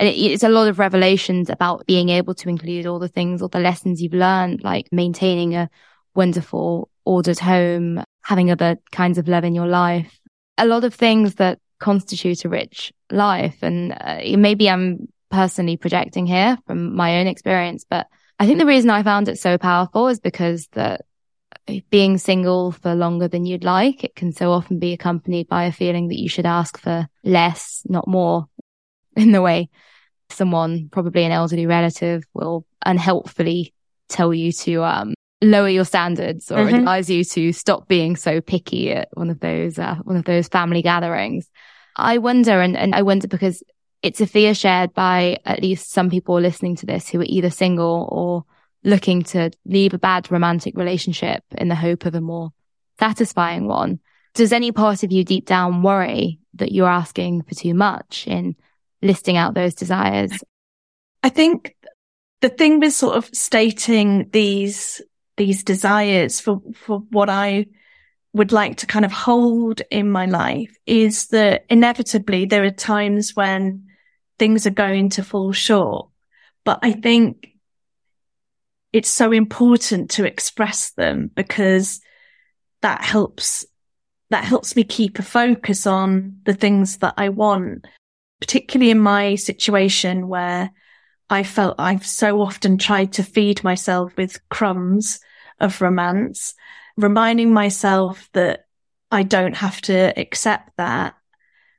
and 0.01 0.09
it's 0.09 0.41
a 0.41 0.49
lot 0.49 0.67
of 0.67 0.79
revelations 0.79 1.47
about 1.47 1.85
being 1.85 2.09
able 2.09 2.33
to 2.33 2.49
include 2.49 2.87
all 2.87 2.97
the 2.97 3.07
things, 3.07 3.39
all 3.39 3.49
the 3.49 3.59
lessons 3.59 4.01
you've 4.01 4.15
learned, 4.15 4.63
like 4.63 4.87
maintaining 4.91 5.53
a 5.53 5.69
wonderful, 6.15 6.89
ordered 7.05 7.37
home, 7.37 8.03
having 8.23 8.49
other 8.49 8.77
kinds 8.91 9.19
of 9.19 9.27
love 9.27 9.43
in 9.43 9.53
your 9.53 9.67
life. 9.67 10.19
A 10.57 10.65
lot 10.65 10.85
of 10.85 10.95
things 10.95 11.35
that 11.35 11.59
constitute 11.79 12.45
a 12.45 12.49
rich 12.49 12.91
life. 13.11 13.59
And 13.61 13.95
uh, 14.01 14.21
maybe 14.39 14.71
I'm 14.71 15.07
personally 15.29 15.77
projecting 15.77 16.25
here 16.25 16.57
from 16.65 16.95
my 16.95 17.19
own 17.19 17.27
experience, 17.27 17.85
but 17.87 18.07
I 18.39 18.47
think 18.47 18.57
the 18.57 18.65
reason 18.65 18.89
I 18.89 19.03
found 19.03 19.27
it 19.27 19.37
so 19.37 19.59
powerful 19.59 20.07
is 20.07 20.19
because 20.19 20.67
that 20.71 21.01
being 21.91 22.17
single 22.17 22.71
for 22.71 22.95
longer 22.95 23.27
than 23.27 23.45
you'd 23.45 23.63
like, 23.63 24.03
it 24.03 24.15
can 24.15 24.31
so 24.31 24.51
often 24.51 24.79
be 24.79 24.93
accompanied 24.93 25.47
by 25.47 25.65
a 25.65 25.71
feeling 25.71 26.07
that 26.07 26.19
you 26.19 26.27
should 26.27 26.47
ask 26.47 26.79
for 26.79 27.07
less, 27.23 27.83
not 27.87 28.07
more 28.07 28.47
in 29.15 29.31
the 29.31 29.43
way 29.43 29.69
someone, 30.33 30.89
probably 30.91 31.23
an 31.23 31.31
elderly 31.31 31.65
relative, 31.65 32.23
will 32.33 32.65
unhelpfully 32.85 33.73
tell 34.09 34.33
you 34.33 34.51
to 34.51 34.83
um, 34.83 35.13
lower 35.41 35.69
your 35.69 35.85
standards 35.85 36.51
or 36.51 36.57
mm-hmm. 36.57 36.75
advise 36.75 37.09
you 37.09 37.23
to 37.23 37.51
stop 37.53 37.87
being 37.87 38.15
so 38.15 38.41
picky 38.41 38.91
at 38.91 39.09
one 39.13 39.29
of 39.29 39.39
those 39.39 39.79
uh, 39.79 39.95
one 40.03 40.17
of 40.17 40.25
those 40.25 40.47
family 40.47 40.81
gatherings. 40.81 41.49
I 41.95 42.19
wonder, 42.19 42.61
and, 42.61 42.77
and 42.77 42.95
I 42.95 43.01
wonder 43.01 43.27
because 43.27 43.63
it's 44.01 44.21
a 44.21 44.27
fear 44.27 44.53
shared 44.53 44.93
by 44.93 45.37
at 45.45 45.61
least 45.61 45.91
some 45.91 46.09
people 46.09 46.39
listening 46.39 46.75
to 46.77 46.85
this 46.85 47.09
who 47.09 47.19
are 47.21 47.25
either 47.27 47.49
single 47.49 48.07
or 48.11 48.45
looking 48.83 49.21
to 49.21 49.51
leave 49.65 49.93
a 49.93 49.99
bad 49.99 50.31
romantic 50.31 50.75
relationship 50.75 51.43
in 51.57 51.67
the 51.67 51.75
hope 51.75 52.05
of 52.05 52.15
a 52.15 52.21
more 52.21 52.51
satisfying 52.99 53.67
one. 53.67 53.99
Does 54.33 54.53
any 54.53 54.71
part 54.71 55.03
of 55.03 55.11
you 55.11 55.23
deep 55.23 55.45
down 55.45 55.83
worry 55.83 56.39
that 56.55 56.71
you're 56.71 56.87
asking 56.87 57.43
for 57.43 57.53
too 57.53 57.73
much 57.73 58.25
in 58.27 58.55
listing 59.01 59.37
out 59.37 59.53
those 59.53 59.75
desires? 59.75 60.31
I 61.23 61.29
think 61.29 61.75
the 62.41 62.49
thing 62.49 62.79
with 62.79 62.93
sort 62.93 63.15
of 63.15 63.29
stating 63.33 64.29
these, 64.31 65.01
these 65.37 65.63
desires 65.63 66.39
for, 66.39 66.61
for 66.73 66.99
what 67.09 67.29
I 67.29 67.67
would 68.33 68.51
like 68.51 68.77
to 68.77 68.87
kind 68.87 69.05
of 69.05 69.11
hold 69.11 69.81
in 69.91 70.09
my 70.09 70.25
life 70.25 70.75
is 70.85 71.27
that 71.27 71.65
inevitably 71.69 72.45
there 72.45 72.63
are 72.63 72.71
times 72.71 73.35
when 73.35 73.87
things 74.39 74.65
are 74.65 74.71
going 74.71 75.09
to 75.09 75.23
fall 75.23 75.51
short. 75.51 76.09
But 76.63 76.79
I 76.81 76.93
think 76.93 77.49
it's 78.93 79.09
so 79.09 79.31
important 79.31 80.11
to 80.11 80.25
express 80.25 80.91
them 80.91 81.29
because 81.33 82.01
that 82.81 83.03
helps, 83.03 83.65
that 84.29 84.43
helps 84.43 84.75
me 84.75 84.83
keep 84.83 85.19
a 85.19 85.23
focus 85.23 85.85
on 85.85 86.39
the 86.45 86.53
things 86.53 86.97
that 86.97 87.15
I 87.17 87.29
want 87.29 87.85
particularly 88.41 88.91
in 88.91 88.99
my 88.99 89.35
situation 89.35 90.27
where 90.27 90.71
I 91.29 91.43
felt 91.43 91.75
I've 91.79 92.05
so 92.05 92.41
often 92.41 92.77
tried 92.77 93.13
to 93.13 93.23
feed 93.23 93.63
myself 93.63 94.17
with 94.17 94.49
crumbs 94.49 95.21
of 95.61 95.79
romance, 95.79 96.55
reminding 96.97 97.53
myself 97.53 98.29
that 98.33 98.65
I 99.11 99.23
don't 99.23 99.55
have 99.55 99.79
to 99.83 100.13
accept 100.19 100.75
that, 100.77 101.15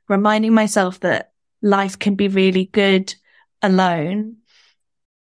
reminding 0.09 0.55
myself 0.55 1.01
that 1.01 1.33
life 1.61 1.99
can 1.99 2.15
be 2.15 2.29
really 2.29 2.67
good 2.67 3.15
alone. 3.61 4.37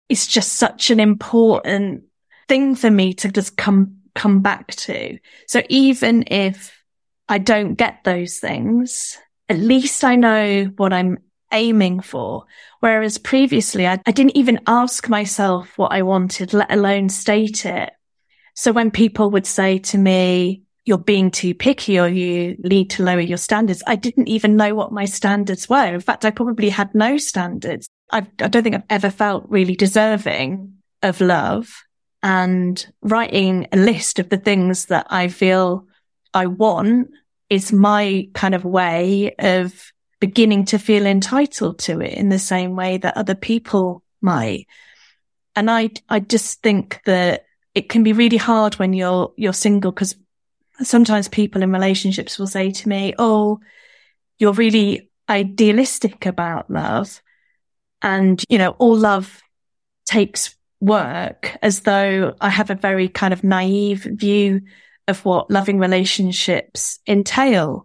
It's 0.09 0.25
just 0.25 0.53
such 0.53 0.89
an 0.89 0.99
important 0.99 2.05
thing 2.47 2.75
for 2.75 2.89
me 2.89 3.13
to 3.15 3.29
just 3.29 3.57
come, 3.57 3.97
come 4.15 4.41
back 4.41 4.67
to. 4.67 5.19
So 5.47 5.61
even 5.69 6.23
if 6.27 6.81
I 7.27 7.39
don't 7.39 7.75
get 7.75 8.03
those 8.03 8.39
things, 8.39 9.17
at 9.49 9.57
least 9.57 10.03
I 10.03 10.15
know 10.15 10.65
what 10.77 10.93
I'm 10.93 11.19
aiming 11.55 12.01
for. 12.01 12.45
Whereas 12.81 13.17
previously 13.17 13.87
I, 13.87 13.99
I 14.05 14.11
didn't 14.11 14.37
even 14.37 14.59
ask 14.67 15.09
myself 15.09 15.77
what 15.77 15.91
I 15.91 16.03
wanted, 16.03 16.53
let 16.53 16.71
alone 16.71 17.09
state 17.09 17.65
it. 17.65 17.91
So 18.53 18.71
when 18.71 18.91
people 18.91 19.31
would 19.31 19.47
say 19.47 19.79
to 19.79 19.97
me, 19.97 20.61
you're 20.85 20.99
being 20.99 21.31
too 21.31 21.55
picky 21.55 21.99
or 21.99 22.07
you 22.07 22.55
need 22.59 22.91
to 22.91 23.03
lower 23.03 23.19
your 23.19 23.39
standards, 23.39 23.81
I 23.87 23.95
didn't 23.95 24.27
even 24.27 24.55
know 24.55 24.75
what 24.75 24.91
my 24.91 25.05
standards 25.05 25.67
were. 25.67 25.93
In 25.93 25.99
fact, 25.99 26.25
I 26.25 26.31
probably 26.31 26.69
had 26.69 26.93
no 26.93 27.17
standards. 27.17 27.87
I, 28.11 28.19
I 28.39 28.47
don't 28.47 28.61
think 28.61 28.75
I've 28.75 28.83
ever 28.89 29.09
felt 29.09 29.45
really 29.49 29.75
deserving 29.75 30.75
of 31.01 31.21
love 31.21 31.83
and 32.21 32.85
writing 33.01 33.67
a 33.71 33.77
list 33.77 34.19
of 34.19 34.29
the 34.29 34.37
things 34.37 34.85
that 34.85 35.07
I 35.09 35.27
feel 35.27 35.87
I 36.33 36.47
want 36.47 37.09
is 37.49 37.71
my 37.71 38.29
kind 38.33 38.55
of 38.55 38.65
way 38.65 39.35
of 39.37 39.91
beginning 40.19 40.65
to 40.65 40.79
feel 40.79 41.05
entitled 41.05 41.79
to 41.79 42.01
it 42.01 42.13
in 42.13 42.29
the 42.29 42.39
same 42.39 42.75
way 42.75 42.97
that 42.97 43.17
other 43.17 43.35
people 43.35 44.03
might. 44.21 44.67
And 45.55 45.69
I, 45.69 45.91
I 46.09 46.19
just 46.19 46.61
think 46.61 47.01
that 47.05 47.45
it 47.73 47.89
can 47.89 48.03
be 48.03 48.13
really 48.13 48.37
hard 48.37 48.75
when 48.75 48.93
you're, 48.93 49.33
you're 49.35 49.53
single 49.53 49.91
because 49.91 50.15
sometimes 50.81 51.27
people 51.27 51.61
in 51.61 51.71
relationships 51.71 52.39
will 52.39 52.47
say 52.47 52.71
to 52.71 52.89
me, 52.89 53.13
Oh, 53.17 53.59
you're 54.37 54.53
really 54.53 55.09
idealistic 55.29 56.25
about 56.25 56.69
love. 56.69 57.21
And, 58.01 58.43
you 58.49 58.57
know, 58.57 58.71
all 58.71 58.95
love 58.95 59.41
takes 60.05 60.55
work 60.79 61.57
as 61.61 61.81
though 61.81 62.35
I 62.39 62.49
have 62.49 62.69
a 62.69 62.75
very 62.75 63.07
kind 63.07 63.33
of 63.33 63.43
naive 63.43 64.03
view 64.03 64.61
of 65.07 65.23
what 65.25 65.49
loving 65.51 65.79
relationships 65.79 66.99
entail. 67.07 67.84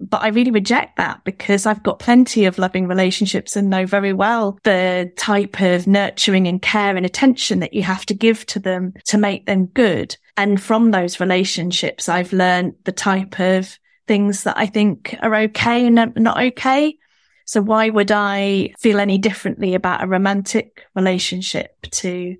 But 0.00 0.22
I 0.22 0.28
really 0.28 0.52
reject 0.52 0.96
that 0.96 1.24
because 1.24 1.66
I've 1.66 1.82
got 1.82 1.98
plenty 1.98 2.44
of 2.44 2.58
loving 2.58 2.86
relationships 2.86 3.56
and 3.56 3.68
know 3.68 3.84
very 3.84 4.12
well 4.12 4.58
the 4.62 5.12
type 5.16 5.60
of 5.60 5.88
nurturing 5.88 6.46
and 6.46 6.62
care 6.62 6.96
and 6.96 7.04
attention 7.04 7.58
that 7.60 7.74
you 7.74 7.82
have 7.82 8.06
to 8.06 8.14
give 8.14 8.46
to 8.46 8.60
them 8.60 8.92
to 9.06 9.18
make 9.18 9.46
them 9.46 9.66
good. 9.66 10.16
And 10.36 10.62
from 10.62 10.92
those 10.92 11.18
relationships, 11.18 12.08
I've 12.08 12.32
learned 12.32 12.74
the 12.84 12.92
type 12.92 13.40
of 13.40 13.76
things 14.06 14.44
that 14.44 14.56
I 14.56 14.66
think 14.66 15.16
are 15.20 15.34
okay 15.34 15.86
and 15.86 16.14
not 16.16 16.40
okay. 16.40 16.96
So 17.44 17.60
why 17.60 17.88
would 17.90 18.12
I 18.12 18.74
feel 18.78 19.00
any 19.00 19.18
differently 19.18 19.74
about 19.74 20.04
a 20.04 20.06
romantic 20.06 20.84
relationship 20.94 21.74
to 21.90 22.36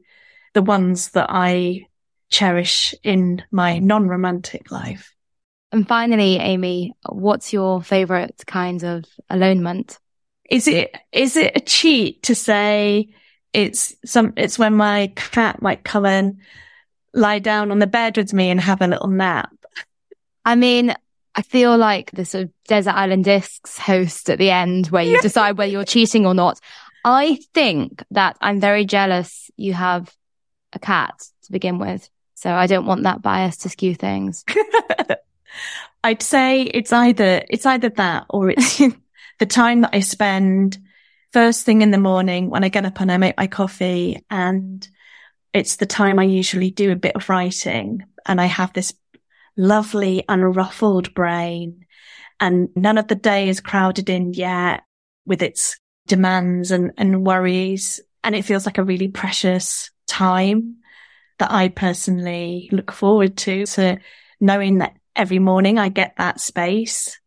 the 0.55 0.63
ones 0.63 1.11
that 1.11 1.27
I 1.29 1.87
cherish 2.31 2.95
in 3.03 3.43
my 3.51 3.79
non-romantic 3.79 4.71
life? 4.71 5.15
And 5.71 5.87
finally, 5.87 6.37
Amy, 6.37 6.95
what's 7.09 7.53
your 7.53 7.83
favorite 7.83 8.43
kind 8.47 8.83
of 8.85 9.05
alonement? 9.31 9.99
Is 10.49 10.67
it, 10.67 10.95
is 11.13 11.37
it 11.37 11.53
a 11.57 11.61
cheat 11.61 12.23
to 12.25 12.35
say 12.35 13.11
it's 13.53 13.95
some, 14.05 14.33
it's 14.37 14.59
when 14.59 14.75
my 14.75 15.13
cat 15.15 15.61
might 15.61 15.85
come 15.85 16.07
and 16.07 16.39
lie 17.13 17.39
down 17.39 17.71
on 17.71 17.81
the 17.81 17.87
bed 17.87 18.17
with 18.17 18.33
me 18.33 18.51
and 18.51 18.61
have 18.61 18.81
a 18.81 18.87
little 18.87 19.09
nap? 19.09 19.51
I 20.45 20.55
mean, 20.55 20.95
I 21.35 21.43
feel 21.43 21.77
like 21.77 22.11
the 22.13 22.25
sort 22.25 22.45
of 22.45 22.51
Desert 22.67 22.95
Island 22.95 23.25
Discs 23.25 23.77
host 23.77 24.31
at 24.31 24.39
the 24.39 24.51
end 24.51 24.87
where 24.87 25.03
you 25.03 25.21
decide 25.23 25.59
whether 25.59 25.71
you're 25.71 25.85
cheating 25.85 26.25
or 26.25 26.35
not. 26.35 26.59
I 27.05 27.39
think 27.53 28.03
that 28.13 28.39
I'm 28.41 28.59
very 28.59 28.87
jealous 28.87 29.51
you 29.57 29.75
have 29.75 30.13
a 30.73 30.79
cat 30.79 31.15
to 31.45 31.53
begin 31.53 31.79
with. 31.79 32.09
So 32.35 32.51
I 32.51 32.67
don't 32.67 32.87
want 32.87 33.03
that 33.03 33.21
bias 33.21 33.59
to 33.59 33.69
skew 33.69 33.95
things. 33.95 34.45
I'd 36.05 36.23
say 36.23 36.63
it's 36.63 36.93
either, 36.93 37.43
it's 37.49 37.67
either 37.67 37.89
that 37.91 38.27
or 38.31 38.51
it's 38.51 38.79
the 39.39 39.47
time 39.47 39.83
that 39.83 39.95
I 39.95 40.01
spend 40.01 40.79
first 41.33 41.65
thing 41.65 41.83
in 41.83 41.91
the 41.91 41.99
morning 41.99 42.51
when 42.51 42.65
I 42.65 42.69
get 42.69 42.87
up 42.87 43.01
and 43.01 43.13
I 43.13 43.17
make 43.17 43.37
my 43.37 43.47
coffee 43.47 44.25
and 44.31 44.87
it's 45.53 45.77
the 45.77 45.87
time 45.87 46.19
I 46.19 46.25
usually 46.25 46.71
do 46.71 46.93
a 46.93 46.97
bit 46.97 47.17
of 47.17 47.29
writing 47.29 48.05
and 48.25 48.41
I 48.41 48.47
have 48.47 48.73
this 48.73 48.95
lovely 49.57 50.25
unruffled 50.29 51.15
brain 51.15 51.85
and 52.41 52.69
none 52.77 52.99
of 52.99 53.09
the 53.09 53.15
day 53.15 53.49
is 53.49 53.61
crowded 53.61 54.09
in 54.09 54.33
yet 54.33 54.85
with 55.27 55.43
its 55.43 55.79
demands 56.07 56.71
and, 56.71 56.93
and 56.97 57.27
worries. 57.27 58.01
And 58.25 58.35
it 58.35 58.45
feels 58.45 58.67
like 58.67 58.79
a 58.79 58.85
really 58.85 59.09
precious 59.09 59.91
time 60.07 60.77
that 61.39 61.51
I 61.51 61.69
personally 61.69 62.69
look 62.73 62.93
forward 62.93 63.37
to. 63.39 63.67
So 63.67 63.97
knowing 64.41 64.79
that 64.79 64.97
every 65.19 65.41
morning 65.41 65.79
I 65.79 65.89
get 65.89 66.15
that 66.17 66.41
space 66.41 67.21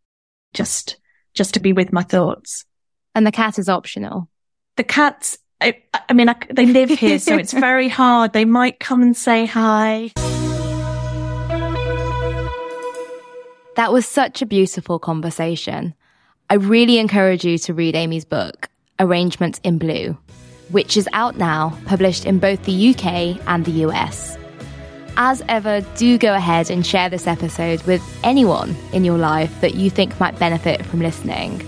just, 0.53 0.97
just 1.33 1.53
to 1.53 1.59
be 1.59 1.73
with 1.73 1.93
my 1.93 2.03
thoughts. 2.03 2.65
And 3.13 3.27
the 3.27 3.31
cat 3.31 3.59
is 3.59 3.67
optional. 3.67 4.29
The 4.77 4.85
cats, 4.85 5.37
I, 5.59 5.83
I 6.07 6.13
mean, 6.13 6.29
I, 6.29 6.35
they 6.49 6.65
live 6.65 6.89
here, 6.89 7.19
so 7.19 7.37
it's 7.37 7.53
very 7.67 7.89
hard. 7.89 8.31
They 8.31 8.45
might 8.45 8.79
come 8.79 9.01
and 9.01 9.15
say 9.15 9.45
hi. 9.45 10.11
That 13.75 13.91
was 13.91 14.07
such 14.07 14.41
a 14.41 14.45
beautiful 14.45 14.97
conversation. 14.97 15.93
I 16.49 16.55
really 16.55 16.97
encourage 16.97 17.45
you 17.45 17.57
to 17.59 17.73
read 17.73 17.95
Amy's 17.95 18.25
book, 18.25 18.69
Arrangements 18.99 19.59
in 19.63 19.77
Blue, 19.77 20.17
which 20.69 20.95
is 20.95 21.07
out 21.13 21.37
now, 21.37 21.77
published 21.85 22.25
in 22.25 22.39
both 22.39 22.63
the 22.63 22.89
UK 22.89 23.39
and 23.47 23.65
the 23.65 23.85
US. 23.85 24.37
As 25.17 25.43
ever, 25.47 25.81
do 25.95 26.17
go 26.17 26.33
ahead 26.33 26.69
and 26.69 26.85
share 26.85 27.09
this 27.09 27.27
episode 27.27 27.81
with 27.83 28.01
anyone 28.23 28.75
in 28.93 29.03
your 29.03 29.17
life 29.17 29.61
that 29.61 29.75
you 29.75 29.89
think 29.89 30.19
might 30.19 30.39
benefit 30.39 30.85
from 30.85 30.99
listening. 30.99 31.65